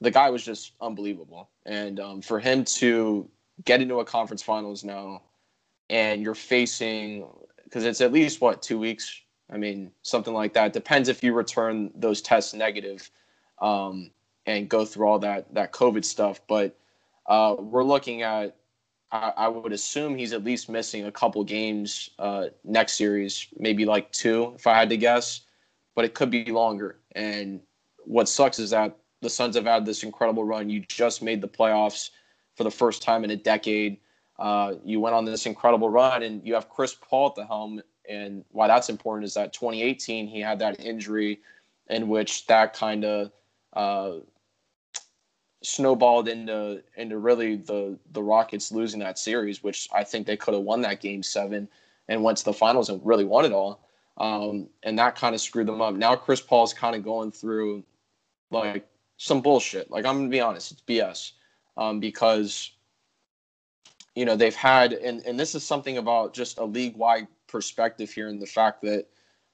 the 0.00 0.10
guy 0.10 0.30
was 0.30 0.44
just 0.44 0.72
unbelievable, 0.80 1.48
and 1.66 2.00
um, 2.00 2.22
for 2.22 2.38
him 2.38 2.64
to 2.64 3.28
get 3.64 3.80
into 3.80 4.00
a 4.00 4.04
conference 4.04 4.42
finals 4.42 4.84
now, 4.84 5.22
and 5.90 6.22
you're 6.22 6.34
facing 6.34 7.26
because 7.64 7.84
it's 7.84 8.00
at 8.00 8.12
least 8.12 8.40
what 8.40 8.62
two 8.62 8.78
weeks. 8.78 9.20
I 9.50 9.58
mean, 9.58 9.90
something 10.02 10.32
like 10.32 10.54
that. 10.54 10.72
Depends 10.72 11.08
if 11.08 11.22
you 11.22 11.34
return 11.34 11.90
those 11.94 12.22
tests 12.22 12.54
negative, 12.54 13.10
um, 13.60 14.10
and 14.46 14.68
go 14.68 14.84
through 14.84 15.06
all 15.06 15.18
that 15.20 15.52
that 15.54 15.72
COVID 15.72 16.04
stuff. 16.04 16.40
But 16.48 16.76
uh, 17.26 17.56
we're 17.58 17.84
looking 17.84 18.22
at 18.22 18.56
I, 19.12 19.46
would 19.46 19.72
assume 19.72 20.16
he's 20.16 20.32
at 20.32 20.42
least 20.42 20.70
missing 20.70 21.04
a 21.04 21.12
couple 21.12 21.44
games 21.44 22.10
uh, 22.18 22.46
next 22.64 22.94
series, 22.94 23.46
maybe 23.58 23.84
like 23.84 24.10
two, 24.10 24.54
if 24.56 24.66
I 24.66 24.74
had 24.74 24.88
to 24.88 24.96
guess. 24.96 25.42
But 25.94 26.06
it 26.06 26.14
could 26.14 26.30
be 26.30 26.46
longer. 26.46 26.98
And 27.14 27.60
what 28.04 28.28
sucks 28.28 28.58
is 28.58 28.70
that 28.70 28.96
the 29.20 29.28
Suns 29.28 29.54
have 29.54 29.66
had 29.66 29.84
this 29.84 30.02
incredible 30.02 30.44
run. 30.44 30.70
You 30.70 30.80
just 30.88 31.22
made 31.22 31.42
the 31.42 31.48
playoffs 31.48 32.10
for 32.56 32.64
the 32.64 32.70
first 32.70 33.02
time 33.02 33.22
in 33.22 33.30
a 33.30 33.36
decade. 33.36 33.98
Uh, 34.38 34.74
you 34.82 34.98
went 34.98 35.14
on 35.14 35.26
this 35.26 35.44
incredible 35.44 35.90
run, 35.90 36.22
and 36.22 36.46
you 36.46 36.54
have 36.54 36.70
Chris 36.70 36.94
Paul 36.94 37.28
at 37.28 37.34
the 37.34 37.44
helm. 37.44 37.82
And 38.08 38.44
why 38.50 38.66
that's 38.66 38.88
important 38.88 39.26
is 39.26 39.34
that 39.34 39.52
2018 39.52 40.26
he 40.26 40.40
had 40.40 40.58
that 40.60 40.80
injury, 40.80 41.40
in 41.90 42.08
which 42.08 42.46
that 42.46 42.72
kind 42.72 43.04
of 43.04 43.30
uh, 43.74 44.12
snowballed 45.62 46.28
into 46.28 46.82
into 46.96 47.18
really 47.18 47.56
the 47.56 47.98
the 48.12 48.22
Rockets 48.22 48.72
losing 48.72 49.00
that 49.00 49.18
series, 49.18 49.62
which 49.62 49.88
I 49.92 50.04
think 50.04 50.26
they 50.26 50.36
could 50.36 50.54
have 50.54 50.62
won 50.62 50.82
that 50.82 51.00
game 51.00 51.22
seven 51.22 51.68
and 52.08 52.22
went 52.22 52.38
to 52.38 52.44
the 52.44 52.52
finals 52.52 52.88
and 52.88 53.00
really 53.04 53.24
won 53.24 53.44
it 53.44 53.52
all. 53.52 53.88
Um, 54.18 54.68
and 54.82 54.98
that 54.98 55.16
kind 55.16 55.34
of 55.34 55.40
screwed 55.40 55.68
them 55.68 55.80
up. 55.80 55.94
Now 55.94 56.16
Chris 56.16 56.40
Paul's 56.40 56.74
kind 56.74 56.94
of 56.94 57.02
going 57.02 57.32
through 57.32 57.84
like 58.50 58.86
some 59.16 59.40
bullshit. 59.40 59.90
Like 59.90 60.04
I'm 60.04 60.18
gonna 60.18 60.28
be 60.28 60.40
honest, 60.40 60.72
it's 60.72 60.82
BS 60.82 61.32
um, 61.76 62.00
because 62.00 62.72
you 64.14 64.24
know 64.24 64.36
they've 64.36 64.54
had 64.54 64.92
and 64.92 65.24
and 65.24 65.38
this 65.38 65.54
is 65.54 65.64
something 65.64 65.98
about 65.98 66.34
just 66.34 66.58
a 66.58 66.64
league 66.64 66.96
wide 66.96 67.28
perspective 67.46 68.10
here 68.10 68.28
and 68.28 68.40
the 68.40 68.46
fact 68.46 68.82
that 68.82 69.06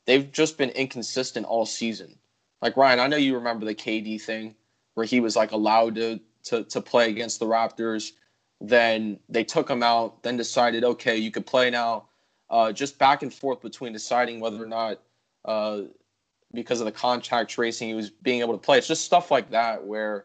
they've 0.07 0.33
just 0.33 0.57
been 0.57 0.71
inconsistent 0.71 1.47
all 1.47 1.67
season. 1.67 2.17
Like 2.63 2.77
Ryan, 2.77 2.99
I 2.99 3.07
know 3.07 3.17
you 3.17 3.37
remember 3.37 3.67
the 3.67 3.75
KD 3.75 4.21
thing 4.21 4.55
where 4.99 5.07
he 5.07 5.21
was 5.21 5.37
like 5.37 5.53
allowed 5.53 5.95
to 5.95 6.19
to 6.43 6.65
to 6.65 6.81
play 6.81 7.09
against 7.09 7.39
the 7.39 7.47
Raptors. 7.47 8.11
Then 8.61 9.21
they 9.29 9.45
took 9.45 9.71
him 9.71 9.81
out. 9.81 10.25
Then 10.25 10.37
decided, 10.37 10.83
okay, 10.83 11.17
you 11.17 11.31
could 11.31 11.47
play 11.47 11.71
now. 11.71 12.09
Uh, 12.51 12.73
just 12.73 12.99
back 12.99 13.23
and 13.23 13.33
forth 13.33 13.61
between 13.61 13.93
deciding 13.93 14.41
whether 14.41 14.61
or 14.61 14.67
not, 14.67 15.01
uh, 15.45 15.83
because 16.53 16.81
of 16.81 16.87
the 16.87 16.93
contact 16.93 17.49
tracing, 17.49 17.87
he 17.87 17.95
was 17.95 18.11
being 18.11 18.41
able 18.41 18.55
to 18.55 18.59
play. 18.59 18.77
It's 18.77 18.89
just 18.89 19.05
stuff 19.05 19.31
like 19.31 19.51
that 19.51 19.87
where, 19.87 20.25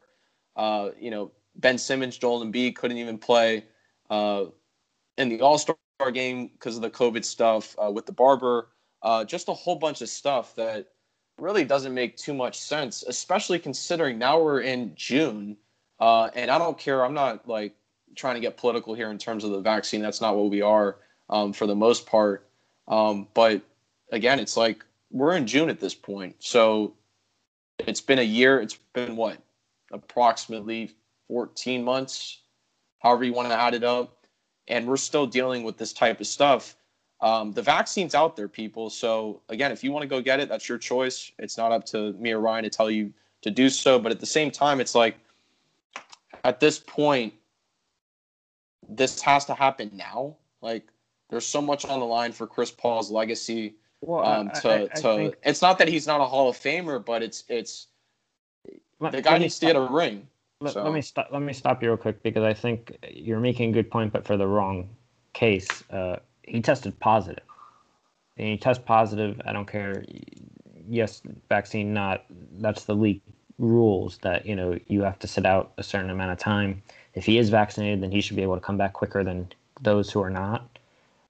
uh, 0.55 0.89
you 0.99 1.11
know, 1.11 1.31
Ben 1.57 1.77
Simmons, 1.77 2.17
Joel 2.17 2.43
Embiid 2.43 2.75
couldn't 2.75 2.97
even 2.97 3.19
play 3.19 3.65
uh, 4.09 4.45
in 5.19 5.29
the 5.29 5.41
All 5.41 5.59
Star 5.59 5.75
game 6.11 6.47
because 6.47 6.77
of 6.77 6.81
the 6.81 6.89
COVID 6.89 7.23
stuff 7.23 7.75
uh, 7.77 7.91
with 7.91 8.07
the 8.07 8.11
barber. 8.11 8.69
Uh, 9.03 9.23
just 9.23 9.49
a 9.49 9.53
whole 9.53 9.75
bunch 9.75 10.01
of 10.01 10.09
stuff 10.09 10.55
that 10.55 10.87
really 11.37 11.63
doesn't 11.63 11.93
make 11.93 12.17
too 12.17 12.33
much 12.33 12.59
sense, 12.59 13.03
especially 13.03 13.59
considering 13.59 14.17
now 14.17 14.41
we're 14.41 14.61
in 14.61 14.93
June. 14.95 15.57
Uh, 15.99 16.29
and 16.35 16.51
I 16.51 16.57
don't 16.57 16.77
care. 16.77 17.03
I'm 17.03 17.13
not 17.13 17.47
like 17.47 17.75
trying 18.15 18.35
to 18.35 18.41
get 18.41 18.57
political 18.57 18.93
here 18.93 19.09
in 19.09 19.17
terms 19.17 19.43
of 19.43 19.51
the 19.51 19.61
vaccine. 19.61 20.01
That's 20.01 20.21
not 20.21 20.35
what 20.35 20.49
we 20.49 20.61
are 20.61 20.97
um, 21.29 21.53
for 21.53 21.67
the 21.67 21.75
most 21.75 22.05
part. 22.05 22.47
Um, 22.87 23.27
but 23.33 23.61
again, 24.11 24.39
it's 24.39 24.57
like 24.57 24.83
we're 25.11 25.35
in 25.35 25.47
June 25.47 25.69
at 25.69 25.79
this 25.79 25.95
point. 25.95 26.35
So 26.39 26.93
it's 27.79 28.01
been 28.01 28.19
a 28.19 28.23
year. 28.23 28.59
It's 28.59 28.77
been 28.93 29.15
what? 29.15 29.37
Approximately 29.91 30.91
14 31.27 31.83
months, 31.83 32.41
however 32.99 33.23
you 33.23 33.33
want 33.33 33.49
to 33.49 33.59
add 33.59 33.73
it 33.73 33.83
up. 33.83 34.25
And 34.67 34.87
we're 34.87 34.97
still 34.97 35.27
dealing 35.27 35.63
with 35.63 35.77
this 35.77 35.91
type 35.91 36.21
of 36.21 36.27
stuff. 36.27 36.75
Um, 37.23 37.53
the 37.53 37.61
vaccine's 37.61 38.15
out 38.15 38.35
there, 38.35 38.49
people. 38.49 38.89
So 38.89 39.39
again, 39.47 39.71
if 39.71 39.81
you 39.81 39.93
want 39.93 40.03
to 40.03 40.09
go 40.09 40.21
get 40.21 40.41
it, 40.41 40.49
that's 40.49 40.67
your 40.67 40.77
choice. 40.77 41.31
It's 41.39 41.57
not 41.57 41.71
up 41.71 41.85
to 41.85 42.11
me 42.13 42.33
or 42.33 42.39
Ryan 42.39 42.65
to 42.65 42.69
tell 42.69 42.91
you 42.91 43.13
to 43.43 43.49
do 43.49 43.69
so. 43.69 43.97
But 43.97 44.11
at 44.11 44.19
the 44.19 44.25
same 44.25 44.51
time, 44.51 44.81
it's 44.81 44.93
like 44.93 45.15
at 46.43 46.59
this 46.59 46.79
point, 46.79 47.33
this 48.89 49.21
has 49.21 49.45
to 49.45 49.53
happen 49.53 49.89
now. 49.93 50.35
Like 50.61 50.85
there's 51.29 51.45
so 51.45 51.61
much 51.61 51.85
on 51.85 52.01
the 52.01 52.05
line 52.05 52.33
for 52.33 52.45
Chris 52.45 52.71
Paul's 52.71 53.09
legacy. 53.09 53.75
Well, 54.01 54.25
um, 54.25 54.51
to 54.61 54.69
I, 54.69 54.75
I, 54.83 54.87
to 54.87 55.01
think... 55.01 55.35
it's 55.43 55.61
not 55.61 55.77
that 55.77 55.87
he's 55.87 56.05
not 56.05 56.19
a 56.19 56.25
Hall 56.25 56.49
of 56.49 56.57
Famer, 56.57 57.03
but 57.03 57.23
it's 57.23 57.45
it's 57.47 57.87
the 58.99 59.21
guy 59.21 59.37
needs 59.37 59.59
to 59.59 59.65
get 59.67 59.77
a 59.77 59.81
ring. 59.81 60.27
let, 60.59 60.73
so. 60.73 60.83
let 60.83 60.91
me 60.91 61.01
stop. 61.01 61.29
Let 61.31 61.41
me 61.41 61.53
stop 61.53 61.81
you 61.81 61.87
real 61.87 61.97
quick 61.97 62.21
because 62.21 62.43
I 62.43 62.53
think 62.53 62.97
you're 63.09 63.39
making 63.39 63.69
a 63.69 63.73
good 63.73 63.89
point, 63.89 64.11
but 64.11 64.25
for 64.25 64.35
the 64.35 64.45
wrong 64.45 64.89
case. 65.31 65.69
Uh, 65.89 66.17
he 66.43 66.61
tested 66.61 66.99
positive. 66.99 67.43
And 68.37 68.49
you 68.49 68.57
test 68.57 68.85
positive. 68.85 69.39
I 69.45 69.53
don't 69.53 69.67
care. 69.67 70.03
Yes, 70.89 71.21
vaccine 71.49 71.93
not. 71.93 72.25
That's 72.59 72.85
the 72.85 72.95
league 72.95 73.21
rules 73.59 74.17
that 74.19 74.45
you 74.45 74.55
know 74.55 74.77
you 74.87 75.03
have 75.03 75.19
to 75.19 75.27
sit 75.27 75.45
out 75.45 75.71
a 75.77 75.83
certain 75.83 76.09
amount 76.09 76.31
of 76.31 76.39
time. 76.39 76.81
If 77.13 77.25
he 77.25 77.37
is 77.37 77.49
vaccinated, 77.49 78.01
then 78.01 78.11
he 78.11 78.21
should 78.21 78.35
be 78.35 78.41
able 78.41 78.55
to 78.55 78.61
come 78.61 78.77
back 78.77 78.93
quicker 78.93 79.23
than 79.23 79.51
those 79.81 80.11
who 80.11 80.21
are 80.21 80.31
not. 80.31 80.67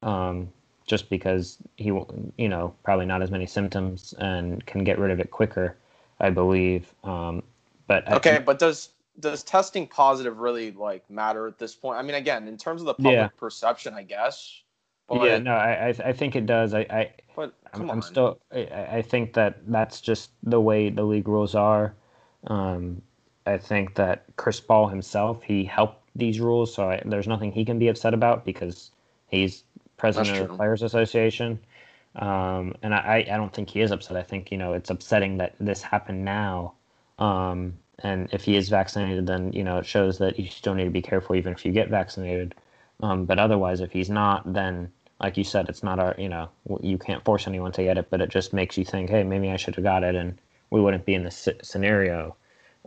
Um, 0.01 0.49
just 0.85 1.09
because 1.09 1.57
he, 1.77 1.91
will, 1.91 2.13
you 2.37 2.49
know, 2.49 2.73
probably 2.83 3.05
not 3.05 3.21
as 3.21 3.31
many 3.31 3.45
symptoms 3.45 4.13
and 4.19 4.65
can 4.65 4.83
get 4.83 4.99
rid 4.99 5.11
of 5.11 5.19
it 5.19 5.31
quicker, 5.31 5.77
I 6.19 6.29
believe. 6.29 6.93
Um, 7.03 7.43
but 7.87 8.09
okay, 8.11 8.35
I, 8.35 8.39
but 8.39 8.59
does 8.59 8.89
does 9.19 9.43
testing 9.43 9.87
positive 9.87 10.39
really 10.39 10.71
like 10.71 11.09
matter 11.09 11.47
at 11.47 11.57
this 11.59 11.75
point? 11.75 11.99
I 11.99 12.01
mean, 12.01 12.15
again, 12.15 12.47
in 12.47 12.57
terms 12.57 12.81
of 12.81 12.87
the 12.87 12.95
public 12.95 13.13
Yeah. 13.13 13.27
perception, 13.37 13.93
I 13.93 14.03
guess. 14.03 14.62
But, 15.09 15.23
yeah, 15.23 15.37
no, 15.37 15.53
I, 15.53 15.89
I, 15.89 16.13
think 16.13 16.35
it 16.35 16.45
does. 16.45 16.73
I, 16.73 16.81
I, 16.89 17.11
but 17.35 17.53
I'm, 17.73 17.89
I'm 17.89 18.01
still. 18.01 18.39
I, 18.51 18.87
I 18.91 19.01
think 19.01 19.33
that 19.33 19.59
that's 19.67 20.01
just 20.01 20.31
the 20.43 20.61
way 20.61 20.89
the 20.89 21.03
league 21.03 21.27
rules 21.27 21.55
are. 21.55 21.93
Um, 22.47 23.01
I 23.45 23.57
think 23.57 23.95
that 23.95 24.23
Chris 24.37 24.59
Paul 24.59 24.87
himself 24.87 25.43
he 25.43 25.65
helped 25.65 26.01
these 26.15 26.39
rules, 26.39 26.73
so 26.73 26.89
I, 26.89 27.01
there's 27.05 27.27
nothing 27.27 27.51
he 27.51 27.65
can 27.65 27.79
be 27.79 27.89
upset 27.89 28.13
about 28.13 28.45
because 28.45 28.91
he's 29.27 29.63
president 29.97 30.37
of 30.37 30.47
the. 30.47 30.55
Players 30.55 30.81
Association. 30.81 31.59
Um, 32.15 32.75
and 32.83 32.93
I, 32.93 33.25
I 33.29 33.37
don't 33.37 33.53
think 33.53 33.69
he 33.69 33.81
is 33.81 33.91
upset. 33.91 34.17
I 34.17 34.23
think 34.23 34.51
you 34.51 34.57
know 34.57 34.73
it's 34.73 34.89
upsetting 34.89 35.37
that 35.37 35.55
this 35.59 35.81
happened 35.81 36.23
now. 36.23 36.73
Um, 37.19 37.73
and 37.99 38.29
if 38.31 38.43
he 38.43 38.55
is 38.55 38.69
vaccinated, 38.69 39.27
then 39.27 39.51
you 39.53 39.63
know 39.63 39.79
it 39.79 39.85
shows 39.85 40.17
that 40.19 40.39
you 40.39 40.47
still 40.47 40.75
need 40.75 40.85
to 40.85 40.91
be 40.91 41.01
careful 41.01 41.35
even 41.35 41.53
if 41.53 41.65
you 41.65 41.71
get 41.71 41.89
vaccinated. 41.89 42.55
Um, 43.03 43.25
but 43.25 43.37
otherwise, 43.37 43.81
if 43.81 43.91
he's 43.91 44.09
not, 44.09 44.53
then 44.53 44.89
like 45.19 45.35
you 45.35 45.43
said, 45.43 45.67
it's 45.67 45.83
not 45.83 45.99
our 45.99 46.15
you 46.17 46.29
know 46.29 46.49
you 46.81 46.97
can't 46.97 47.23
force 47.25 47.47
anyone 47.47 47.73
to 47.73 47.83
get 47.83 47.97
it, 47.97 48.07
but 48.09 48.21
it 48.21 48.29
just 48.29 48.53
makes 48.53 48.77
you 48.77 48.85
think, 48.85 49.09
hey, 49.09 49.23
maybe 49.23 49.49
I 49.49 49.57
should 49.57 49.75
have 49.75 49.83
got 49.83 50.03
it, 50.03 50.15
and 50.15 50.37
we 50.69 50.79
wouldn't 50.79 51.05
be 51.05 51.13
in 51.13 51.25
this 51.25 51.49
scenario. 51.61 52.35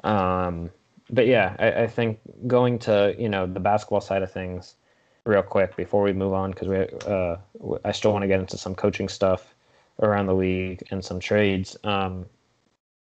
Um, 0.04 0.70
but 1.10 1.26
yeah, 1.26 1.54
I, 1.58 1.82
I 1.82 1.86
think 1.86 2.18
going 2.46 2.78
to 2.80 3.14
you 3.18 3.28
know 3.28 3.46
the 3.46 3.60
basketball 3.60 4.00
side 4.00 4.22
of 4.22 4.32
things 4.32 4.76
real 5.24 5.42
quick 5.42 5.76
before 5.76 6.02
we 6.02 6.14
move 6.14 6.32
on 6.32 6.50
because 6.52 6.68
we 6.68 6.78
uh, 7.06 7.36
I 7.84 7.92
still 7.92 8.12
want 8.12 8.22
to 8.22 8.28
get 8.28 8.40
into 8.40 8.56
some 8.56 8.74
coaching 8.74 9.10
stuff 9.10 9.54
around 10.00 10.26
the 10.26 10.34
league 10.34 10.82
and 10.90 11.04
some 11.04 11.20
trades. 11.20 11.76
Um, 11.84 12.24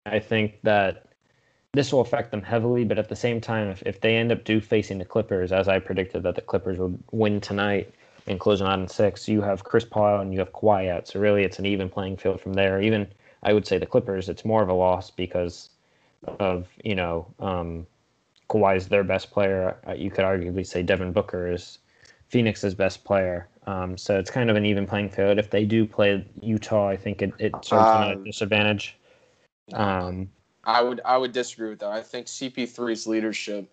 I 0.05 0.19
think 0.19 0.61
that 0.65 1.07
this 1.73 1.93
will 1.93 2.01
affect 2.01 2.31
them 2.31 2.43
heavily, 2.43 2.85
but 2.85 2.99
at 2.99 3.09
the 3.09 3.17
same 3.17 3.41
time, 3.41 3.69
if, 3.69 3.83
if 3.87 4.01
they 4.01 4.17
end 4.17 4.33
up 4.33 4.45
do 4.45 4.61
facing 4.61 4.99
the 4.99 5.05
Clippers, 5.05 5.53
as 5.53 5.69
I 5.69 5.79
predicted 5.79 6.23
that 6.25 6.35
the 6.35 6.41
Clippers 6.41 6.79
would 6.79 7.03
win 7.13 7.41
tonight 7.41 7.95
and 8.27 8.41
closing 8.41 8.67
out 8.67 8.79
in 8.81 8.89
six, 8.89 9.29
you 9.29 9.41
have 9.41 9.63
Chris 9.65 9.85
Paul 9.85 10.21
and 10.21 10.33
you 10.33 10.41
have 10.41 10.53
Kawhi 10.53 10.91
out. 10.91 11.07
So 11.07 11.21
really, 11.21 11.45
it's 11.45 11.59
an 11.59 11.67
even 11.67 11.89
playing 11.89 12.17
field 12.17 12.41
from 12.41 12.55
there. 12.55 12.81
Even 12.83 13.07
I 13.43 13.53
would 13.53 13.67
say 13.67 13.79
the 13.79 13.87
Clippers, 13.87 14.29
it's 14.29 14.45
more 14.45 14.63
of 14.63 14.69
a 14.69 14.75
loss 14.75 15.11
because 15.11 15.71
of 16.39 16.69
you 16.85 16.95
know 16.95 17.27
um, 17.39 17.87
Kawhi's 18.49 18.89
their 18.89 19.05
best 19.05 19.31
player. 19.31 19.77
Uh, 19.87 19.93
You 19.93 20.11
could 20.11 20.25
arguably 20.25 20.67
say 20.67 20.83
Devin 20.83 21.13
Booker 21.13 21.51
is 21.53 21.79
Phoenix's 22.29 22.75
best 22.75 23.05
player. 23.05 23.49
Um, 23.67 23.97
so 23.97 24.19
it's 24.19 24.31
kind 24.31 24.51
of 24.51 24.57
an 24.57 24.67
even 24.67 24.87
playing 24.87 25.11
field. 25.11 25.39
If 25.39 25.51
they 25.51 25.65
do 25.65 25.87
play 25.87 26.27
Utah, 26.43 26.89
I 26.89 26.97
think 26.97 27.23
it, 27.23 27.33
it 27.39 27.53
serves 27.65 27.93
them 27.93 28.03
at 28.03 28.11
a 28.11 28.15
Um, 28.17 28.25
disadvantage. 28.25 28.97
Um, 29.73 30.31
I 30.71 30.83
would 30.83 31.01
I 31.05 31.17
would 31.17 31.33
disagree 31.33 31.71
with 31.71 31.81
that. 31.81 31.91
I 31.91 32.03
think 32.03 32.27
CP3's 32.27 33.07
leadership 33.07 33.71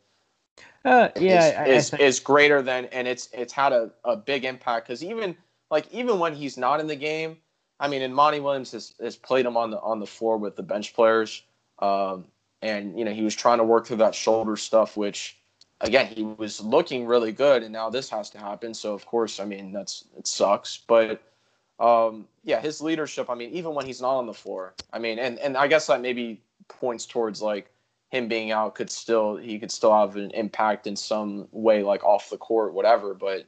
uh, 0.85 1.09
yeah, 1.19 1.47
is, 1.47 1.55
I, 1.55 1.63
I 1.63 1.67
is, 1.67 1.89
think- 1.89 2.01
is 2.01 2.19
greater 2.19 2.61
than 2.61 2.85
and 2.85 3.07
it's 3.07 3.29
it's 3.33 3.53
had 3.53 3.73
a, 3.73 3.91
a 4.03 4.15
big 4.15 4.45
impact 4.45 4.87
because 4.87 5.03
even 5.03 5.35
like 5.69 5.91
even 5.91 6.19
when 6.19 6.33
he's 6.33 6.57
not 6.57 6.79
in 6.79 6.87
the 6.87 6.95
game, 6.95 7.37
I 7.79 7.87
mean, 7.87 8.01
and 8.01 8.15
Monty 8.15 8.39
Williams 8.39 8.71
has, 8.71 8.93
has 9.01 9.15
played 9.15 9.45
him 9.45 9.57
on 9.57 9.71
the 9.71 9.79
on 9.81 9.99
the 9.99 10.07
floor 10.07 10.37
with 10.37 10.55
the 10.55 10.63
bench 10.63 10.93
players, 10.93 11.43
um, 11.79 12.25
and 12.61 12.97
you 12.97 13.05
know 13.05 13.13
he 13.13 13.23
was 13.23 13.35
trying 13.35 13.57
to 13.59 13.63
work 13.63 13.85
through 13.85 13.97
that 13.97 14.15
shoulder 14.15 14.55
stuff, 14.55 14.97
which 14.97 15.37
again 15.81 16.07
he 16.07 16.23
was 16.23 16.61
looking 16.61 17.05
really 17.05 17.31
good, 17.31 17.63
and 17.63 17.73
now 17.73 17.89
this 17.89 18.09
has 18.09 18.29
to 18.31 18.37
happen. 18.39 18.73
So 18.73 18.93
of 18.93 19.05
course, 19.05 19.39
I 19.39 19.45
mean 19.45 19.71
that's 19.71 20.05
it 20.17 20.25
sucks, 20.25 20.79
but 20.87 21.21
um, 21.79 22.27
yeah, 22.43 22.59
his 22.61 22.81
leadership. 22.81 23.29
I 23.29 23.35
mean, 23.35 23.51
even 23.51 23.75
when 23.75 23.85
he's 23.85 24.01
not 24.01 24.15
on 24.17 24.25
the 24.25 24.33
floor, 24.33 24.73
I 24.93 24.99
mean, 24.99 25.19
and 25.19 25.37
and 25.39 25.57
I 25.57 25.67
guess 25.67 25.87
that 25.87 26.01
maybe 26.01 26.41
points 26.67 27.05
towards 27.05 27.41
like 27.41 27.71
him 28.11 28.27
being 28.27 28.51
out 28.51 28.75
could 28.75 28.89
still 28.89 29.35
he 29.35 29.59
could 29.59 29.71
still 29.71 29.93
have 29.93 30.15
an 30.15 30.31
impact 30.31 30.87
in 30.87 30.95
some 30.95 31.47
way, 31.51 31.83
like 31.83 32.03
off 32.03 32.29
the 32.29 32.37
court, 32.37 32.73
whatever. 32.73 33.13
But 33.13 33.45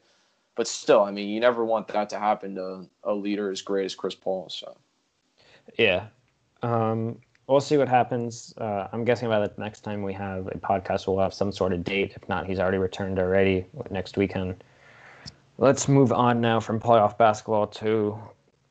but 0.56 0.68
still, 0.68 1.04
I 1.04 1.12
mean, 1.12 1.30
you 1.30 1.40
never 1.40 1.64
want 1.64 1.88
that 1.90 2.10
to 2.10 2.20
happen 2.20 2.56
to 2.56 2.86
a 3.04 3.14
leader 3.14 3.50
as 3.50 3.62
great 3.62 3.86
as 3.86 3.96
Chris 3.96 4.16
Paul. 4.16 4.50
So 4.50 4.76
Yeah. 5.78 6.08
Um, 6.62 7.20
we'll 7.48 7.62
see 7.62 7.78
what 7.78 7.88
happens. 7.88 8.54
Uh, 8.58 8.88
I'm 8.92 9.06
guessing 9.06 9.30
by 9.30 9.40
the 9.40 9.54
next 9.58 9.82
time 9.82 10.04
we 10.04 10.14
have 10.14 10.48
a 10.48 10.58
podcast, 10.58 11.08
we'll 11.08 11.20
have 11.20 11.34
some 11.34 11.52
sort 11.52 11.72
of 11.72 11.84
date. 11.84 12.14
If 12.16 12.28
not, 12.28 12.46
he's 12.46 12.60
already 12.60 12.78
returned 12.78 13.20
already 13.20 13.66
next 13.90 14.18
weekend. 14.18 14.64
Let's 15.58 15.88
move 15.88 16.12
on 16.12 16.42
now 16.42 16.60
from 16.60 16.80
playoff 16.80 17.18
basketball 17.18 17.68
to 17.68 18.18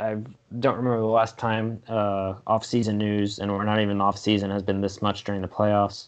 I 0.01 0.17
don't 0.61 0.77
remember 0.77 1.01
the 1.01 1.07
last 1.07 1.39
time 1.39 1.83
uh, 1.89 2.35
off-season 2.47 2.99
news, 2.99 3.41
and 3.41 3.51
we're 3.51 3.65
not 3.65 3.81
even 3.81 4.01
off-season 4.01 4.51
has 4.51 4.63
been 4.63 4.81
this 4.81 5.03
much 5.03 5.25
during 5.25 5.43
the 5.43 5.49
playoffs. 5.49 6.07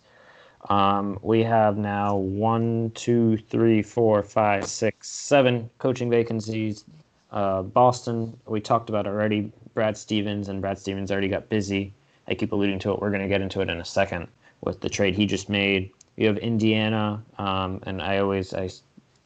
Um, 0.69 1.19
we 1.23 1.43
have 1.43 1.77
now 1.77 2.15
one, 2.17 2.93
two, 2.95 3.39
three, 3.39 3.83
four, 3.83 4.23
five, 4.23 4.67
six, 4.67 5.09
seven 5.09 5.69
coaching 5.79 6.09
vacancies. 6.09 6.85
Uh, 7.33 7.63
Boston, 7.63 8.39
we 8.47 8.61
talked 8.61 8.91
about 8.91 9.07
already. 9.07 9.51
Brad 9.75 9.97
Stevens 9.97 10.49
and 10.49 10.61
Brad 10.61 10.79
Stevens 10.79 11.11
already 11.11 11.29
got 11.29 11.49
busy. 11.49 11.93
I 12.29 12.35
keep 12.35 12.53
alluding 12.53 12.79
to 12.81 12.93
it. 12.93 13.01
We're 13.01 13.11
going 13.11 13.23
to 13.23 13.29
get 13.29 13.41
into 13.41 13.61
it 13.61 13.71
in 13.71 13.81
a 13.81 13.85
second 13.85 14.29
with 14.61 14.81
the 14.81 14.89
trade 14.89 15.15
he 15.15 15.27
just 15.27 15.49
made. 15.49 15.91
You 16.17 16.27
have 16.29 16.39
Indiana, 16.39 17.23
um, 17.39 17.81
and 17.87 18.03
I 18.03 18.19
always, 18.19 18.53
I, 18.53 18.69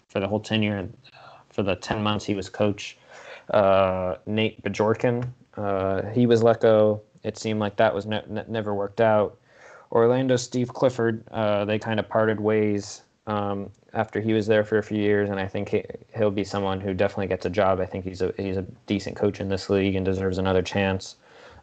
for 0.08 0.20
the 0.20 0.28
whole 0.28 0.40
tenure, 0.40 0.88
for 1.50 1.62
the 1.62 1.76
ten 1.76 2.02
months 2.02 2.24
he 2.24 2.34
was 2.34 2.48
coach, 2.48 2.96
uh, 3.50 4.16
Nate 4.26 4.62
Bjorkgren, 4.62 5.28
uh, 5.56 6.02
he 6.10 6.26
was 6.26 6.42
let 6.42 6.60
go. 6.60 7.02
It 7.22 7.38
seemed 7.38 7.60
like 7.60 7.76
that 7.76 7.94
was 7.94 8.06
ne- 8.06 8.24
ne- 8.28 8.44
never 8.48 8.74
worked 8.74 9.00
out. 9.00 9.38
Orlando 9.92 10.36
Steve 10.36 10.72
Clifford, 10.72 11.24
uh, 11.30 11.64
they 11.64 11.78
kind 11.78 12.00
of 12.00 12.08
parted 12.08 12.40
ways 12.40 13.02
um, 13.26 13.70
after 13.92 14.20
he 14.20 14.32
was 14.32 14.46
there 14.46 14.64
for 14.64 14.78
a 14.78 14.82
few 14.82 14.98
years, 14.98 15.30
and 15.30 15.38
I 15.38 15.46
think 15.46 15.68
he, 15.68 15.84
he'll 16.16 16.30
be 16.30 16.44
someone 16.44 16.80
who 16.80 16.92
definitely 16.94 17.28
gets 17.28 17.46
a 17.46 17.50
job. 17.50 17.80
I 17.80 17.86
think 17.86 18.04
he's 18.04 18.20
a 18.20 18.34
he's 18.36 18.56
a 18.56 18.62
decent 18.86 19.16
coach 19.16 19.40
in 19.40 19.48
this 19.48 19.70
league 19.70 19.94
and 19.94 20.04
deserves 20.04 20.38
another 20.38 20.62
chance. 20.62 21.16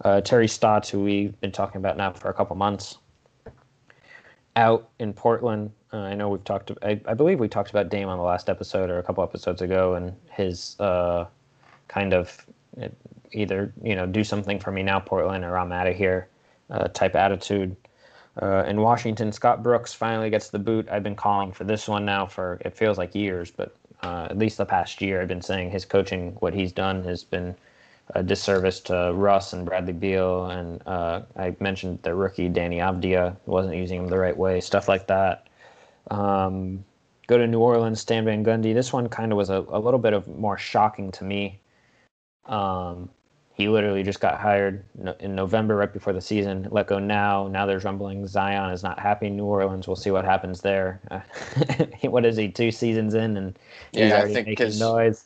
Uh, 0.04 0.22
Terry 0.22 0.48
Stotts, 0.48 0.90
who 0.90 1.02
we've 1.02 1.40
been 1.42 1.52
talking 1.52 1.78
about 1.78 1.98
now 1.98 2.12
for 2.14 2.30
a 2.30 2.34
couple 2.34 2.56
months, 2.56 2.98
out 4.56 4.90
in 5.00 5.14
Portland. 5.14 5.72
Uh, 5.94 5.98
I 5.98 6.16
know 6.16 6.30
we've 6.30 6.44
talked. 6.44 6.72
I, 6.82 7.00
I 7.06 7.14
believe 7.14 7.40
we 7.40 7.48
talked 7.48 7.70
about 7.70 7.90
Dame 7.90 8.08
on 8.08 8.18
the 8.18 8.24
last 8.24 8.50
episode 8.50 8.90
or 8.90 8.98
a 8.98 9.04
couple 9.04 9.24
episodes 9.24 9.62
ago, 9.62 9.96
and 9.96 10.16
his 10.32 10.78
uh, 10.80 11.26
kind 11.92 12.14
of 12.14 12.46
either 13.34 13.74
you 13.84 13.96
know 13.96 14.06
do 14.06 14.24
something 14.24 14.60
for 14.60 14.72
me 14.72 14.82
now, 14.82 15.00
Portland, 15.00 15.44
or 15.44 15.58
I'm 15.58 15.72
out 15.72 15.88
of 15.88 15.96
here 15.96 16.28
uh, 16.70 16.88
type 16.88 17.16
attitude. 17.16 17.76
Uh, 18.42 18.64
in 18.66 18.80
Washington, 18.80 19.32
Scott 19.32 19.62
Brooks 19.62 19.94
finally 19.94 20.30
gets 20.30 20.50
the 20.50 20.60
boot. 20.60 20.88
I've 20.90 21.04
been 21.04 21.18
calling 21.18 21.52
for 21.52 21.66
this 21.66 21.88
one 21.88 22.06
now 22.06 22.26
for 22.26 22.60
it 22.62 22.78
feels 22.78 22.98
like 22.98 23.14
years, 23.14 23.52
but 23.52 23.76
uh, 24.04 24.28
at 24.30 24.38
least 24.38 24.58
the 24.58 24.66
past 24.66 25.02
year, 25.02 25.22
I've 25.22 25.28
been 25.28 25.42
saying 25.42 25.70
his 25.70 25.86
coaching, 25.86 26.38
what 26.40 26.54
he's 26.54 26.72
done, 26.72 27.04
has 27.04 27.24
been 27.24 27.56
a 28.16 28.24
disservice 28.24 28.80
to 28.82 29.12
Russ 29.14 29.54
and 29.54 29.66
Bradley 29.66 29.94
Beal. 29.94 30.46
And 30.46 30.82
uh, 30.88 31.22
I 31.38 31.56
mentioned 31.60 32.00
the 32.02 32.16
rookie 32.16 32.50
Deni 32.50 32.78
Avdija 32.78 33.36
wasn't 33.46 33.76
using 33.76 34.00
him 34.00 34.08
the 34.08 34.18
right 34.18 34.36
way, 34.36 34.60
stuff 34.62 34.88
like 34.88 35.08
that. 35.08 35.48
Um, 36.10 36.84
go 37.28 37.38
to 37.38 37.48
New 37.48 37.60
Orleans, 37.60 38.02
Stan 38.02 38.26
Van 38.26 38.44
Gundy. 38.44 38.74
This 38.74 38.92
one 38.92 39.08
kind 39.08 39.32
of 39.32 39.38
was 39.38 39.50
a, 39.50 39.66
a 39.70 39.80
little 39.80 40.00
bit 40.00 40.14
of 40.14 40.28
more 40.28 40.58
shocking 40.58 41.12
to 41.12 41.24
me. 41.24 41.60
Um, 42.52 43.10
he 43.54 43.68
literally 43.68 44.04
just 44.04 44.20
got 44.20 44.40
hired 44.40 44.84
in 45.20 45.36
November, 45.36 45.76
right 45.76 45.92
before 45.92 46.14
the 46.14 46.22
season. 46.22 46.68
Let 46.72 46.88
go 46.88 47.00
now. 47.00 47.48
Now 47.48 47.66
there's 47.66 47.84
rumbling. 47.84 48.26
Zion 48.28 48.72
is 48.72 48.84
not 48.84 49.00
happy 49.00 49.30
New 49.30 49.46
Orleans. 49.46 49.88
We'll 49.88 49.96
see 49.96 50.12
what 50.12 50.26
happens 50.26 50.62
there. 50.62 51.02
what 52.02 52.26
is 52.26 52.38
he? 52.38 52.50
Two 52.50 52.72
seasons 52.72 53.14
in, 53.14 53.38
and 53.38 53.60
he's 53.92 54.02
Yeah, 54.02 54.16
I 54.16 54.20
already 54.20 54.34
think 54.34 54.48
making 54.48 54.80
noise. 54.80 55.26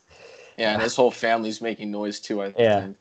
yeah, 0.56 0.72
and 0.74 0.82
his 0.82 0.96
whole 0.96 1.10
family's 1.10 1.60
making 1.60 1.90
noise 1.90 2.20
too. 2.20 2.42
I 2.42 2.54
Yeah. 2.58 2.80
think. 2.80 2.96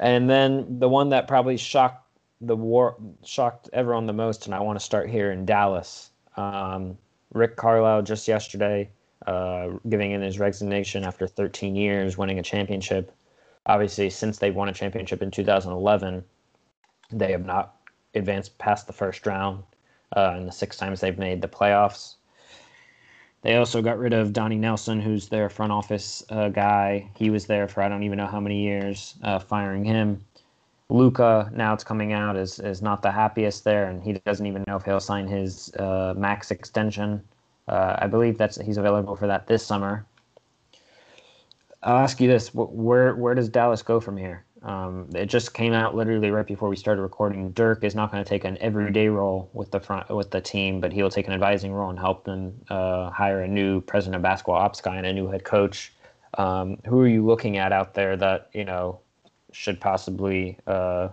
And 0.00 0.28
then 0.28 0.78
the 0.78 0.88
one 0.88 1.10
that 1.10 1.28
probably 1.28 1.56
shocked 1.56 2.04
the 2.40 2.56
war, 2.56 2.96
shocked 3.24 3.70
everyone 3.72 4.06
the 4.06 4.12
most, 4.12 4.46
and 4.46 4.54
I 4.54 4.60
want 4.60 4.78
to 4.78 4.84
start 4.84 5.08
here 5.08 5.32
in 5.32 5.44
Dallas. 5.44 6.10
Um, 6.36 6.98
Rick 7.32 7.56
Carlisle 7.56 8.02
just 8.02 8.28
yesterday 8.28 8.90
uh, 9.26 9.70
giving 9.88 10.12
in 10.12 10.20
his 10.22 10.38
resignation 10.38 11.04
after 11.04 11.26
13 11.26 11.76
years, 11.76 12.18
winning 12.18 12.38
a 12.38 12.42
championship. 12.42 13.12
Obviously, 13.66 14.10
since 14.10 14.38
they 14.38 14.50
won 14.50 14.68
a 14.68 14.72
championship 14.72 15.22
in 15.22 15.30
2011, 15.30 16.24
they 17.12 17.32
have 17.32 17.44
not 17.46 17.76
advanced 18.14 18.58
past 18.58 18.86
the 18.86 18.92
first 18.92 19.26
round. 19.26 19.64
uh, 20.16 20.34
and 20.36 20.46
the 20.48 20.52
six 20.52 20.76
times 20.76 21.00
they've 21.00 21.18
made 21.18 21.40
the 21.42 21.48
playoffs. 21.48 22.16
They 23.42 23.56
also 23.56 23.82
got 23.82 23.98
rid 23.98 24.12
of 24.12 24.32
Donnie 24.32 24.58
Nelson, 24.58 25.00
who's 25.00 25.28
their 25.28 25.48
front 25.48 25.72
office 25.72 26.22
uh, 26.30 26.48
guy. 26.48 27.10
He 27.16 27.30
was 27.30 27.46
there 27.46 27.66
for 27.68 27.82
I 27.82 27.88
don't 27.88 28.04
even 28.04 28.18
know 28.18 28.26
how 28.26 28.40
many 28.40 28.62
years, 28.62 29.16
uh, 29.22 29.38
firing 29.38 29.84
him. 29.84 30.24
Luka, 30.90 31.50
now 31.54 31.72
it's 31.74 31.84
coming 31.84 32.12
out, 32.12 32.36
is, 32.36 32.58
is 32.60 32.82
not 32.82 33.02
the 33.02 33.10
happiest 33.10 33.64
there, 33.64 33.86
and 33.88 34.02
he 34.02 34.14
doesn't 34.14 34.46
even 34.46 34.64
know 34.66 34.76
if 34.76 34.84
he'll 34.84 35.00
sign 35.00 35.26
his 35.26 35.74
uh, 35.76 36.14
max 36.16 36.50
extension. 36.50 37.22
Uh, 37.68 37.96
I 37.98 38.06
believe 38.08 38.38
that's 38.38 38.60
he's 38.60 38.76
available 38.76 39.16
for 39.16 39.26
that 39.26 39.46
this 39.46 39.64
summer. 39.66 40.06
I'll 41.82 41.98
ask 41.98 42.20
you 42.20 42.28
this: 42.28 42.54
where 42.54 43.14
where 43.16 43.34
does 43.34 43.48
Dallas 43.48 43.82
go 43.82 44.00
from 44.00 44.16
here? 44.16 44.44
Um, 44.62 45.08
it 45.14 45.26
just 45.26 45.54
came 45.54 45.72
out 45.72 45.96
literally 45.96 46.30
right 46.30 46.46
before 46.46 46.68
we 46.68 46.76
started 46.76 47.02
recording. 47.02 47.50
Dirk 47.50 47.82
is 47.82 47.96
not 47.96 48.12
going 48.12 48.22
to 48.22 48.28
take 48.28 48.44
an 48.44 48.56
everyday 48.60 49.08
role 49.08 49.50
with 49.52 49.72
the 49.72 49.80
front 49.80 50.08
with 50.08 50.30
the 50.30 50.40
team, 50.40 50.80
but 50.80 50.92
he'll 50.92 51.10
take 51.10 51.26
an 51.26 51.32
advising 51.32 51.72
role 51.72 51.90
and 51.90 51.98
help 51.98 52.24
them 52.24 52.54
uh, 52.70 53.10
hire 53.10 53.42
a 53.42 53.48
new 53.48 53.80
president 53.80 54.16
of 54.16 54.22
basketball 54.22 54.54
ops 54.54 54.80
guy 54.80 54.96
and 54.96 55.06
a 55.06 55.12
new 55.12 55.26
head 55.26 55.42
coach. 55.42 55.92
Um, 56.38 56.78
who 56.86 57.00
are 57.00 57.08
you 57.08 57.26
looking 57.26 57.56
at 57.56 57.72
out 57.72 57.94
there 57.94 58.16
that 58.16 58.50
you 58.52 58.64
know 58.64 59.00
should 59.50 59.80
possibly 59.80 60.58
uh, 60.68 61.08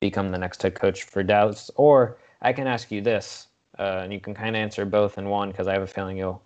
become 0.00 0.32
the 0.32 0.38
next 0.38 0.60
head 0.62 0.74
coach 0.74 1.04
for 1.04 1.22
Dallas? 1.22 1.70
Or 1.76 2.18
I 2.42 2.52
can 2.52 2.66
ask 2.66 2.90
you 2.90 3.00
this, 3.00 3.46
uh, 3.78 4.00
and 4.02 4.12
you 4.12 4.18
can 4.18 4.34
kind 4.34 4.56
of 4.56 4.60
answer 4.60 4.84
both 4.84 5.16
in 5.16 5.28
one 5.28 5.50
because 5.50 5.68
I 5.68 5.74
have 5.74 5.82
a 5.82 5.86
feeling 5.86 6.16
you'll 6.16 6.42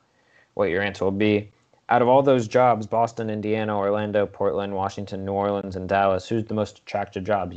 what 0.54 0.68
your 0.68 0.82
answer 0.82 1.04
will 1.04 1.12
be 1.12 1.50
out 1.88 2.02
of 2.02 2.08
all 2.08 2.22
those 2.22 2.48
jobs, 2.48 2.86
Boston, 2.86 3.28
Indiana, 3.28 3.76
Orlando, 3.76 4.26
Portland, 4.26 4.74
Washington, 4.74 5.24
New 5.24 5.32
Orleans, 5.32 5.76
and 5.76 5.88
Dallas, 5.88 6.28
who's 6.28 6.44
the 6.44 6.54
most 6.54 6.78
attractive 6.78 7.24
job 7.24 7.54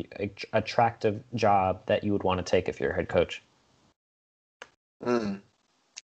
attractive 0.53 1.23
job 1.35 1.81
that 1.85 2.03
you 2.03 2.11
would 2.11 2.23
want 2.23 2.39
to 2.39 2.43
take 2.43 2.67
if 2.67 2.79
you're 2.79 2.91
a 2.91 2.95
head 2.95 3.09
coach? 3.09 3.41
Mm. 5.03 5.41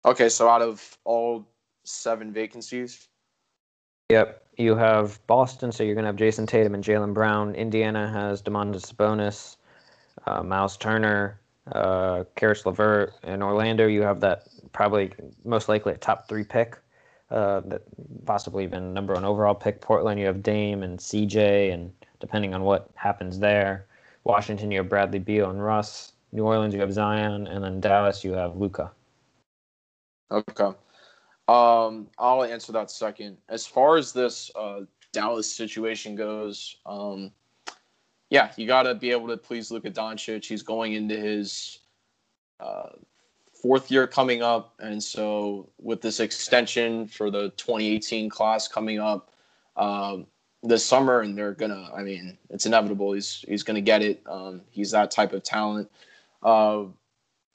Okay, 0.04 0.28
so 0.28 0.48
out 0.48 0.62
of 0.62 0.98
all 1.04 1.46
seven 1.84 2.32
vacancies. 2.32 3.08
Yep, 4.10 4.42
you 4.56 4.74
have 4.76 5.24
Boston, 5.26 5.72
so 5.72 5.84
you're 5.84 5.94
going 5.94 6.04
to 6.04 6.08
have 6.08 6.16
Jayson 6.16 6.46
Tatum 6.46 6.74
and 6.74 6.84
Jaylen 6.84 7.14
Brown. 7.14 7.54
Indiana 7.54 8.10
has 8.10 8.42
Domantas 8.42 8.92
Sabonis, 8.92 9.56
uh, 10.26 10.42
Myles 10.42 10.76
Turner, 10.76 11.40
uh, 11.72 12.24
Caris 12.34 12.66
LeVert. 12.66 13.14
In 13.22 13.42
Orlando, 13.42 13.86
you 13.86 14.02
have 14.02 14.20
that 14.20 14.48
probably 14.72 15.12
most 15.44 15.68
likely 15.68 15.92
a 15.92 15.96
top 15.96 16.28
three 16.28 16.44
pick 16.44 16.76
uh, 17.30 17.60
that 17.66 17.82
possibly 18.26 18.64
even 18.64 18.92
number 18.92 19.14
one 19.14 19.24
overall 19.24 19.54
pick. 19.54 19.80
Portland, 19.80 20.18
you 20.18 20.26
have 20.26 20.42
Dame 20.42 20.82
and 20.82 20.98
CJ, 20.98 21.72
and 21.72 21.92
depending 22.18 22.54
on 22.54 22.62
what 22.62 22.90
happens 22.94 23.38
there, 23.38 23.86
Washington, 24.24 24.70
you 24.70 24.78
have 24.78 24.88
Bradley 24.88 25.18
Beal 25.18 25.50
and 25.50 25.62
Russ. 25.62 26.12
New 26.32 26.44
Orleans, 26.44 26.74
you 26.74 26.80
have 26.80 26.92
Zion, 26.92 27.46
and 27.48 27.64
then 27.64 27.80
Dallas, 27.80 28.22
you 28.22 28.32
have 28.32 28.56
Luka. 28.56 28.92
Okay. 30.30 30.70
Um, 31.48 32.08
I'll 32.18 32.44
answer 32.44 32.70
that 32.72 32.90
second. 32.90 33.36
As 33.48 33.66
far 33.66 33.96
as 33.96 34.12
this 34.12 34.50
uh, 34.54 34.82
Dallas 35.12 35.52
situation 35.52 36.14
goes, 36.14 36.76
um, 36.86 37.32
yeah, 38.28 38.52
you 38.56 38.68
got 38.68 38.84
to 38.84 38.94
be 38.94 39.10
able 39.10 39.26
to 39.26 39.36
please 39.36 39.72
Luka 39.72 39.90
Doncic. 39.90 40.44
He's 40.44 40.62
going 40.62 40.92
into 40.92 41.16
his 41.16 41.80
uh, 42.60 42.90
fourth 43.60 43.90
year 43.90 44.06
coming 44.06 44.42
up, 44.42 44.74
and 44.78 45.02
so 45.02 45.68
with 45.80 46.00
this 46.00 46.20
extension 46.20 47.06
for 47.06 47.30
the 47.30 47.50
2018 47.50 48.28
class 48.28 48.68
coming 48.68 48.98
up 48.98 49.32
um, 49.76 50.26
this 50.62 50.84
summer, 50.84 51.20
and 51.20 51.36
they're 51.36 51.54
gonna, 51.54 51.90
I 51.94 52.02
mean, 52.02 52.38
it's 52.48 52.66
inevitable. 52.66 53.12
He's 53.12 53.44
he's 53.48 53.62
gonna 53.62 53.80
get 53.80 54.02
it. 54.02 54.22
Um, 54.26 54.62
he's 54.70 54.90
that 54.92 55.10
type 55.10 55.32
of 55.32 55.42
talent. 55.42 55.90
Uh, 56.42 56.84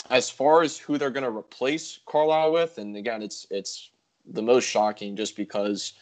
as 0.09 0.29
far 0.29 0.61
as 0.61 0.77
who 0.77 0.97
they're 0.97 1.09
gonna 1.09 1.31
replace 1.31 1.99
Carlisle 2.05 2.51
with, 2.51 2.77
and 2.77 2.95
again, 2.95 3.21
it's 3.21 3.47
it's 3.49 3.91
the 4.27 4.41
most 4.41 4.65
shocking 4.65 5.15
just 5.15 5.35
because 5.35 5.93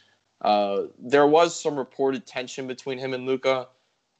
uh, 0.41 0.83
there 0.99 1.27
was 1.27 1.59
some 1.59 1.77
reported 1.77 2.25
tension 2.25 2.67
between 2.67 2.97
him 2.97 3.13
and 3.13 3.25
Luka. 3.25 3.67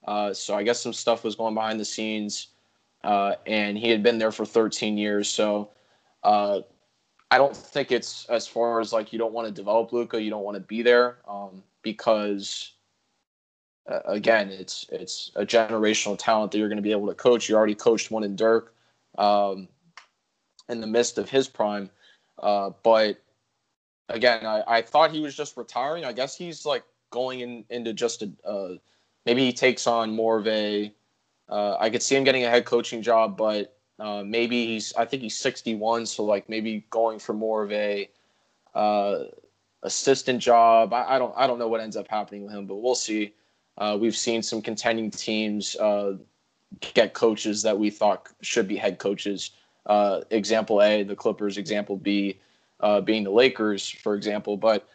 Uh, 0.06 0.34
so 0.34 0.56
I 0.56 0.64
guess 0.64 0.82
some 0.82 0.94
stuff 0.94 1.24
was 1.24 1.36
going 1.36 1.54
behind 1.54 1.80
the 1.80 1.86
scenes. 1.86 2.48
Uh, 3.04 3.36
and 3.46 3.78
he 3.78 3.90
had 3.90 4.02
been 4.02 4.18
there 4.18 4.32
for 4.32 4.46
13 4.46 4.98
years. 4.98 5.30
So 5.30 5.70
uh, 6.24 6.62
I 7.30 7.38
don't 7.38 7.56
think 7.56 7.92
it's 7.92 8.26
as 8.30 8.48
far 8.48 8.80
as 8.80 8.94
like 8.94 9.12
you 9.12 9.20
don't 9.20 9.34
want 9.34 9.48
to 9.48 9.54
develop 9.54 9.92
Luka, 9.92 10.22
you 10.22 10.30
don't 10.30 10.44
want 10.44 10.56
to 10.56 10.62
be 10.62 10.82
there 10.82 11.18
um, 11.28 11.64
because 11.82 12.74
uh, 13.90 14.00
again, 14.06 14.50
it's 14.50 14.86
it's 14.92 15.32
a 15.36 15.46
generational 15.46 16.18
talent 16.18 16.52
that 16.52 16.58
you're 16.58 16.70
going 16.70 16.78
to 16.78 16.84
be 16.84 16.92
able 16.92 17.08
to 17.08 17.14
coach. 17.14 17.50
You 17.50 17.56
already 17.56 17.76
coached 17.76 18.12
one 18.12 18.24
in 18.24 18.36
Dirk 18.36 18.74
um, 19.18 19.68
in 20.70 20.80
the 20.80 20.88
midst 20.88 21.18
of 21.18 21.30
his 21.30 21.48
prime, 21.48 21.90
uh, 22.42 22.72
but 22.84 23.22
again, 24.10 24.46
I, 24.46 24.64
I 24.68 24.82
thought 24.82 25.12
he 25.12 25.20
was 25.20 25.36
just 25.36 25.58
retiring. 25.58 26.06
I 26.06 26.14
guess 26.14 26.38
he's 26.38 26.66
like 26.66 26.84
going 27.10 27.42
in, 27.42 27.66
into 27.70 27.94
just 27.94 28.24
a 28.24 28.32
uh, 28.48 28.76
maybe 29.26 29.44
he 29.44 29.52
takes 29.52 29.86
on 29.86 30.16
more 30.16 30.40
of 30.40 30.48
a 30.48 30.94
uh, 31.54 31.78
I 31.80 31.92
could 31.92 32.02
see 32.02 32.16
him 32.16 32.24
getting 32.24 32.46
a 32.46 32.50
head 32.50 32.66
coaching 32.66 33.04
job, 33.04 33.38
but 33.38 33.78
uh, 34.00 34.24
maybe 34.26 34.66
he's 34.66 34.92
I 34.96 35.06
think 35.06 35.22
he's 35.22 35.38
61, 35.38 36.08
so 36.08 36.24
like 36.24 36.50
maybe 36.50 36.84
going 36.90 37.20
for 37.20 37.34
more 37.34 37.62
of 37.62 37.72
a 37.72 38.10
uh, 38.74 39.26
assistant 39.84 40.40
job. 40.40 40.94
I, 40.94 41.16
I, 41.16 41.20
don't 41.20 41.32
I 41.38 41.46
don't 41.46 41.60
know 41.60 41.68
what 41.68 41.80
ends 41.80 41.96
up 41.96 42.08
happening 42.08 42.44
with 42.44 42.54
him, 42.54 42.66
but 42.66 42.78
we'll 42.78 42.96
see. 42.96 43.36
Uh, 43.78 43.96
we've 44.02 44.16
seen 44.16 44.42
some 44.42 44.64
contending 44.64 45.12
teams 45.12 45.76
uh, 45.76 46.14
get 46.96 47.14
coaches 47.14 47.62
that 47.62 47.78
we 47.78 47.92
thought 47.92 48.30
should 48.42 48.68
be 48.68 48.76
head 48.76 48.98
coaches. 48.98 49.52
Uh, 49.86 50.22
example 50.32 50.82
A, 50.82 51.04
the 51.04 51.16
Clippers. 51.16 51.60
Example 51.60 51.98
B, 51.98 52.40
being 53.04 53.24
the 53.24 53.32
Lakers, 53.32 53.88
for 53.88 54.16
example. 54.16 54.58
But 54.58 54.88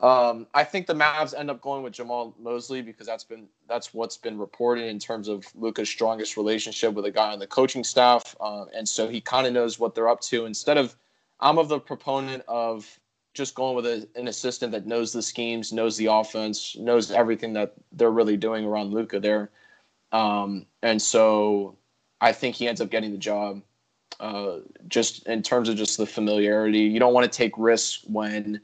um, 0.00 0.46
I 0.54 0.64
think 0.64 0.86
the 0.86 0.94
Mavs 0.94 1.38
end 1.38 1.50
up 1.50 1.60
going 1.60 1.82
with 1.82 1.92
Jamahl 1.92 2.34
Mosley 2.38 2.82
because 2.82 3.06
that's 3.06 3.24
been 3.24 3.46
that's 3.68 3.94
what's 3.94 4.16
been 4.16 4.38
reported 4.38 4.86
in 4.86 4.98
terms 4.98 5.28
of 5.28 5.46
Luka's 5.54 5.88
strongest 5.88 6.36
relationship 6.36 6.94
with 6.94 7.04
a 7.04 7.10
guy 7.10 7.32
on 7.32 7.38
the 7.38 7.46
coaching 7.46 7.84
staff, 7.84 8.34
uh, 8.40 8.64
and 8.74 8.88
so 8.88 9.08
he 9.08 9.20
kind 9.20 9.46
of 9.46 9.52
knows 9.52 9.78
what 9.78 9.94
they're 9.94 10.08
up 10.08 10.20
to. 10.22 10.46
Instead 10.46 10.78
of, 10.78 10.96
I'm 11.40 11.58
of 11.58 11.68
the 11.68 11.78
proponent 11.78 12.42
of 12.48 12.98
just 13.34 13.54
going 13.54 13.76
with 13.76 13.86
a, 13.86 14.08
an 14.16 14.28
assistant 14.28 14.72
that 14.72 14.86
knows 14.86 15.12
the 15.12 15.22
schemes, 15.22 15.72
knows 15.72 15.96
the 15.96 16.06
offense, 16.06 16.76
knows 16.76 17.10
everything 17.10 17.52
that 17.52 17.74
they're 17.92 18.10
really 18.10 18.36
doing 18.36 18.64
around 18.64 18.92
Luka 18.92 19.20
there, 19.20 19.50
um, 20.10 20.66
and 20.82 21.00
so 21.00 21.76
I 22.20 22.32
think 22.32 22.56
he 22.56 22.66
ends 22.66 22.80
up 22.80 22.90
getting 22.90 23.12
the 23.12 23.18
job. 23.18 23.62
Uh, 24.20 24.58
just 24.88 25.26
in 25.26 25.42
terms 25.42 25.68
of 25.68 25.76
just 25.76 25.98
the 25.98 26.06
familiarity, 26.06 26.80
you 26.80 26.98
don't 26.98 27.14
want 27.14 27.30
to 27.30 27.36
take 27.36 27.52
risks 27.56 28.04
when 28.06 28.60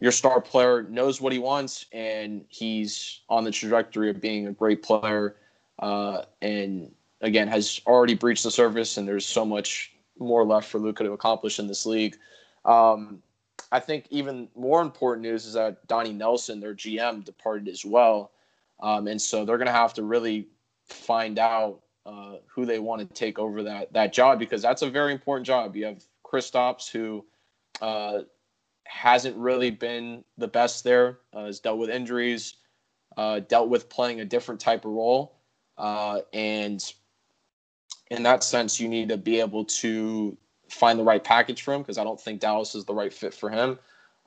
your 0.00 0.12
star 0.12 0.40
player 0.40 0.84
knows 0.84 1.20
what 1.20 1.32
he 1.32 1.38
wants 1.38 1.86
and 1.92 2.44
he's 2.48 3.20
on 3.28 3.44
the 3.44 3.50
trajectory 3.50 4.10
of 4.10 4.20
being 4.20 4.46
a 4.46 4.52
great 4.52 4.82
player 4.82 5.36
uh, 5.80 6.22
and 6.42 6.92
again 7.20 7.48
has 7.48 7.80
already 7.86 8.14
breached 8.14 8.44
the 8.44 8.50
surface 8.50 8.96
and 8.96 9.08
there's 9.08 9.26
so 9.26 9.44
much 9.44 9.92
more 10.18 10.44
left 10.44 10.68
for 10.68 10.78
Luka 10.78 11.04
to 11.04 11.12
accomplish 11.12 11.58
in 11.58 11.66
this 11.66 11.86
league. 11.86 12.16
Um, 12.64 13.22
I 13.70 13.80
think 13.80 14.06
even 14.10 14.48
more 14.56 14.82
important 14.82 15.22
news 15.22 15.46
is 15.46 15.54
that 15.54 15.86
Donnie 15.86 16.12
Nelson, 16.12 16.60
their 16.60 16.74
GM, 16.74 17.24
departed 17.24 17.68
as 17.68 17.84
well. 17.84 18.32
Um, 18.80 19.08
and 19.08 19.20
so 19.20 19.44
they're 19.44 19.58
going 19.58 19.66
to 19.66 19.72
have 19.72 19.94
to 19.94 20.02
really 20.02 20.48
find 20.86 21.38
out 21.38 21.80
uh, 22.06 22.36
who 22.46 22.64
they 22.64 22.78
want 22.78 23.00
to 23.00 23.06
take 23.06 23.38
over 23.38 23.62
that 23.62 23.92
that 23.92 24.12
job 24.12 24.38
because 24.38 24.62
that's 24.62 24.82
a 24.82 24.88
very 24.88 25.12
important 25.12 25.46
job. 25.46 25.76
You 25.76 25.86
have 25.86 26.02
Chris 26.22 26.50
Kristaps, 26.50 26.90
who 26.90 27.24
uh, 27.82 28.20
hasn't 28.88 29.36
really 29.36 29.70
been 29.70 30.24
the 30.38 30.48
best 30.48 30.82
there. 30.82 31.18
Uh, 31.32 31.44
has 31.44 31.60
dealt 31.60 31.78
with 31.78 31.90
injuries, 31.90 32.54
uh, 33.16 33.40
dealt 33.40 33.68
with 33.68 33.88
playing 33.88 34.20
a 34.20 34.24
different 34.24 34.60
type 34.60 34.84
of 34.84 34.92
role, 34.92 35.36
uh, 35.76 36.20
and 36.32 36.92
in 38.10 38.22
that 38.22 38.42
sense, 38.42 38.80
you 38.80 38.88
need 38.88 39.08
to 39.10 39.16
be 39.16 39.40
able 39.40 39.64
to 39.64 40.36
find 40.70 40.98
the 40.98 41.04
right 41.04 41.22
package 41.22 41.62
for 41.62 41.74
him 41.74 41.82
because 41.82 41.98
I 41.98 42.04
don't 42.04 42.20
think 42.20 42.40
Dallas 42.40 42.74
is 42.74 42.84
the 42.84 42.94
right 42.94 43.12
fit 43.12 43.34
for 43.34 43.50
him. 43.50 43.78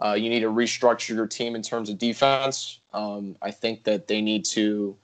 Uh, 0.03 0.13
you 0.13 0.29
need 0.29 0.39
to 0.39 0.49
restructure 0.49 1.15
your 1.15 1.27
team 1.27 1.55
in 1.55 1.61
terms 1.61 1.89
of 1.89 1.97
defense. 1.97 2.79
Um, 2.93 3.35
I 3.41 3.51
think 3.51 3.83
that 3.83 4.07
they 4.07 4.21
need 4.21 4.45
to 4.45 4.95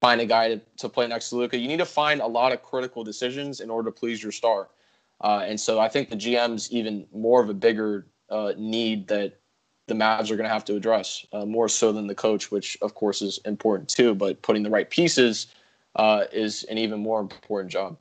find 0.00 0.20
a 0.20 0.26
guy 0.26 0.48
to, 0.48 0.60
to 0.78 0.88
play 0.88 1.06
next 1.06 1.30
to 1.30 1.36
Luka. 1.36 1.58
You 1.58 1.68
need 1.68 1.78
to 1.78 1.84
find 1.84 2.20
a 2.20 2.26
lot 2.26 2.52
of 2.52 2.62
critical 2.62 3.04
decisions 3.04 3.60
in 3.60 3.70
order 3.70 3.90
to 3.90 3.96
please 3.96 4.22
your 4.22 4.32
star. 4.32 4.68
Uh, 5.20 5.44
and 5.44 5.60
so 5.60 5.78
I 5.78 5.88
think 5.88 6.10
the 6.10 6.16
GM's 6.16 6.70
even 6.72 7.06
more 7.12 7.42
of 7.42 7.48
a 7.48 7.54
bigger 7.54 8.06
uh, 8.30 8.52
need 8.56 9.08
that 9.08 9.38
the 9.86 9.94
Mavs 9.94 10.30
are 10.30 10.36
going 10.36 10.48
to 10.48 10.52
have 10.52 10.64
to 10.66 10.76
address 10.76 11.26
uh, 11.32 11.44
more 11.44 11.68
so 11.68 11.92
than 11.92 12.06
the 12.06 12.14
coach, 12.14 12.50
which 12.50 12.76
of 12.82 12.94
course 12.94 13.22
is 13.22 13.38
important 13.44 13.88
too. 13.88 14.14
But 14.14 14.42
putting 14.42 14.62
the 14.62 14.70
right 14.70 14.88
pieces 14.88 15.46
uh, 15.96 16.24
is 16.32 16.64
an 16.64 16.78
even 16.78 17.00
more 17.00 17.20
important 17.20 17.72
job. 17.72 17.96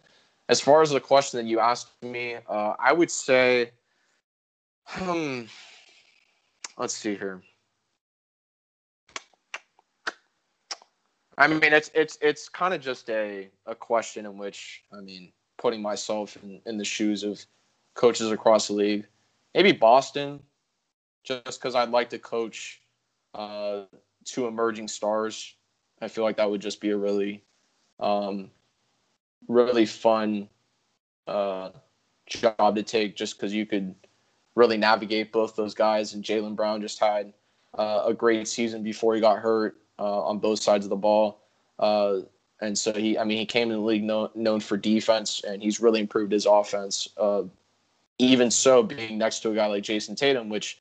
As 0.50 0.62
far 0.62 0.82
as 0.82 0.92
the 0.92 1.00
question 1.00 1.38
that 1.38 1.50
you 1.50 1.60
asked 1.60 1.92
me, 2.04 2.36
uh, 2.48 2.74
I 2.80 2.94
would 2.94 3.12
say, 3.12 3.72
hmm, 4.86 5.44
let's 6.78 6.94
see 6.94 7.16
here. 7.16 7.42
I 11.38 11.48
mean, 11.48 11.72
it's 11.74 11.92
it's 11.94 12.18
it's 12.22 12.50
kind 12.50 12.74
of 12.74 12.82
just 12.82 13.10
a 13.10 13.50
a 13.66 13.76
question 13.76 14.26
in 14.26 14.38
which 14.38 14.84
I 14.92 15.02
mean 15.02 15.32
putting 15.58 15.82
myself 15.82 16.38
in, 16.42 16.62
in 16.66 16.78
the 16.78 16.86
shoes 16.86 17.24
of 17.24 17.46
coaches 17.94 18.32
across 18.32 18.68
the 18.68 18.74
league. 18.74 19.06
Maybe 19.54 19.72
Boston, 19.72 20.42
just 21.24 21.60
because 21.60 21.76
I'd 21.76 21.90
like 21.90 22.10
to 22.12 22.20
coach 22.20 22.82
uh, 23.34 23.84
two 24.26 24.48
emerging 24.48 24.88
stars. 24.88 25.56
I 26.02 26.08
feel 26.08 26.24
like 26.24 26.38
that 26.38 26.50
would 26.50 26.62
just 26.62 26.80
be 26.80 26.92
a 26.92 26.98
really, 26.98 27.44
um, 28.00 28.52
really 29.48 29.86
fun 29.86 30.48
uh, 31.28 31.72
job 32.28 32.76
to 32.76 32.84
take 32.84 33.16
just 33.16 33.38
because 33.38 33.54
you 33.54 33.66
could 33.66 33.96
really 34.56 34.78
navigate 34.78 35.32
both 35.32 35.56
those 35.56 35.74
guys. 35.74 36.14
And 36.14 36.24
Jaylen 36.24 36.56
Brown 36.56 36.82
just 36.82 37.00
had 37.00 37.34
uh, 37.78 38.04
a 38.06 38.14
great 38.14 38.48
season 38.48 38.84
before 38.84 39.16
he 39.16 39.22
got 39.22 39.40
hurt 39.40 39.78
uh, 40.00 40.22
on 40.24 40.40
both 40.40 40.62
sides 40.62 40.86
of 40.86 40.90
the 40.90 40.96
ball. 40.96 41.42
Uh, 41.80 42.20
and 42.62 42.78
so 42.78 42.92
he, 42.92 43.18
I 43.18 43.24
mean, 43.24 43.38
he 43.38 43.46
came 43.46 43.70
in 43.70 43.78
the 43.78 43.86
league 43.86 44.04
known, 44.04 44.30
known 44.34 44.60
for 44.60 44.78
defense, 44.78 45.42
and 45.48 45.62
he's 45.62 45.80
really 45.80 46.00
improved 46.00 46.32
his 46.32 46.46
offense. 46.46 47.08
Even 48.20 48.50
so, 48.50 48.82
being 48.84 49.18
next 49.18 49.40
to 49.42 49.52
a 49.52 49.56
guy 49.56 49.68
like 49.68 49.84
Jayson 49.84 50.16
Tatum, 50.16 50.50
which, 50.50 50.80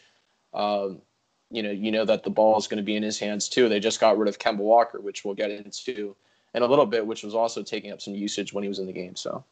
um, 0.55 1.03
you 1.51 1.63
know, 1.63 1.71
you 1.71 1.93
know 1.93 2.05
that 2.05 2.23
the 2.23 2.31
ball 2.31 2.57
is 2.59 2.67
going 2.67 2.79
to 2.79 2.85
be 2.85 2.97
in 2.97 3.03
his 3.03 3.19
hands 3.19 3.49
too. 3.49 3.69
They 3.69 3.81
just 3.81 4.01
got 4.01 4.17
rid 4.17 4.29
of 4.29 4.39
Kemba 4.39 4.59
Walker, 4.59 5.01
which 5.01 5.25
we'll 5.25 5.35
get 5.35 5.51
into 5.51 6.17
in 6.55 6.63
a 6.63 6.67
little 6.67 6.87
bit, 6.87 7.07
which 7.07 7.23
was 7.23 7.35
also 7.35 7.63
taking 7.63 7.93
up 7.93 8.01
some 8.01 8.15
usage 8.15 8.53
when 8.53 8.65
he 8.65 8.69
was 8.69 8.79
in 8.79 8.87
the 8.87 8.93
game. 8.93 9.15
So. 9.17 9.45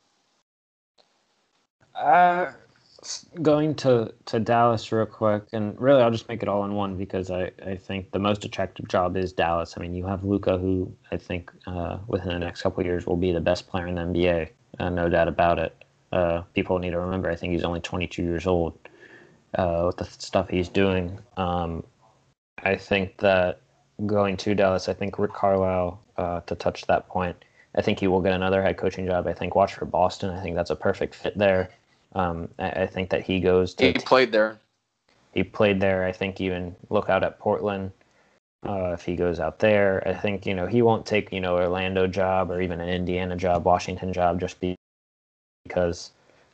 Uh, 1.95 2.53
going 3.43 3.74
to, 3.76 4.12
to 4.26 4.41
Dallas 4.41 4.91
real 4.91 5.07
quick, 5.07 5.45
and 5.53 5.78
really 5.80 6.03
I'll 6.03 6.11
just 6.11 6.28
make 6.28 6.43
it 6.43 6.49
all 6.49 6.64
in 6.64 6.74
one 6.74 6.97
because 6.97 7.30
I, 7.30 7.51
I 7.64 7.76
think 7.76 8.11
the 8.12 8.18
most 8.18 8.45
attractive 8.45 8.89
job 8.89 9.16
is 9.16 9.32
Dallas. 9.32 9.74
I 9.76 9.80
mean, 9.80 9.95
you 9.95 10.07
have 10.07 10.24
Luka, 10.24 10.59
who 10.59 10.93
I 11.12 11.16
think 11.16 11.53
uh, 11.66 11.99
within 12.07 12.28
the 12.28 12.39
next 12.39 12.62
couple 12.62 12.85
years 12.85 13.07
will 13.07 13.16
be 13.16 13.32
the 13.32 13.41
best 13.41 13.68
player 13.68 13.87
in 13.87 13.95
the 13.95 14.01
NBA, 14.01 14.49
uh, 14.78 14.89
no 14.89 15.09
doubt 15.09 15.28
about 15.28 15.59
it. 15.59 15.84
Uh, 16.15 16.43
people 16.55 16.79
need 16.79 16.91
to 16.91 17.01
remember, 17.01 17.29
I 17.29 17.35
think 17.35 17.53
he's 17.53 17.65
only 17.65 17.81
22 17.81 18.23
years 18.23 18.47
old 18.47 18.79
uh, 19.57 19.83
with 19.87 19.97
the 19.97 20.05
stuff 20.05 20.49
he's 20.49 20.69
doing. 20.69 21.19
Um, 21.37 21.83
I 22.62 22.77
think 22.77 23.17
that 23.17 23.61
going 24.07 24.37
to 24.37 24.55
Dallas, 24.55 24.89
I 24.89 24.95
think 24.95 25.19
Rick 25.19 25.33
Carlisle, 25.33 26.01
uh, 26.17 26.41
to 26.43 26.55
touch 26.55 26.87
that 26.87 27.09
point, 27.09 27.37
I 27.75 27.83
think 27.83 27.99
he 27.99 28.07
will 28.07 28.21
get 28.21 28.33
another 28.33 28.62
head 28.62 28.77
coaching 28.77 29.07
job. 29.07 29.27
I 29.27 29.33
think 29.33 29.57
watch 29.57 29.75
for 29.75 29.87
Boston. 29.87 30.31
I 30.31 30.41
think 30.41 30.55
that's 30.55 30.71
a 30.71 30.77
perfect 30.77 31.17
fit 31.17 31.37
there. 31.37 31.71
Um, 32.15 32.49
I, 32.61 32.71
I, 32.71 32.87
think 32.87 33.11
that 33.11 33.25
he 33.25 33.41
goes 33.41 33.75
to. 33.75 33.87
He 33.87 33.93
played 33.95 34.31
there. 34.31 34.61
He 35.33 35.43
played 35.43 35.81
there. 35.81 36.05
I 36.05 36.12
think 36.12 36.41
even 36.41 36.77
look 36.91 37.11
out 37.11 37.25
at 37.25 37.41
Portland. 37.41 37.91
Uh, 38.65 38.93
if 38.93 39.03
he 39.03 39.17
goes 39.17 39.41
out 39.41 39.59
there, 39.59 40.07
I 40.07 40.15
think 40.15 40.47
you 40.47 40.55
know 40.55 40.69
he 40.69 40.81
won't 40.81 41.07
take 41.07 41.33
you 41.33 41.41
know 41.41 41.57
Orlando 41.57 42.07
job 42.07 42.53
or 42.53 42.61
even 42.61 42.81
an 42.81 42.89
Indiana 42.89 43.35
job, 43.35 43.65
Washington 43.65 44.12
job, 44.12 44.39
just 44.39 44.61
because 45.65 46.11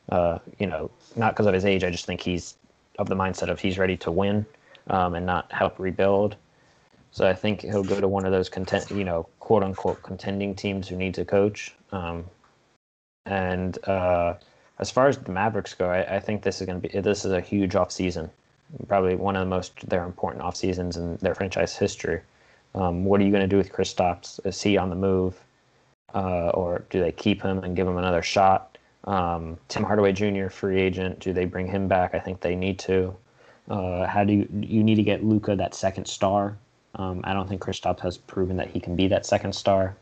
uh, 0.09 0.39
you 0.57 0.67
know 0.67 0.89
not 1.15 1.33
because 1.33 1.45
of 1.45 1.53
his 1.53 1.65
age. 1.65 1.83
I 1.83 1.89
just 1.89 2.05
think 2.05 2.21
he's 2.21 2.55
of 2.97 3.07
the 3.07 3.15
mindset 3.15 3.49
of 3.49 3.59
he's 3.59 3.77
ready 3.77 3.97
to 3.97 4.11
win 4.11 4.45
um, 4.89 5.15
and 5.15 5.25
not 5.25 5.51
help 5.51 5.79
rebuild. 5.79 6.35
So 7.11 7.27
I 7.27 7.33
think 7.33 7.61
he'll 7.61 7.83
go 7.83 7.99
to 7.99 8.07
one 8.07 8.25
of 8.25 8.31
those 8.31 8.47
content, 8.47 8.89
you 8.89 9.03
know, 9.03 9.27
quote 9.39 9.63
unquote 9.63 10.01
contending 10.01 10.55
teams 10.55 10.87
who 10.87 10.95
needs 10.95 11.19
a 11.19 11.25
coach. 11.25 11.75
Um, 11.91 12.25
and 13.25 13.77
uh, 13.87 14.35
as 14.79 14.89
far 14.89 15.07
as 15.07 15.17
the 15.17 15.31
Mavericks 15.31 15.73
go, 15.73 15.89
I, 15.89 16.15
I 16.15 16.19
think 16.19 16.41
this 16.41 16.61
is 16.61 16.67
going 16.67 16.81
to 16.81 16.89
be 16.89 16.99
this 16.99 17.25
is 17.25 17.33
a 17.33 17.41
huge 17.41 17.75
off 17.75 17.91
season, 17.91 18.29
probably 18.87 19.15
one 19.15 19.35
of 19.35 19.41
the 19.41 19.49
most 19.49 19.87
their 19.89 20.05
important 20.05 20.43
off 20.43 20.55
seasons 20.55 20.97
in 20.97 21.17
their 21.17 21.35
franchise 21.35 21.75
history. 21.75 22.21
Um, 22.73 23.03
what 23.03 23.19
are 23.19 23.25
you 23.25 23.31
going 23.31 23.41
to 23.41 23.47
do 23.47 23.57
with 23.57 23.73
Chris 23.73 23.93
Kristaps? 23.93 24.45
Is 24.45 24.61
he 24.61 24.77
on 24.77 24.89
the 24.89 24.95
move, 24.95 25.37
uh, 26.15 26.49
or 26.49 26.85
do 26.89 27.01
they 27.01 27.11
keep 27.11 27.41
him 27.41 27.59
and 27.65 27.75
give 27.75 27.85
him 27.85 27.97
another 27.97 28.21
shot? 28.21 28.70
Um, 29.05 29.57
Tim 29.67 29.83
Hardaway 29.83 30.13
Jr. 30.13 30.49
free 30.49 30.79
agent. 30.79 31.19
Do 31.19 31.33
they 31.33 31.45
bring 31.45 31.67
him 31.67 31.87
back? 31.87 32.13
I 32.13 32.19
think 32.19 32.41
they 32.41 32.55
need 32.55 32.79
to. 32.79 33.15
Uh, 33.69 34.05
how 34.05 34.23
do 34.23 34.33
you 34.33 34.47
you 34.51 34.83
need 34.83 34.95
to 34.95 35.03
get 35.03 35.23
Luka 35.23 35.55
that 35.55 35.73
second 35.73 36.05
star? 36.05 36.57
Um, 36.95 37.21
I 37.23 37.33
don't 37.33 37.47
think 37.47 37.61
Kristaps 37.61 38.01
has 38.01 38.17
proven 38.17 38.57
that 38.57 38.69
he 38.69 38.79
can 38.79 38.95
be 38.95 39.07
that 39.07 39.25
second 39.25 39.53
star. 39.53 39.95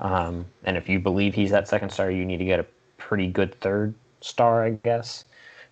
Um, 0.00 0.46
and 0.64 0.76
if 0.76 0.88
you 0.88 1.00
believe 1.00 1.34
he's 1.34 1.50
that 1.50 1.68
second 1.68 1.90
star, 1.90 2.10
you 2.10 2.24
need 2.24 2.36
to 2.38 2.44
get 2.44 2.60
a 2.60 2.66
pretty 2.98 3.26
good 3.26 3.58
third 3.60 3.94
star, 4.20 4.64
I 4.64 4.70
guess. 4.70 5.24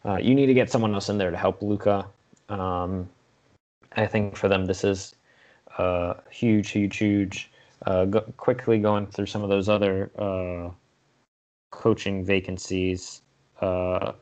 Uh, 0.05 0.17
you 0.17 0.35
need 0.35 0.47
to 0.47 0.55
get 0.55 0.71
someone 0.71 0.95
else 0.95 1.09
in 1.09 1.19
there 1.19 1.31
to 1.31 1.37
help 1.37 1.63
Luka. 1.63 2.07
Um, 2.49 3.09
I 3.97 4.07
think 4.07 4.37
for 4.37 4.49
them, 4.49 4.67
this 4.67 4.85
is 4.85 5.15
uh, 5.79 6.15
huge, 6.31 6.71
huge, 6.71 6.97
huge. 6.97 7.51
Uh, 7.87 8.05
go, 8.07 8.21
quickly 8.37 8.79
going 8.79 9.07
through 9.07 9.27
some 9.27 9.43
of 9.43 9.49
those 9.49 9.69
other 9.69 10.11
uh, 10.19 10.71
coaching 11.75 12.25
vacancies. 12.25 13.23
Uh, 13.61 14.13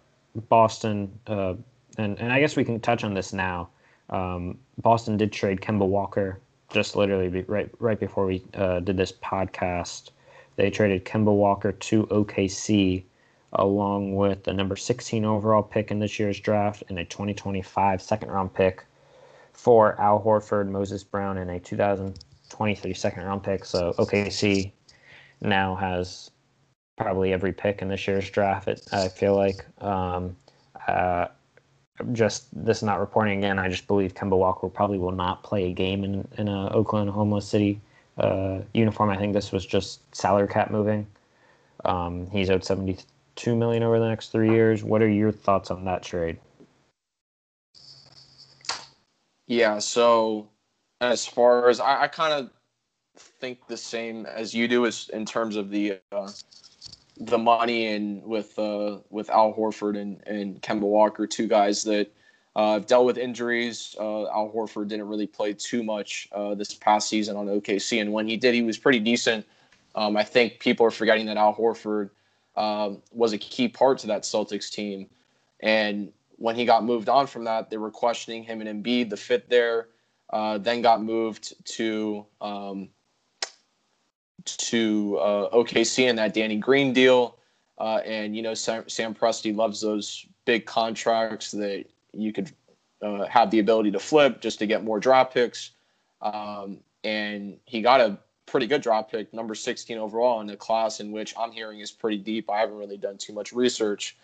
Boston, 0.49 1.13
uh, 1.27 1.55
and, 1.99 2.19
and 2.19 2.33
I 2.33 2.41
guess 2.41 2.57
we 2.57 2.65
can 2.65 2.81
touch 2.81 3.05
on 3.05 3.15
this 3.15 3.33
now. 3.33 3.69
Um, 4.11 4.59
Boston 4.79 5.17
did 5.17 5.33
trade 5.33 5.61
Kemba 5.61 5.87
Walker 5.87 6.41
just 6.71 6.97
literally 6.97 7.45
right 7.49 7.71
right 7.79 8.01
before 8.01 8.25
we 8.25 8.39
did 8.85 8.97
this 8.97 9.13
podcast. 9.13 10.11
They 10.57 10.71
traded 10.71 11.05
Kemba 11.05 11.35
Walker 11.35 11.73
to 11.73 12.07
OKC 12.07 13.05
along 13.55 14.17
with 14.17 14.45
the 14.45 14.53
number 14.53 14.77
16 14.77 15.25
overall 15.25 15.63
pick 15.63 15.91
in 15.91 15.99
this 15.99 16.19
year's 16.19 16.41
draft 16.41 16.83
and 16.89 16.99
a 16.99 17.05
2025 17.05 18.01
second 18.01 18.31
round 18.31 18.55
pick 18.55 18.85
for 19.53 20.01
Al 20.01 20.23
Horford, 20.23 20.69
Moses 20.69 21.05
Brown, 21.05 21.39
and 21.39 21.51
a 21.51 21.61
2023 21.61 22.95
second 22.95 23.25
round 23.25 23.43
pick. 23.43 23.65
So 23.65 23.93
OKC 23.99 24.73
now 25.43 25.75
has 25.75 26.31
probably 26.97 27.33
every 27.33 27.53
pick 27.53 27.83
in 27.83 27.89
this 27.89 28.07
year's 28.07 28.29
draft. 28.31 28.69
It, 28.69 28.83
I 28.93 29.09
feel 29.09 29.37
like. 29.37 29.65
Um, 29.81 30.37
uh, 30.89 31.27
just 32.13 32.49
this 32.65 32.79
is 32.79 32.83
not 32.83 33.01
reporting 33.01 33.39
again. 33.39 33.59
I 33.59 33.69
just 33.69 33.87
believe 33.87 34.15
Kemba 34.15 34.37
Walker 34.37 34.69
probably 34.69 34.99
will 34.99 35.13
not 35.13 35.43
play 35.43 35.71
a 35.71 35.73
game 35.73 36.05
in 36.05 36.27
in 36.39 36.49
a 36.49 36.69
Oklahoma 36.69 37.41
City 37.41 37.81
uh, 38.19 38.61
uniform. 38.75 39.11
I 39.11 39.17
think 39.17 39.35
this 39.35 39.53
was 39.53 39.65
just 39.65 40.01
salary 40.15 40.49
cap 40.49 40.71
moving. 40.71 41.07
Um, 41.85 42.29
he's 42.31 42.51
owed 42.51 42.65
seventy 42.65 42.99
two 43.37 43.55
million 43.55 43.83
over 43.83 43.99
the 43.99 44.09
next 44.09 44.33
three 44.33 44.51
years. 44.51 44.83
What 44.83 45.03
are 45.03 45.09
your 45.09 45.33
thoughts 45.33 45.71
on 45.71 45.85
that 45.85 46.03
trade? 46.03 46.39
Yeah, 49.47 49.79
so 49.79 50.49
as 51.01 51.27
far 51.27 51.69
as 51.69 51.79
I, 51.79 52.03
I 52.03 52.09
kind 52.09 52.33
of 52.33 52.51
think 53.19 53.67
the 53.67 53.77
same 53.77 54.25
as 54.27 54.55
you 54.55 54.67
do, 54.67 54.87
is 54.87 55.11
in 55.13 55.27
terms 55.27 55.57
of 55.57 55.71
the 55.71 55.99
uh, 56.11 56.31
the 57.19 57.39
money 57.39 57.87
and 57.89 58.23
with 58.25 58.59
uh, 58.59 58.99
with 59.11 59.31
Al 59.31 59.53
Horford 59.53 60.01
and 60.01 60.23
and 60.27 60.61
Kemba 60.63 60.83
Walker, 60.83 61.27
two 61.27 61.47
guys 61.47 61.85
that 61.85 62.13
uh, 62.57 62.75
have 62.75 62.87
dealt 62.87 63.07
with 63.07 63.19
injuries. 63.19 63.97
Uh, 63.99 64.29
Al 64.29 64.51
Horford 64.55 64.89
didn't 64.89 65.09
really 65.09 65.27
play 65.27 65.53
too 65.53 65.83
much 65.83 66.29
uh, 66.33 66.55
this 66.55 66.75
past 66.75 67.09
season 67.09 67.37
on 67.37 67.47
OKC, 67.47 68.01
and 68.01 68.13
when 68.13 68.27
he 68.27 68.37
did, 68.37 68.55
he 68.55 68.63
was 68.63 68.79
pretty 68.79 68.99
decent. 69.01 69.47
Um, 69.95 70.17
I 70.17 70.25
think 70.25 70.59
people 70.59 70.87
are 70.87 70.91
forgetting 70.91 71.27
that 71.27 71.37
Al 71.37 71.55
Horford 71.55 72.11
um, 72.57 73.03
was 73.13 73.33
a 73.33 73.39
key 73.39 73.69
part 73.69 73.99
to 73.99 74.07
that 74.09 74.23
Celtics 74.23 74.71
team. 74.71 75.09
And 75.61 76.13
when 76.37 76.57
he 76.57 76.65
got 76.65 76.85
moved 76.85 77.09
on 77.09 77.27
from 77.27 77.45
that, 77.45 77.71
they 77.71 77.77
were 77.77 77.91
questioning 77.91 78.43
him 78.43 78.61
and 78.61 78.85
Embiid, 78.85 79.11
the 79.11 79.17
fit 79.17 79.49
there. 79.49 79.89
Uh, 80.31 80.59
then 80.59 80.81
got 80.81 81.03
moved 81.03 81.55
to 81.67 82.27
um, 82.41 82.89
to 84.45 85.19
uh, 85.19 85.51
OKC 85.51 86.09
in 86.09 86.17
that 86.17 86.35
Danny 86.35 86.57
Green 86.57 86.93
deal. 86.93 87.39
Uh, 87.79 88.01
and 88.05 88.37
you 88.37 88.43
know 88.43 88.55
Sam, 88.55 88.89
Sam 88.89 89.15
Presti 89.15 89.55
loves 89.55 89.81
those 89.81 90.27
big 90.45 90.67
contracts 90.67 91.51
that 91.53 91.85
you 92.13 92.33
could 92.33 92.53
uh, 93.03 93.27
have 93.27 93.51
the 93.51 93.59
ability 93.59 93.91
to 93.91 93.99
flip 93.99 94.41
just 94.41 94.59
to 94.61 94.67
get 94.67 94.85
more 94.85 95.01
draft 95.01 95.35
picks. 95.35 95.71
Um, 96.21 96.79
and 97.03 97.59
he 97.65 97.83
got 97.83 98.01
a 98.01 98.19
pretty 98.47 98.67
good 98.67 98.83
drop 98.83 99.11
pick, 99.11 99.33
number 99.33 99.55
16 99.55 99.99
overall 99.99 100.41
in 100.41 100.51
a 100.51 100.57
class 100.57 101.01
in 101.01 101.11
which 101.11 101.35
I'm 101.39 101.51
hearing 101.51 101.81
is 101.81 101.91
pretty 101.91 102.19
deep. 102.19 102.51
I 102.51 102.61
haven't 102.61 102.77
really 102.77 102.97
done 102.97 103.19
too 103.19 103.33
much 103.33 103.53
research. 103.53 104.17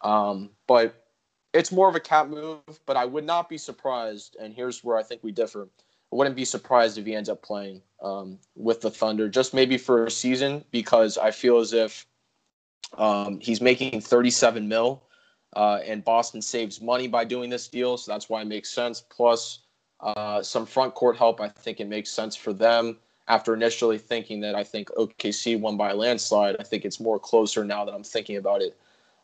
Um, 0.00 0.50
but 0.66 1.04
it's 1.52 1.72
more 1.72 1.88
of 1.88 1.94
a 1.94 2.00
cap 2.00 2.28
move, 2.28 2.60
but 2.86 2.96
I 2.96 3.04
would 3.04 3.24
not 3.24 3.48
be 3.48 3.58
surprised. 3.58 4.36
And 4.40 4.54
here's 4.54 4.82
where 4.82 4.96
I 4.96 5.02
think 5.02 5.22
we 5.22 5.32
differ. 5.32 5.68
I 6.14 6.16
wouldn't 6.16 6.36
be 6.36 6.44
surprised 6.44 6.96
if 6.96 7.06
he 7.06 7.16
ends 7.16 7.28
up 7.28 7.42
playing 7.42 7.82
um, 8.00 8.38
with 8.54 8.80
the 8.80 8.90
Thunder, 8.90 9.28
just 9.28 9.52
maybe 9.52 9.76
for 9.76 10.06
a 10.06 10.10
season, 10.12 10.64
because 10.70 11.18
I 11.18 11.32
feel 11.32 11.58
as 11.58 11.72
if 11.72 12.06
um, 12.96 13.40
he's 13.40 13.60
making 13.60 14.00
37 14.00 14.68
mil, 14.68 15.02
uh, 15.56 15.80
and 15.84 16.04
Boston 16.04 16.40
saves 16.40 16.80
money 16.80 17.08
by 17.08 17.24
doing 17.24 17.50
this 17.50 17.66
deal, 17.66 17.96
so 17.96 18.12
that's 18.12 18.28
why 18.28 18.42
it 18.42 18.44
makes 18.44 18.70
sense. 18.70 19.00
Plus, 19.00 19.62
uh, 19.98 20.40
some 20.40 20.66
front 20.66 20.94
court 20.94 21.16
help, 21.16 21.40
I 21.40 21.48
think 21.48 21.80
it 21.80 21.88
makes 21.88 22.10
sense 22.10 22.36
for 22.36 22.52
them 22.52 22.96
after 23.26 23.52
initially 23.52 23.98
thinking 23.98 24.40
that 24.42 24.54
I 24.54 24.62
think 24.62 24.90
OKC 24.90 25.58
won 25.58 25.76
by 25.76 25.90
a 25.90 25.96
landslide. 25.96 26.54
I 26.60 26.62
think 26.62 26.84
it's 26.84 27.00
more 27.00 27.18
closer 27.18 27.64
now 27.64 27.84
that 27.84 27.92
I'm 27.92 28.04
thinking 28.04 28.36
about 28.36 28.62
it. 28.62 28.78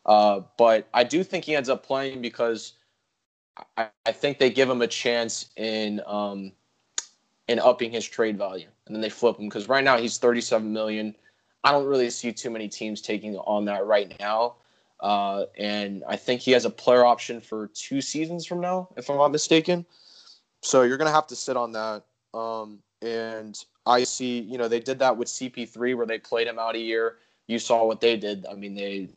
Uh, 0.07 0.41
but 0.59 0.89
I 0.93 1.05
do 1.05 1.23
think 1.23 1.45
he 1.45 1.55
ends 1.55 1.69
up 1.69 1.87
playing 1.87 2.21
because 2.21 2.73
I, 3.77 3.91
I 4.05 4.11
think 4.11 4.41
they 4.41 4.51
give 4.51 4.69
him 4.69 4.83
a 4.83 4.89
chance 4.89 5.51
in 5.57 6.01
um, 6.05 6.51
in 7.51 7.59
upping 7.59 7.91
his 7.91 8.07
trade 8.09 8.39
value, 8.39 8.69
and 8.87 8.95
then 8.95 9.03
they 9.03 9.11
flip 9.11 9.37
him 9.37 9.49
because 9.49 9.69
right 9.69 9.83
now 9.83 9.99
he's 9.99 10.19
37 10.19 10.73
million. 10.73 11.17
I 11.65 11.73
don't 11.73 11.85
really 11.85 12.09
see 12.09 12.33
too 12.33 12.49
many 12.49 12.69
teams 12.69 13.03
taking 13.03 13.37
on 13.39 13.65
that 13.65 13.85
right 13.87 14.15
now. 14.21 14.55
Uh, 15.01 15.47
and 15.59 16.05
I 16.07 16.15
think 16.15 16.43
he 16.43 16.53
has 16.53 16.65
a 16.65 16.71
player 16.71 17.05
option 17.05 17.41
for 17.41 17.67
two 17.75 18.01
seasons 18.01 18.47
from 18.47 18.61
now, 18.61 18.89
if 18.97 19.11
I'm 19.11 19.17
not 19.17 19.33
mistaken. 19.33 19.85
So 20.63 20.83
you're 20.83 20.97
gonna 20.97 21.11
have 21.11 21.27
to 21.27 21.35
sit 21.35 21.57
on 21.57 21.73
that. 21.73 22.05
Um, 22.33 22.79
and 23.03 23.59
I 23.85 24.05
see, 24.05 24.39
you 24.39 24.57
know, 24.57 24.69
they 24.69 24.79
did 24.79 25.01
that 25.01 25.17
with 25.17 25.27
CP3 25.27 25.97
where 25.97 26.07
they 26.07 26.21
played 26.21 26.47
him 26.47 26.61
out 26.61 26.77
a 26.77 26.79
year. 26.79 27.17
You 27.49 27.59
saw 27.59 27.85
what 27.85 28.01
they 28.01 28.17
did. 28.17 28.47
I 28.49 28.55
mean, 28.55 28.75
they 28.75 29.09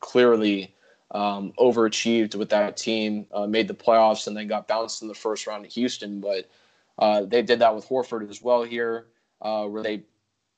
clearly 0.00 0.74
um, 1.10 1.52
overachieved 1.58 2.36
with 2.36 2.48
that 2.48 2.78
team, 2.78 3.26
uh, 3.34 3.46
made 3.46 3.68
the 3.68 3.74
playoffs, 3.74 4.26
and 4.26 4.34
then 4.34 4.48
got 4.48 4.66
bounced 4.66 5.02
in 5.02 5.08
the 5.08 5.14
first 5.14 5.46
round 5.46 5.66
at 5.66 5.72
Houston. 5.72 6.20
But 6.20 6.48
uh, 6.98 7.22
they 7.22 7.42
did 7.42 7.58
that 7.60 7.74
with 7.74 7.88
Horford 7.88 8.28
as 8.30 8.42
well 8.42 8.62
here, 8.62 9.06
uh, 9.42 9.66
where 9.66 9.82
they 9.82 10.02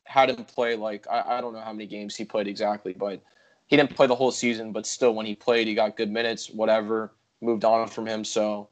had 0.04 0.30
him 0.30 0.44
play 0.44 0.76
like 0.76 1.06
I, 1.10 1.38
I, 1.38 1.40
don't 1.40 1.52
know 1.52 1.60
how 1.60 1.72
many 1.72 1.86
games 1.86 2.16
he 2.16 2.24
played 2.24 2.48
exactly, 2.48 2.92
but 2.92 3.20
he 3.66 3.76
didn't 3.76 3.94
play 3.94 4.06
the 4.06 4.14
whole 4.14 4.30
season. 4.30 4.72
But 4.72 4.86
still, 4.86 5.14
when 5.14 5.26
he 5.26 5.34
played, 5.34 5.66
he 5.66 5.74
got 5.74 5.96
good 5.96 6.10
minutes. 6.10 6.48
Whatever, 6.48 7.12
moved 7.40 7.64
on 7.64 7.88
from 7.88 8.06
him. 8.06 8.24
So 8.24 8.68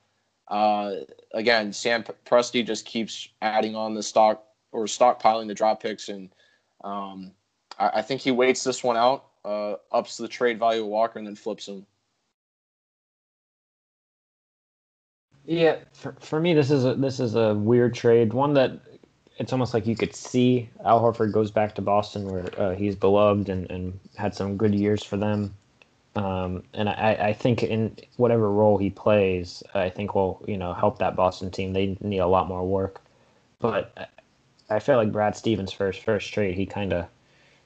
uh, 0.49 0.93
again, 1.35 1.73
Sam 1.73 2.05
Presti 2.25 2.65
just 2.65 2.87
keeps 2.87 3.29
adding 3.43 3.75
on 3.75 3.95
the 3.95 4.03
stock 4.03 4.45
or 4.73 4.85
stockpiling 4.85 5.49
the 5.49 5.55
drop 5.55 5.83
picks, 5.83 6.09
and 6.09 6.31
um, 6.85 7.33
I, 7.79 7.89
I 7.95 8.03
think 8.03 8.21
he 8.21 8.31
waits 8.31 8.65
this 8.65 8.85
one 8.85 8.97
out 8.97 9.27
uh, 9.47 9.77
ups 9.93 10.17
the 10.17 10.29
trade 10.29 10.59
value 10.59 10.83
of 10.83 10.89
Walker 10.89 11.19
and 11.19 11.27
then 11.27 11.37
flips 11.37 11.69
him. 11.69 11.87
Yeah, 15.47 15.77
for, 15.93 16.17
for 16.19 16.41
me, 16.41 16.55
this 16.55 16.71
is 16.71 16.85
a 16.85 16.95
this 16.95 17.21
is 17.21 17.37
a 17.37 17.55
weird 17.55 17.95
trade. 17.95 18.33
One 18.33 18.55
that 18.55 18.81
it's 19.39 19.53
almost 19.53 19.75
like 19.75 19.87
you 19.87 19.95
could 19.95 20.15
see 20.15 20.69
Al 20.85 21.01
Horford 21.01 21.33
goes 21.33 21.51
back 21.53 21.75
to 21.77 21.83
Boston, 21.83 22.29
where 22.29 22.51
uh, 22.61 22.75
he's 22.75 22.97
beloved 22.97 23.49
and, 23.49 23.71
and 23.71 23.99
had 24.17 24.35
some 24.35 24.57
good 24.57 24.75
years 24.75 25.05
for 25.05 25.17
them. 25.17 25.55
Um, 26.17 26.65
and 26.73 26.89
I, 26.89 27.17
I 27.21 27.33
think 27.33 27.63
in 27.63 27.95
whatever 28.17 28.51
role 28.51 28.79
he 28.79 28.91
plays, 28.91 29.63
I 29.75 29.89
think 29.89 30.15
will 30.15 30.43
you 30.49 30.57
know 30.57 30.73
help 30.73 30.99
that 30.99 31.15
Boston 31.15 31.51
team. 31.51 31.73
They 31.73 31.97
need 32.01 32.19
a 32.19 32.27
lot 32.27 32.49
more 32.49 32.67
work, 32.67 33.01
but 33.61 34.11
I 34.69 34.81
feel 34.81 34.97
like 34.97 35.13
Brad 35.13 35.37
Stevens 35.37 35.73
first 35.73 36.03
first 36.03 36.33
trade, 36.33 36.57
he 36.57 36.67
kind 36.67 36.93
of 36.93 37.07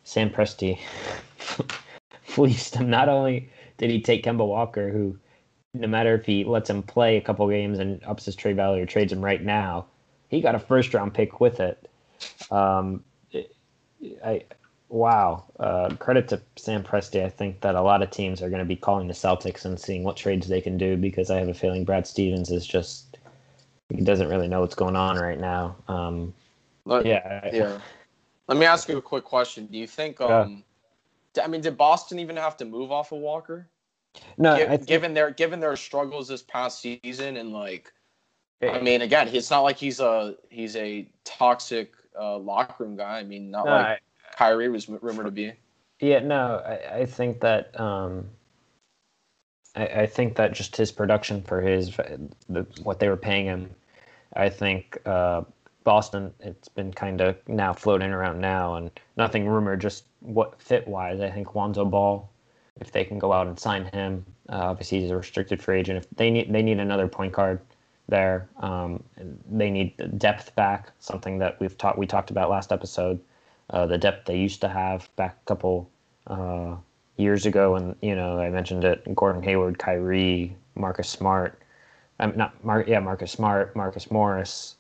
Sam 0.04 0.28
Presti 0.28 0.78
fleeced 2.24 2.74
him. 2.74 2.90
Not 2.90 3.08
only 3.08 3.48
did 3.78 3.88
he 3.88 4.02
take 4.02 4.24
Kemba 4.24 4.46
Walker, 4.46 4.90
who 4.90 5.16
no 5.74 5.86
matter 5.86 6.14
if 6.14 6.26
he 6.26 6.44
lets 6.44 6.68
him 6.68 6.82
play 6.82 7.16
a 7.16 7.20
couple 7.20 7.48
games 7.48 7.78
and 7.78 8.02
ups 8.04 8.24
his 8.24 8.36
trade 8.36 8.56
value 8.56 8.82
or 8.82 8.86
trades 8.86 9.12
him 9.12 9.24
right 9.24 9.42
now, 9.42 9.86
he 10.28 10.40
got 10.40 10.54
a 10.54 10.58
first 10.58 10.92
round 10.94 11.14
pick 11.14 11.40
with 11.40 11.60
it. 11.60 11.88
Um, 12.50 13.04
I 14.24 14.44
wow. 14.88 15.44
Uh, 15.58 15.94
credit 15.98 16.28
to 16.28 16.40
Sam 16.56 16.82
Presti. 16.82 17.24
I 17.24 17.28
think 17.28 17.60
that 17.60 17.74
a 17.74 17.82
lot 17.82 18.02
of 18.02 18.10
teams 18.10 18.42
are 18.42 18.50
going 18.50 18.60
to 18.60 18.64
be 18.64 18.76
calling 18.76 19.06
the 19.06 19.14
Celtics 19.14 19.64
and 19.64 19.78
seeing 19.78 20.02
what 20.02 20.16
trades 20.16 20.48
they 20.48 20.60
can 20.60 20.76
do 20.76 20.96
because 20.96 21.30
I 21.30 21.38
have 21.38 21.48
a 21.48 21.54
feeling 21.54 21.84
Brad 21.84 22.06
Stevens 22.06 22.50
is 22.50 22.66
just 22.66 23.18
he 23.88 24.02
doesn't 24.02 24.28
really 24.28 24.48
know 24.48 24.60
what's 24.60 24.74
going 24.74 24.96
on 24.96 25.16
right 25.16 25.38
now. 25.38 25.76
Um, 25.88 26.34
yeah, 26.86 27.48
yeah. 27.52 27.78
Let 28.48 28.58
me 28.58 28.66
ask 28.66 28.88
you 28.88 28.98
a 28.98 29.02
quick 29.02 29.24
question. 29.24 29.66
Do 29.66 29.78
you 29.78 29.86
think 29.86 30.20
um, 30.20 30.64
I 31.40 31.46
mean, 31.46 31.60
did 31.60 31.76
Boston 31.76 32.18
even 32.18 32.36
have 32.36 32.56
to 32.58 32.64
move 32.64 32.90
off 32.90 33.12
of 33.12 33.18
Walker? 33.18 33.68
No, 34.38 34.56
G- 34.56 34.64
think... 34.66 34.86
given 34.86 35.14
their 35.14 35.30
given 35.30 35.60
their 35.60 35.76
struggles 35.76 36.28
this 36.28 36.42
past 36.42 36.80
season 36.80 37.36
and 37.36 37.52
like, 37.52 37.92
I 38.62 38.80
mean, 38.80 39.02
again, 39.02 39.28
it's 39.28 39.50
not 39.50 39.60
like 39.60 39.76
he's 39.76 40.00
a 40.00 40.36
he's 40.48 40.76
a 40.76 41.08
toxic 41.24 41.92
uh, 42.18 42.38
locker 42.38 42.84
room 42.84 42.96
guy. 42.96 43.18
I 43.18 43.22
mean, 43.22 43.50
not 43.50 43.66
no, 43.66 43.72
like 43.72 43.86
I, 43.86 43.98
Kyrie 44.36 44.68
was 44.68 44.88
rumored 44.88 45.26
to 45.26 45.30
be. 45.30 45.52
Yeah, 46.00 46.20
no, 46.20 46.62
I, 46.66 47.00
I 47.00 47.06
think 47.06 47.40
that 47.40 47.78
um, 47.78 48.26
I, 49.76 49.86
I 49.86 50.06
think 50.06 50.36
that 50.36 50.52
just 50.52 50.76
his 50.76 50.90
production 50.90 51.42
for 51.42 51.60
his 51.60 51.94
the, 52.48 52.66
what 52.82 52.98
they 53.00 53.08
were 53.08 53.16
paying 53.16 53.46
him, 53.46 53.70
I 54.34 54.48
think 54.48 54.98
uh, 55.06 55.42
Boston, 55.84 56.32
it's 56.40 56.68
been 56.68 56.92
kind 56.92 57.20
of 57.20 57.36
now 57.48 57.72
floating 57.72 58.10
around 58.10 58.40
now, 58.40 58.74
and 58.76 58.90
nothing 59.16 59.46
rumored, 59.46 59.80
just 59.80 60.04
what 60.20 60.60
fit 60.60 60.86
wise. 60.88 61.20
I 61.20 61.30
think 61.30 61.54
Lonzo 61.54 61.84
Ball, 61.84 62.30
if 62.80 62.92
they 62.92 63.04
can 63.04 63.18
go 63.18 63.32
out 63.32 63.46
and 63.46 63.58
sign 63.58 63.84
him, 63.86 64.24
uh, 64.48 64.56
obviously 64.70 65.00
he's 65.00 65.10
a 65.10 65.16
restricted 65.16 65.62
free 65.62 65.78
agent. 65.78 65.98
If 65.98 66.10
they 66.16 66.30
need 66.30 66.52
they 66.52 66.62
need 66.62 66.78
another 66.78 67.08
point 67.08 67.32
guard 67.32 67.60
there, 68.08 68.48
um, 68.58 69.02
they 69.50 69.70
need 69.70 70.18
depth 70.18 70.54
back. 70.56 70.90
Something 70.98 71.38
that 71.38 71.60
we've 71.60 71.76
talked 71.76 71.98
we 71.98 72.06
talked 72.06 72.30
about 72.30 72.50
last 72.50 72.72
episode. 72.72 73.20
Uh, 73.70 73.86
the 73.86 73.98
depth 73.98 74.26
they 74.26 74.36
used 74.36 74.60
to 74.62 74.68
have 74.68 75.08
back 75.16 75.38
a 75.42 75.46
couple 75.46 75.88
uh, 76.26 76.76
years 77.16 77.46
ago, 77.46 77.76
and 77.76 77.94
you 78.02 78.16
know 78.16 78.40
I 78.40 78.50
mentioned 78.50 78.84
it: 78.84 79.14
Gordon 79.14 79.42
Hayward, 79.42 79.78
Kyrie, 79.78 80.56
Marcus 80.74 81.08
Smart. 81.08 81.60
I'm 82.18 82.36
not 82.36 82.62
Mar- 82.64 82.84
yeah 82.86 83.00
Marcus 83.00 83.32
Smart, 83.32 83.76
Marcus 83.76 84.10
Morris 84.10 84.76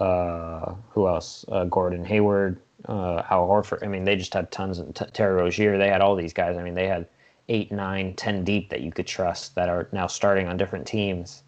uh, 0.00 0.74
who 0.90 1.06
else? 1.08 1.44
Uh, 1.48 1.64
Gordon 1.64 2.04
Hayward, 2.04 2.58
uh, 2.88 3.22
Al 3.30 3.46
Horford. 3.48 3.82
I 3.82 3.86
mean, 3.86 4.04
they 4.04 4.16
just 4.16 4.34
had 4.34 4.50
tons 4.50 4.78
of 4.78 4.92
t- 4.94 5.04
Terry 5.12 5.34
Rozier. 5.34 5.78
They 5.78 5.88
had 5.88 6.00
all 6.00 6.16
these 6.16 6.32
guys. 6.32 6.56
I 6.56 6.62
mean, 6.62 6.74
they 6.74 6.88
had 6.88 7.06
eight, 7.48 7.70
nine, 7.70 8.14
ten 8.14 8.44
deep 8.44 8.70
that 8.70 8.80
you 8.80 8.90
could 8.90 9.06
trust 9.06 9.54
that 9.54 9.68
are 9.68 9.88
now 9.92 10.06
starting 10.06 10.48
on 10.48 10.56
different 10.56 10.86
teams. 10.86 11.42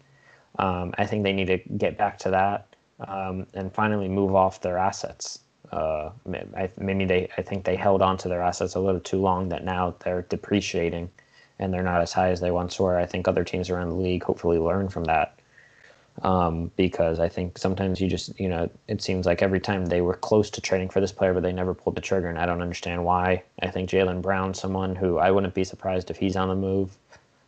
Um, 0.59 0.93
I 0.97 1.05
think 1.05 1.23
they 1.23 1.33
need 1.33 1.47
to 1.47 1.57
get 1.77 1.97
back 1.97 2.17
to 2.19 2.29
that 2.31 2.75
um, 3.07 3.45
and 3.53 3.71
finally 3.73 4.07
move 4.07 4.35
off 4.35 4.61
their 4.61 4.77
assets. 4.77 5.39
Uh, 5.71 6.11
maybe 6.77 7.05
they, 7.05 7.29
I 7.37 7.41
think 7.41 7.65
they 7.65 7.75
held 7.75 8.01
on 8.01 8.17
to 8.17 8.29
their 8.29 8.41
assets 8.41 8.75
a 8.75 8.79
little 8.79 9.01
too 9.01 9.19
long 9.19 9.49
that 9.49 9.63
now 9.63 9.95
they're 9.99 10.21
depreciating 10.23 11.09
and 11.59 11.73
they're 11.73 11.83
not 11.83 12.01
as 12.01 12.13
high 12.13 12.29
as 12.29 12.39
they 12.39 12.51
once 12.51 12.79
were. 12.79 12.97
I 12.97 13.05
think 13.05 13.27
other 13.27 13.43
teams 13.43 13.69
around 13.69 13.89
the 13.89 13.95
league 13.95 14.23
hopefully 14.23 14.59
learn 14.59 14.89
from 14.89 15.03
that 15.05 15.36
um, 16.23 16.71
because 16.75 17.19
I 17.19 17.29
think 17.29 17.57
sometimes 17.57 18.01
you 18.01 18.07
just, 18.07 18.39
you 18.39 18.49
know, 18.49 18.69
it 18.87 19.01
seems 19.01 19.25
like 19.25 19.41
every 19.41 19.59
time 19.59 19.85
they 19.85 20.01
were 20.01 20.15
close 20.15 20.49
to 20.51 20.61
trading 20.61 20.89
for 20.89 20.99
this 20.99 21.11
player, 21.11 21.33
but 21.33 21.43
they 21.43 21.53
never 21.53 21.73
pulled 21.73 21.95
the 21.95 22.01
trigger, 22.01 22.27
and 22.27 22.39
I 22.39 22.45
don't 22.45 22.61
understand 22.61 23.03
why. 23.05 23.43
I 23.61 23.69
think 23.69 23.89
Jaylen 23.89 24.21
Brown, 24.21 24.53
someone 24.53 24.95
who 24.95 25.17
I 25.17 25.31
wouldn't 25.31 25.53
be 25.53 25.63
surprised 25.63 26.09
if 26.09 26.17
he's 26.17 26.35
on 26.35 26.49
the 26.49 26.55
move, 26.55 26.97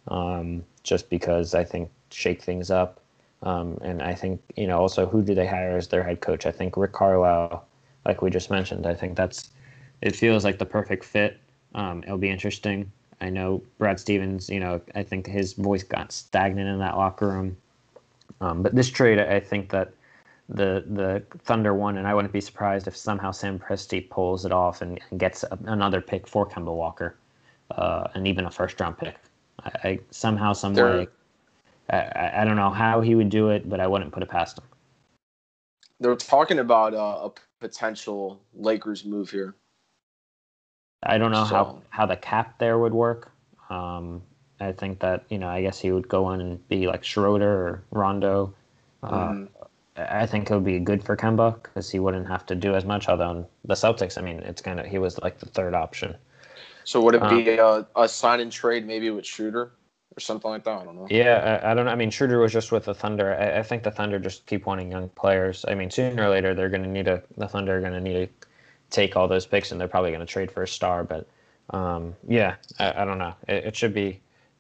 um, 0.08 0.64
just 0.84 1.10
because 1.10 1.56
I 1.56 1.64
think 1.64 1.90
shake 2.12 2.42
things 2.42 2.70
up. 2.70 3.00
Um, 3.42 3.78
and 3.82 4.02
I 4.02 4.14
think, 4.14 4.42
you 4.56 4.68
know, 4.68 4.80
also 4.80 5.06
who 5.06 5.22
do 5.22 5.34
they 5.34 5.48
hire 5.48 5.78
as 5.78 5.88
their 5.88 6.04
head 6.04 6.20
coach? 6.20 6.46
I 6.46 6.52
think 6.52 6.76
Rick 6.76 6.92
Carlisle, 6.92 7.66
like 8.06 8.22
we 8.22 8.30
just 8.30 8.50
mentioned, 8.50 8.86
I 8.86 8.94
think 8.94 9.16
that's, 9.16 9.50
it 10.02 10.16
feels 10.16 10.44
like 10.44 10.60
the 10.60 10.66
perfect 10.66 11.06
fit. 11.06 11.40
Um, 11.74 12.04
it'll 12.04 12.18
be 12.18 12.30
interesting. 12.30 12.92
I 13.22 13.30
know 13.30 13.64
Brad 13.78 14.00
Stevens, 14.00 14.50
you 14.50 14.60
know, 14.60 14.82
I 14.96 15.04
think 15.04 15.28
his 15.28 15.54
voice 15.54 15.84
got 15.84 16.12
stagnant 16.12 16.68
in 16.68 16.80
that 16.80 16.98
locker 16.98 17.28
room 17.28 17.58
um, 18.42 18.64
but 18.64 18.76
this 18.76 18.90
trade, 18.90 19.20
I 19.20 19.40
think 19.40 19.70
that 19.70 19.94
the 20.50 20.84
the 20.88 21.24
Thunder 21.40 21.74
won, 21.74 21.98
and 21.98 22.08
I 22.08 22.14
wouldn't 22.14 22.34
be 22.34 22.42
surprised 22.42 22.88
if 22.88 22.96
somehow 22.96 23.32
Sam 23.32 23.60
Presti 23.60 24.10
pulls 24.10 24.46
it 24.46 24.52
off 24.52 24.82
and, 24.82 25.00
and 25.12 25.20
gets 25.20 25.44
a, 25.44 25.58
another 25.66 26.02
pick 26.02 26.28
for 26.28 26.48
Kemba 26.48 26.74
Walker, 26.74 27.16
uh, 27.72 28.08
and 28.16 28.28
even 28.28 28.46
a 28.46 28.52
first 28.52 28.80
round 28.80 28.98
pick. 28.98 29.16
I, 29.64 29.72
I 29.84 30.00
somehow, 30.10 30.54
some 30.54 30.74
way, 30.74 31.08
I, 31.90 32.32
I, 32.38 32.46
don't 32.46 32.56
know 32.56 32.70
how 32.70 33.02
he 33.02 33.16
would 33.16 33.30
do 33.30 33.50
it, 33.50 33.70
but 33.70 33.80
I 33.80 33.88
wouldn't 33.88 34.12
put 34.12 34.24
it 34.24 34.30
past 34.30 34.58
him. 34.58 34.64
They're 36.00 36.16
talking 36.16 36.60
about 36.60 36.94
uh, 36.94 37.30
a 37.30 37.32
potential 37.60 38.42
Lakers 38.54 39.06
move 39.06 39.30
here. 39.30 39.56
I 41.04 41.18
don't 41.18 41.32
know 41.32 41.46
so. 41.46 41.56
how 41.56 41.82
how 41.90 42.06
the 42.06 42.16
cap 42.16 42.58
there 42.60 42.80
would 42.80 42.94
work. 42.94 43.32
Um, 43.70 44.24
I 44.60 44.72
think 44.72 45.00
that 45.00 45.24
you 45.30 45.38
know, 45.38 45.48
I 45.48 45.62
guess 45.62 45.80
he 45.80 45.92
would 45.92 46.08
go 46.08 46.32
in 46.32 46.42
and 46.42 46.68
be 46.68 46.88
like 46.88 47.04
Schroeder 47.04 47.52
or 47.52 47.84
Rondo. 47.92 48.54
Uh, 49.04 49.30
mm. 49.30 49.48
I 49.96 50.26
think 50.26 50.50
it 50.50 50.54
would 50.54 50.64
be 50.64 50.80
good 50.80 51.04
for 51.04 51.18
Kemba 51.18 51.62
because 51.62 51.90
he 51.90 52.00
wouldn't 52.00 52.28
have 52.28 52.46
to 52.48 52.56
do 52.56 52.76
as 52.76 52.86
much. 52.86 53.10
Although 53.10 53.32
in 53.32 53.46
the 53.66 53.74
Celtics, 53.74 54.18
I 54.18 54.22
mean, 54.22 54.40
it's 54.40 54.62
kind 54.62 54.80
of 54.80 54.86
he 54.86 54.98
was 54.98 55.20
like 55.20 55.40
the 55.40 55.46
third 55.46 55.74
option. 55.74 56.16
So 56.84 57.02
would 57.02 57.16
it 57.16 57.30
be 57.30 57.60
um, 57.60 57.86
a, 57.96 58.04
a 58.04 58.10
sign 58.10 58.40
and 58.40 58.52
trade 58.52 58.88
maybe 58.88 59.12
with 59.12 59.26
Schroeder 59.26 59.72
or 60.16 60.20
something 60.20 60.50
like 60.50 60.64
that? 60.64 60.80
I 60.80 60.84
don't 60.86 60.96
know. 60.96 61.08
Yeah, 61.10 61.62
I, 61.64 61.72
I 61.72 61.74
don't 61.74 61.86
know. 61.86 61.92
I 61.92 61.96
mean, 61.96 62.10
Schroeder 62.10 62.40
was 62.40 62.52
just 62.52 62.72
with 62.72 62.86
the 62.86 62.96
Thunder. 62.96 63.36
I, 63.36 63.60
I, 63.60 63.64
think 63.64 63.84
the 63.84 63.92
Thunder 63.92 64.18
just 64.20 64.46
keep 64.46 64.66
wanting 64.66 64.92
young 64.92 65.10
players. 65.10 65.66
I 65.68 65.76
mean, 65.76 65.92
sooner 65.92 66.24
or 66.24 66.30
later 66.30 66.56
they're 66.56 66.70
going 66.70 66.84
to 66.84 66.90
need 66.90 67.08
a 67.08 67.22
the 67.38 67.48
Thunder 67.48 67.78
are 67.78 67.82
going 67.82 67.94
to 67.94 68.02
need 68.02 68.14
to 68.14 68.48
take 68.90 69.16
all 69.16 69.28
those 69.28 69.46
picks 69.46 69.72
and 69.72 69.80
they're 69.80 69.88
probably 69.88 70.12
going 70.12 70.26
to 70.26 70.26
trade 70.26 70.50
for 70.52 70.64
a 70.64 70.68
star. 70.68 71.04
But 71.04 71.28
um, 71.72 72.16
yeah, 72.28 72.56
I, 72.80 73.04
I, 73.04 73.06
don't 73.06 73.20
know. 73.20 73.34
It, 73.48 73.66
it 73.66 73.76
should 73.76 73.94
be 73.94 74.20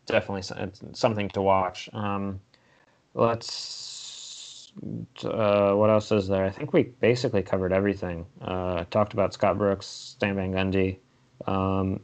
definitely 0.09 0.71
something 0.93 1.29
to 1.29 1.41
watch. 1.41 1.89
Um, 1.93 2.39
let's. 3.13 4.71
Uh, 5.23 5.73
what 5.73 5.89
else 5.89 6.11
is 6.11 6.27
there? 6.27 6.45
I 6.45 6.51
think 6.51 6.73
we 6.73 6.83
basically 6.83 7.41
covered 7.41 7.73
everything. 7.73 8.25
Uh, 8.41 8.85
talked 8.91 9.13
about 9.13 9.33
Scott 9.33 9.57
Brooks, 9.57 9.87
Stan 9.87 10.35
Van 10.35 10.53
Gundy. 10.53 10.97
Um, 11.47 11.99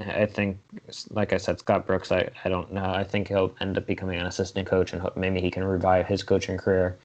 I 0.00 0.26
think, 0.26 0.58
like 1.10 1.32
I 1.32 1.36
said, 1.36 1.58
Scott 1.58 1.86
Brooks. 1.86 2.12
I, 2.12 2.28
I 2.44 2.48
don't 2.48 2.72
know. 2.72 2.84
I 2.84 3.04
think 3.04 3.28
he'll 3.28 3.54
end 3.60 3.76
up 3.78 3.86
becoming 3.86 4.20
an 4.20 4.26
assistant 4.26 4.68
coach, 4.68 4.92
and 4.92 5.02
maybe 5.16 5.40
he 5.40 5.50
can 5.50 5.64
revive 5.64 6.06
his 6.06 6.22
coaching 6.22 6.56
career. 6.56 6.98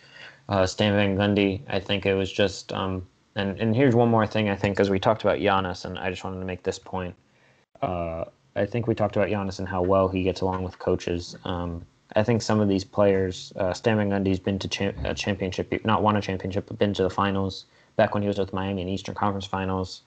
Uh, 0.49 0.65
Stan 0.65 0.93
Van 0.93 1.17
Gundy. 1.17 1.61
I 1.67 1.79
think 1.79 2.05
it 2.05 2.13
was 2.13 2.31
just 2.31 2.71
um, 2.73 3.05
and 3.37 3.59
and 3.59 3.75
here's 3.75 3.95
one 3.95 4.09
more 4.09 4.27
thing 4.27 4.49
I 4.49 4.55
think 4.55 4.75
because 4.75 4.89
we 4.89 4.99
talked 4.99 5.21
about 5.21 5.39
Giannis, 5.39 5.85
and 5.85 5.97
I 5.97 6.09
just 6.09 6.23
wanted 6.23 6.39
to 6.39 6.45
make 6.45 6.63
this 6.63 6.79
point. 6.79 7.15
Uh, 7.81 8.25
I 8.57 8.65
think 8.65 8.87
we 8.87 8.95
talked 8.95 9.15
about 9.15 9.29
Giannis 9.29 9.59
and 9.59 9.67
how 9.67 9.83
well 9.83 10.07
he 10.07 10.23
gets 10.23 10.41
along 10.41 10.63
with 10.63 10.79
coaches. 10.79 11.35
Um, 11.45 11.85
I 12.15 12.23
think 12.23 12.41
some 12.41 12.59
of 12.59 12.67
these 12.67 12.83
players, 12.83 13.53
uh, 13.55 13.73
Stan 13.73 13.97
Van 13.97 14.09
Gundy's 14.09 14.39
been 14.39 14.57
to 14.59 14.67
cha- 14.67 14.93
a 15.03 15.13
championship, 15.13 15.71
not 15.85 16.01
won 16.01 16.15
a 16.15 16.21
championship, 16.21 16.65
but 16.67 16.79
been 16.79 16.93
to 16.95 17.03
the 17.03 17.09
finals 17.09 17.65
back 17.97 18.13
when 18.13 18.23
he 18.23 18.27
was 18.27 18.39
with 18.39 18.53
Miami 18.53 18.81
in 18.81 18.87
Eastern 18.87 19.13
Conference 19.13 19.45
Finals. 19.45 20.01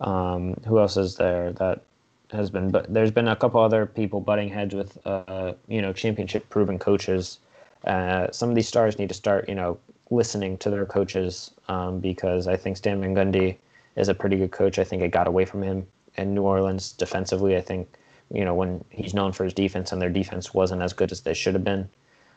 Um, 0.00 0.54
who 0.66 0.78
else 0.78 0.96
is 0.96 1.16
there 1.16 1.52
that 1.54 1.82
has 2.30 2.50
been? 2.50 2.70
But 2.70 2.92
there's 2.92 3.10
been 3.10 3.28
a 3.28 3.34
couple 3.34 3.60
other 3.60 3.84
people 3.86 4.20
butting 4.20 4.48
heads 4.48 4.74
with, 4.74 4.98
uh, 5.04 5.54
you 5.66 5.82
know, 5.82 5.92
championship 5.92 6.48
proven 6.50 6.78
coaches. 6.78 7.40
Uh, 7.84 8.30
some 8.30 8.48
of 8.48 8.54
these 8.54 8.68
stars 8.68 8.98
need 8.98 9.08
to 9.08 9.14
start, 9.14 9.48
you 9.48 9.56
know, 9.56 9.78
listening 10.10 10.56
to 10.58 10.70
their 10.70 10.86
coaches 10.86 11.50
um, 11.68 11.98
because 11.98 12.46
I 12.46 12.56
think 12.56 12.76
Stan 12.76 13.00
Van 13.00 13.14
Gundy 13.14 13.56
is 13.96 14.08
a 14.08 14.14
pretty 14.14 14.36
good 14.36 14.52
coach. 14.52 14.78
I 14.78 14.84
think 14.84 15.02
it 15.02 15.08
got 15.08 15.26
away 15.26 15.44
from 15.44 15.62
him 15.62 15.86
in 16.18 16.34
New 16.34 16.42
Orleans 16.42 16.92
defensively. 16.92 17.56
I 17.56 17.60
think 17.60 17.88
you 18.32 18.44
know 18.44 18.54
when 18.54 18.84
he's 18.90 19.14
known 19.14 19.32
for 19.32 19.44
his 19.44 19.54
defense 19.54 19.92
and 19.92 20.02
their 20.02 20.10
defense 20.10 20.52
wasn't 20.52 20.82
as 20.82 20.92
good 20.92 21.12
as 21.12 21.22
they 21.22 21.34
should 21.34 21.54
have 21.54 21.64
been. 21.64 21.88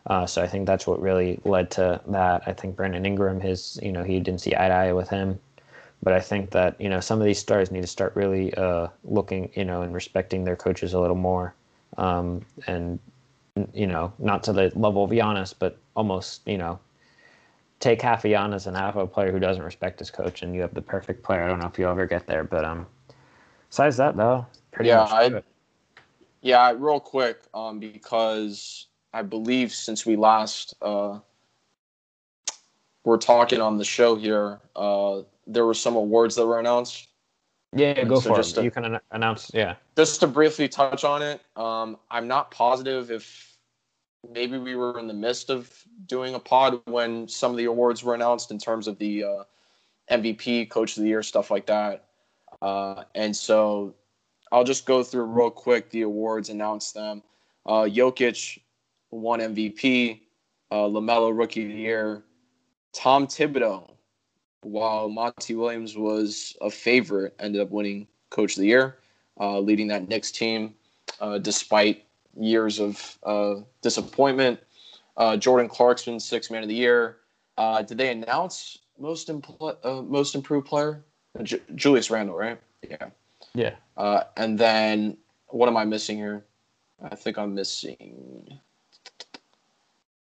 Uh, 0.08 0.26
so 0.26 0.42
I 0.42 0.48
think 0.48 0.66
that's 0.66 0.88
what 0.88 1.00
really 1.00 1.40
led 1.46 1.70
to 1.72 2.02
that. 2.08 2.44
I 2.48 2.54
think 2.54 2.76
Brandon 2.76 3.06
Ingram, 3.06 3.40
his 3.40 3.80
you 3.84 3.92
know 3.92 4.04
he 4.04 4.20
didn't 4.20 4.42
see 4.42 4.56
eye 4.56 4.70
to 4.70 4.74
eye 4.74 4.94
with 4.94 5.10
him, 5.10 5.40
but 6.02 6.14
I 6.14 6.20
think 6.20 6.52
that 6.52 6.80
you 6.80 6.90
know 6.90 7.00
some 7.00 7.20
of 7.20 7.26
these 7.26 7.40
stars 7.40 7.72
need 7.72 7.82
to 7.82 7.88
start 7.88 8.16
really 8.16 8.54
uh, 8.56 8.88
looking 9.04 9.52
you 9.54 9.66
know 9.66 9.82
and 9.82 9.94
respecting 9.94 10.44
their 10.44 10.56
coaches 10.56 10.94
a 10.94 11.00
little 11.00 11.16
more, 11.16 11.54
um, 11.98 12.42
and 12.68 13.00
you 13.74 13.88
know 13.88 14.14
not 14.18 14.44
to 14.44 14.54
the 14.54 14.72
level 14.76 15.04
of 15.04 15.12
Giannis, 15.12 15.54
but 15.58 15.78
almost 15.96 16.48
you 16.48 16.58
know 16.58 16.80
take 17.80 18.02
half 18.02 18.24
of 18.24 18.32
Giannis 18.32 18.68
and 18.68 18.78
half 18.78 18.96
of 18.96 19.02
a 19.02 19.08
player 19.08 19.32
who 19.32 19.40
doesn't 19.40 19.64
respect 19.64 20.00
his 20.00 20.10
coach, 20.10 20.42
and 20.42 20.56
you 20.56 20.62
have 20.62 20.74
the 20.74 20.82
perfect 20.82 21.24
player. 21.24 21.44
I 21.44 21.48
don't 21.48 21.60
know 21.60 21.68
if 21.68 21.78
you'll 21.78 21.92
ever 21.92 22.06
get 22.06 22.28
there, 22.28 22.44
but 22.44 22.64
um, 22.64 22.88
besides 23.72 23.98
that 23.98 24.16
though, 24.16 24.46
pretty 24.72 24.90
yeah, 24.90 24.98
much. 24.98 25.12
I, 25.12 25.44
yeah, 26.42 26.74
real 26.78 27.00
quick, 27.00 27.42
um, 27.54 27.80
because 27.80 28.88
I 29.14 29.24
believe 29.24 29.72
since 29.72 30.06
we 30.06 30.16
last 30.16 30.76
uh, 30.82 31.20
were 33.04 33.18
talking 33.18 33.62
on 33.62 33.78
the 33.78 33.86
show 33.86 34.16
here, 34.16 34.60
uh, 34.76 35.22
there 35.48 35.66
were 35.66 35.74
some 35.74 35.96
awards 35.96 36.36
that 36.36 36.46
were 36.46 36.60
announced. 36.60 37.08
Yeah, 37.74 38.04
go 38.04 38.20
so 38.20 38.32
for 38.32 38.36
just 38.36 38.54
it. 38.54 38.56
to- 38.56 38.64
you 38.64 38.72
can 38.72 38.86
an- 38.86 39.00
announce. 39.12 39.50
Yeah. 39.54 39.76
Just 39.96 40.20
to 40.20 40.28
briefly 40.28 40.68
touch 40.68 41.04
on 41.04 41.22
it, 41.22 41.42
um, 41.56 41.98
I'm 42.10 42.28
not 42.28 42.52
positive 42.52 43.12
if 43.12 43.56
maybe 44.30 44.58
we 44.58 44.76
were 44.76 45.00
in 45.00 45.08
the 45.08 45.14
midst 45.14 45.50
of 45.50 45.72
doing 46.06 46.36
a 46.36 46.40
pod 46.40 46.82
when 46.86 47.28
some 47.28 47.52
of 47.52 47.58
the 47.58 47.66
awards 47.66 48.04
were 48.04 48.14
announced 48.14 48.52
in 48.52 48.58
terms 48.58 48.88
of 48.88 48.98
the 49.00 49.24
uh, 49.24 49.44
MVP, 50.12 50.70
Coach 50.70 50.98
of 50.98 51.04
the 51.04 51.10
Year, 51.10 51.24
stuff 51.24 51.50
like 51.50 51.66
that. 51.68 52.10
Uh, 52.62 53.04
and 53.16 53.36
so 53.36 53.96
I'll 54.52 54.64
just 54.64 54.86
go 54.86 55.04
through 55.04 55.24
real 55.24 55.50
quick 55.50 55.90
the 55.90 56.02
awards, 56.02 56.50
announce 56.50 56.92
them. 56.92 57.24
Uh, 57.66 57.84
Jokic 57.84 58.60
won 59.12 59.40
MVP, 59.40 60.20
uh, 60.72 60.76
LaMelo 60.76 61.38
Rookie 61.38 61.64
of 61.64 61.70
the 61.70 61.76
Year, 61.76 62.24
Tom 62.94 63.28
Thibodeau, 63.28 63.90
while 64.62 65.10
Monty 65.10 65.56
Williams 65.56 65.98
was 65.98 66.56
a 66.62 66.70
favorite, 66.70 67.36
ended 67.40 67.62
up 67.62 67.72
winning 67.72 68.08
Coach 68.30 68.54
of 68.54 68.62
the 68.62 68.68
Year, 68.68 68.98
uh, 69.40 69.60
leading 69.60 69.88
that 69.88 70.08
Knicks 70.08 70.32
team 70.32 70.74
uh, 71.20 71.38
despite 71.38 72.06
years 72.40 72.80
of 72.80 73.18
uh, 73.24 73.56
disappointment. 73.82 74.60
Jordan 75.38 75.70
Clarkson, 75.70 76.20
six 76.20 76.50
man 76.50 76.64
of 76.64 76.70
the 76.70 76.74
year. 76.74 77.18
Did 77.86 77.98
they 78.00 78.10
announce 78.10 78.80
most 78.98 79.28
impl- 79.28 80.08
most 80.10 80.34
improved 80.34 80.66
player? 80.66 81.04
Ju- 81.44 81.62
Julius 81.76 82.10
Randle, 82.12 82.36
right? 82.36 82.60
Yeah. 82.88 83.10
Yeah. 83.54 83.72
Uh, 83.98 84.24
and 84.38 84.58
then 84.58 85.18
what 85.48 85.68
am 85.68 85.78
I 85.78 85.86
missing 85.86 86.18
here? 86.18 86.46
I 87.04 87.16
think 87.16 87.38
I'm 87.38 87.54
missing. 87.56 88.60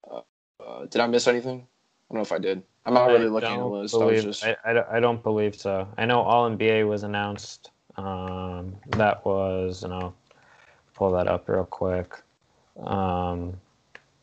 Uh, 0.09 0.21
uh, 0.65 0.85
did 0.85 1.01
I 1.01 1.07
miss 1.07 1.27
anything? 1.27 1.59
I 1.59 2.13
don't 2.13 2.17
know 2.17 2.21
if 2.21 2.31
I 2.31 2.39
did. 2.39 2.63
I'm 2.85 2.93
not 2.93 3.07
really 3.07 3.25
I 3.25 3.29
looking 3.29 3.49
at 3.49 3.57
the 3.59 3.65
list. 3.65 3.95
I 3.95 3.97
was 4.05 4.23
just 4.23 4.43
I, 4.45 4.55
I, 4.65 4.73
don't- 4.73 4.87
I 4.89 4.99
don't 4.99 5.21
believe 5.23 5.55
so. 5.55 5.87
I 5.97 6.05
know 6.05 6.21
All 6.21 6.49
NBA 6.49 6.87
was 6.87 7.03
announced. 7.03 7.71
Um, 7.97 8.75
that 8.91 9.25
was, 9.25 9.83
and 9.83 9.93
I'll 9.93 10.13
pull 10.93 11.11
that 11.13 11.27
up 11.27 11.49
real 11.49 11.65
quick. 11.65 12.13
Um, 12.79 13.59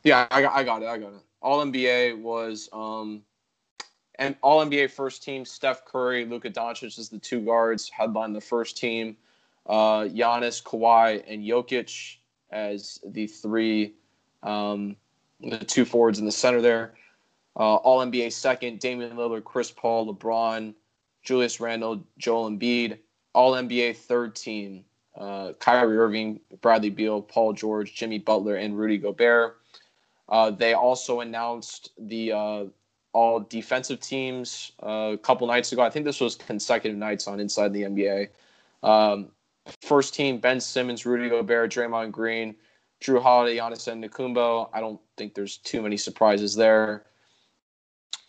yeah, 0.04 0.26
I 0.30 0.42
got, 0.42 0.52
I 0.54 0.62
got 0.64 0.82
it. 0.82 0.86
I 0.88 0.96
got 0.98 1.08
it. 1.12 1.20
All 1.42 1.64
NBA 1.64 2.20
was 2.20 2.68
um, 2.72 3.22
and 4.18 4.36
All 4.42 4.64
NBA 4.64 4.90
first 4.90 5.22
team. 5.22 5.44
Steph 5.44 5.84
Curry, 5.84 6.24
Luka 6.24 6.50
Doncic 6.50 6.98
is 6.98 7.08
the 7.08 7.18
two 7.18 7.40
guards. 7.40 7.88
Headline 7.88 8.32
the 8.32 8.40
first 8.40 8.76
team. 8.76 9.16
Uh, 9.66 10.04
Giannis, 10.04 10.62
Kawhi, 10.62 11.24
and 11.26 11.42
Jokic 11.42 12.16
as 12.50 13.00
the 13.04 13.26
three, 13.26 13.94
um, 14.42 14.96
the 15.40 15.58
two 15.58 15.84
forwards 15.84 16.18
in 16.18 16.26
the 16.26 16.32
center 16.32 16.60
there. 16.60 16.94
Uh, 17.56 17.76
All 17.76 18.04
NBA 18.04 18.32
second, 18.32 18.80
Damian 18.80 19.16
Lillard, 19.16 19.44
Chris 19.44 19.70
Paul, 19.70 20.14
LeBron, 20.14 20.74
Julius 21.22 21.60
Randle, 21.60 22.04
Joel 22.18 22.50
Embiid. 22.50 22.98
All 23.32 23.52
NBA 23.52 23.96
third 23.96 24.36
team, 24.36 24.84
uh, 25.16 25.52
Kyrie 25.58 25.96
Irving, 25.96 26.40
Bradley 26.60 26.90
Beal, 26.90 27.20
Paul 27.20 27.52
George, 27.52 27.94
Jimmy 27.94 28.18
Butler, 28.18 28.56
and 28.56 28.78
Rudy 28.78 28.98
Gobert. 28.98 29.56
Uh, 30.28 30.50
they 30.50 30.74
also 30.74 31.20
announced 31.20 31.90
the 31.98 32.32
uh, 32.32 32.64
all 33.14 33.40
defensive 33.40 34.00
teams 34.00 34.72
uh, 34.82 35.12
a 35.14 35.18
couple 35.18 35.46
nights 35.46 35.72
ago. 35.72 35.82
I 35.82 35.88
think 35.88 36.04
this 36.04 36.20
was 36.20 36.34
consecutive 36.34 36.98
nights 36.98 37.26
on 37.26 37.40
Inside 37.40 37.72
the 37.72 37.82
NBA. 37.82 38.28
Um, 38.82 39.28
first 39.80 40.12
team: 40.12 40.38
Ben 40.38 40.60
Simmons, 40.60 41.06
Rudy 41.06 41.30
Gobert, 41.30 41.72
Draymond 41.72 42.10
Green, 42.10 42.54
Jrue 43.00 43.22
Holiday, 43.22 43.56
Giannis 43.56 43.88
Antetokounmpo. 43.88 44.68
I 44.74 44.80
don't 44.80 45.00
think 45.16 45.34
there's 45.34 45.56
too 45.58 45.80
many 45.80 45.96
surprises 45.96 46.54
there. 46.54 47.04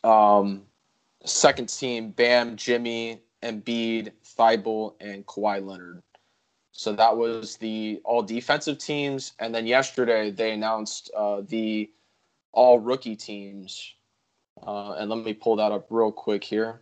Um, 0.03 0.61
second 1.25 1.67
team: 1.67 2.11
Bam, 2.11 2.55
Jimmy, 2.55 3.19
Embiid, 3.43 4.11
Thybulle, 4.23 4.93
and 5.01 5.25
Kawhi 5.25 5.65
Leonard. 5.65 6.01
So 6.71 6.91
that 6.93 7.15
was 7.15 7.55
the 7.57 8.01
all 8.03 8.21
defensive 8.21 8.77
teams, 8.77 9.33
and 9.39 9.55
then 9.55 9.65
yesterday 9.65 10.29
they 10.29 10.51
announced 10.51 11.09
uh, 11.17 11.41
the 11.47 11.89
all 12.51 12.79
rookie 12.79 13.15
teams. 13.15 13.94
Uh, 14.65 14.93
and 14.93 15.09
let 15.09 15.23
me 15.23 15.33
pull 15.33 15.55
that 15.57 15.71
up 15.71 15.87
real 15.89 16.11
quick 16.11 16.43
here. 16.43 16.81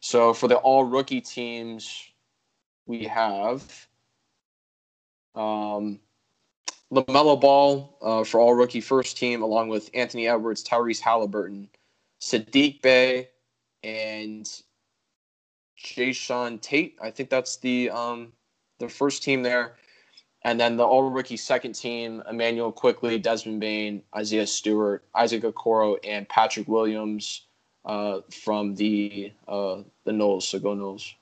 So 0.00 0.34
for 0.34 0.48
the 0.48 0.56
all 0.56 0.84
rookie 0.84 1.20
teams, 1.20 2.10
we 2.86 3.04
have 3.04 3.62
um, 5.34 6.00
Lamelo 6.92 7.40
Ball 7.40 7.96
uh, 8.02 8.24
for 8.24 8.40
all 8.40 8.54
rookie 8.54 8.80
first 8.80 9.16
team, 9.16 9.42
along 9.42 9.68
with 9.68 9.90
Anthony 9.94 10.26
Edwards, 10.26 10.64
Tyrese 10.64 11.00
Haliburton, 11.00 11.68
Saddiq 12.20 12.82
Bey, 12.82 13.28
and 13.84 14.50
Jae'Sean 15.78 16.60
Tate. 16.60 16.96
I 17.00 17.10
think 17.10 17.30
that's 17.30 17.58
the 17.58 17.90
um, 17.90 18.32
the 18.78 18.88
first 18.88 19.22
team 19.22 19.42
there. 19.42 19.76
And 20.48 20.58
then 20.58 20.78
the 20.78 20.82
all 20.82 21.10
rookie 21.10 21.36
second 21.36 21.74
team, 21.74 22.22
Immanuel 22.30 22.72
Quickley, 22.72 23.18
Desmond 23.18 23.60
Bane, 23.60 24.02
Isaiah 24.16 24.46
Stewart, 24.46 25.04
Isaac 25.14 25.42
Okoro, 25.42 25.98
and 26.02 26.26
Patrick 26.26 26.66
Williams 26.66 27.42
uh, 27.84 28.20
from 28.30 28.74
the 28.74 29.30
uh, 29.46 29.82
the 30.04 30.12
Noles. 30.12 30.44
So 30.44 30.58
go 30.58 30.74
Noles. 30.74 31.12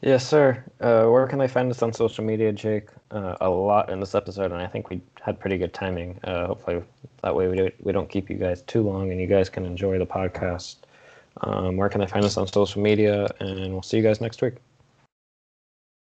yes, 0.00 0.26
sir. 0.26 0.64
Uh, 0.80 1.08
where 1.08 1.26
can 1.26 1.38
they 1.38 1.46
find 1.46 1.70
us 1.70 1.82
on 1.82 1.92
social 1.92 2.24
media, 2.24 2.52
Jake? 2.52 2.88
Uh, 3.10 3.36
a 3.42 3.50
lot 3.50 3.90
in 3.90 4.00
this 4.00 4.14
episode, 4.14 4.50
and 4.50 4.62
I 4.62 4.66
think 4.66 4.88
we 4.88 5.02
had 5.20 5.38
pretty 5.38 5.58
good 5.58 5.74
timing. 5.74 6.18
Uh, 6.24 6.46
hopefully, 6.46 6.82
that 7.22 7.36
way 7.36 7.48
we 7.48 7.56
don't, 7.58 7.84
we 7.84 7.92
don't 7.92 8.08
keep 8.08 8.30
you 8.30 8.36
guys 8.36 8.62
too 8.62 8.80
long, 8.80 9.10
and 9.10 9.20
you 9.20 9.26
guys 9.26 9.50
can 9.50 9.66
enjoy 9.66 9.98
the 9.98 10.06
podcast. 10.06 10.76
Um, 11.42 11.76
where 11.76 11.90
can 11.90 12.00
they 12.00 12.06
find 12.06 12.24
us 12.24 12.38
on 12.38 12.46
social 12.46 12.80
media? 12.80 13.28
And 13.40 13.74
we'll 13.74 13.82
see 13.82 13.98
you 13.98 14.02
guys 14.02 14.22
next 14.22 14.40
week. 14.40 14.54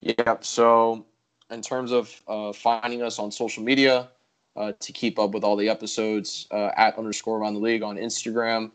Yep. 0.01 0.43
So, 0.43 1.05
in 1.51 1.61
terms 1.61 1.91
of 1.91 2.21
uh, 2.27 2.53
finding 2.53 3.01
us 3.01 3.19
on 3.19 3.31
social 3.31 3.63
media 3.63 4.09
uh, 4.55 4.71
to 4.79 4.91
keep 4.91 5.19
up 5.19 5.31
with 5.31 5.43
all 5.43 5.55
the 5.55 5.69
episodes, 5.69 6.47
uh, 6.51 6.71
at 6.77 6.97
underscore 6.97 7.37
around 7.39 7.53
the 7.53 7.59
league 7.59 7.83
on 7.83 7.97
Instagram, 7.97 8.71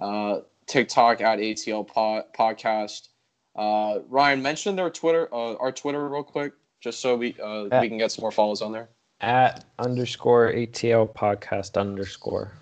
uh, 0.00 0.40
TikTok 0.66 1.20
at 1.20 1.38
ATL 1.38 1.86
pod, 1.86 2.24
podcast. 2.36 3.08
Uh, 3.56 3.98
Ryan 4.08 4.40
mentioned 4.40 4.78
our 4.80 4.90
Twitter, 4.90 5.28
uh, 5.32 5.54
our 5.56 5.72
Twitter, 5.72 6.08
real 6.08 6.22
quick, 6.22 6.52
just 6.80 7.00
so 7.00 7.16
we 7.16 7.34
uh, 7.42 7.64
Yeah. 7.64 7.80
we 7.80 7.88
can 7.88 7.98
get 7.98 8.12
some 8.12 8.22
more 8.22 8.32
follows 8.32 8.62
on 8.62 8.72
there. 8.72 8.88
At 9.20 9.64
underscore 9.78 10.52
ATL 10.52 11.12
podcast 11.12 11.78
underscore. 11.80 12.52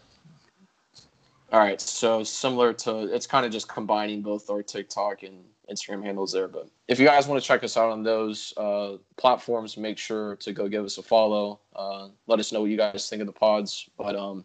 All 1.53 1.59
right. 1.61 1.81
So 1.81 2.23
similar 2.23 2.73
to 2.75 3.13
it's 3.15 3.27
kind 3.27 3.47
of 3.47 3.53
just 3.53 3.69
combining 3.69 4.23
both 4.23 4.49
our 4.51 4.63
TikTok 4.63 5.23
and 5.23 5.43
Instagram 5.71 6.05
handles 6.05 6.33
there. 6.33 6.49
But 6.49 6.69
if 6.89 6.99
you 6.99 7.07
guys 7.07 7.27
want 7.27 7.41
to 7.41 7.47
check 7.47 7.63
us 7.63 7.77
out 7.77 7.91
on 7.91 8.03
those 8.03 8.53
uh, 8.57 8.97
platforms, 9.17 9.77
make 9.77 9.99
sure 9.99 10.37
to 10.37 10.53
go 10.53 10.69
give 10.69 10.85
us 10.85 10.99
a 10.99 11.03
follow. 11.03 11.61
Uh, 11.75 12.09
let 12.27 12.41
us 12.41 12.53
know 12.53 12.63
what 12.63 12.71
you 12.71 12.77
guys 12.77 13.09
think 13.09 13.21
of 13.21 13.27
the 13.27 13.33
pods. 13.33 13.89
But 13.97 14.17
um, 14.17 14.45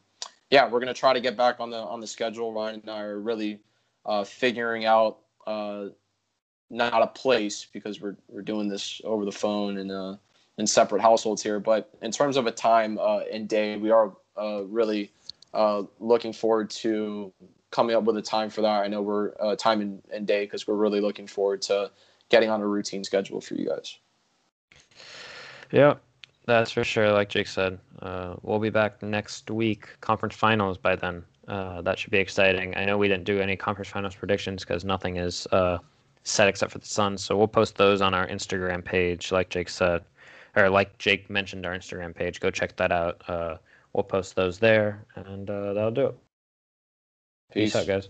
yeah, 0.52 0.70
we're 0.70 0.80
gonna 0.80 0.94
try 0.94 1.14
to 1.14 1.20
get 1.20 1.36
back 1.36 1.60
on 1.60 1.70
the 1.70 1.78
on 1.78 2.00
the 2.00 2.08
schedule. 2.08 2.54
Ryan 2.54 2.82
and 2.82 2.90
I 2.90 3.02
are 3.02 3.20
really 3.20 3.60
uh, 4.06 4.24
figuring 4.24 4.86
out 4.86 5.20
uh, 5.48 5.88
not 6.70 7.02
a 7.02 7.08
place 7.08 7.66
because 7.72 8.00
we're 8.00 8.18
we're 8.28 8.42
doing 8.42 8.68
this 8.68 9.02
over 9.04 9.26
the 9.26 9.32
phone 9.32 9.78
and 9.78 9.92
uh, 9.92 10.16
in 10.58 10.68
separate 10.68 11.02
households 11.02 11.42
here. 11.42 11.60
But 11.60 11.90
in 12.02 12.12
terms 12.12 12.38
of 12.38 12.46
a 12.46 12.52
time 12.52 13.00
uh, 13.00 13.22
and 13.32 13.50
day, 13.50 13.78
we 13.78 13.90
are 13.90 14.14
really 14.38 15.12
looking 16.00 16.34
forward 16.34 16.70
to 16.70 17.34
coming 17.76 17.96
up 17.96 18.04
with 18.06 18.16
a 18.16 18.22
time 18.22 18.50
for 18.50 18.62
that. 18.62 18.84
I 18.84 18.88
know 18.88 19.02
we're 19.02 19.34
uh, 19.40 19.56
time 19.58 19.82
and, 19.82 20.02
and 20.12 20.26
day 20.26 20.46
because 20.46 20.66
we're 20.66 20.76
really 20.76 21.02
looking 21.02 21.28
forward 21.28 21.62
to 21.64 21.92
getting 22.30 22.50
on 22.50 22.62
a 22.62 22.68
routine 22.68 23.04
schedule 23.04 23.42
for 23.42 23.56
you 23.56 23.68
guys. 23.68 23.98
Yeah, 25.72 25.96
that's 26.46 26.72
for 26.72 26.86
sure. 26.86 27.12
Like 27.12 27.28
Jake 27.28 27.48
said, 27.48 27.78
uh, 28.02 28.36
we'll 28.44 28.60
be 28.60 28.70
back 28.70 29.04
next 29.04 29.52
week. 29.52 29.90
Conference 30.00 30.36
finals 30.36 30.78
by 30.78 30.96
then. 30.96 31.24
Uh, 31.50 31.82
that 31.82 32.00
should 32.00 32.12
be 32.12 32.18
exciting. 32.18 32.76
I 32.78 32.86
know 32.86 32.98
we 32.98 33.10
didn't 33.10 33.26
do 33.26 33.42
any 33.42 33.58
conference 33.58 33.90
finals 33.90 34.16
predictions 34.16 34.64
because 34.64 34.86
nothing 34.86 35.18
is 35.18 35.46
uh, 35.52 35.78
set 36.24 36.48
except 36.48 36.72
for 36.72 36.80
the 36.80 36.86
Suns. 36.86 37.24
So 37.24 37.36
we'll 37.36 37.48
post 37.48 37.76
those 37.76 38.02
on 38.02 38.14
our 38.14 38.26
Instagram 38.28 38.84
page, 38.84 39.34
like 39.34 39.50
Jake 39.50 39.70
said, 39.70 40.04
or 40.56 40.70
like 40.70 40.98
Jake 40.98 41.30
mentioned, 41.30 41.66
our 41.66 41.78
Instagram 41.78 42.16
page. 42.16 42.40
Go 42.40 42.50
check 42.50 42.78
that 42.78 42.92
out. 42.94 43.22
Uh, 43.28 43.58
we'll 43.94 44.04
post 44.04 44.36
those 44.36 44.60
there, 44.60 45.06
and 45.16 45.50
uh, 45.50 45.74
that'll 45.74 45.92
do 45.92 46.08
it. 46.08 46.18
Peace, 47.54 47.74
Peace 47.74 47.76
out, 47.76 47.88
guys. 47.88 48.10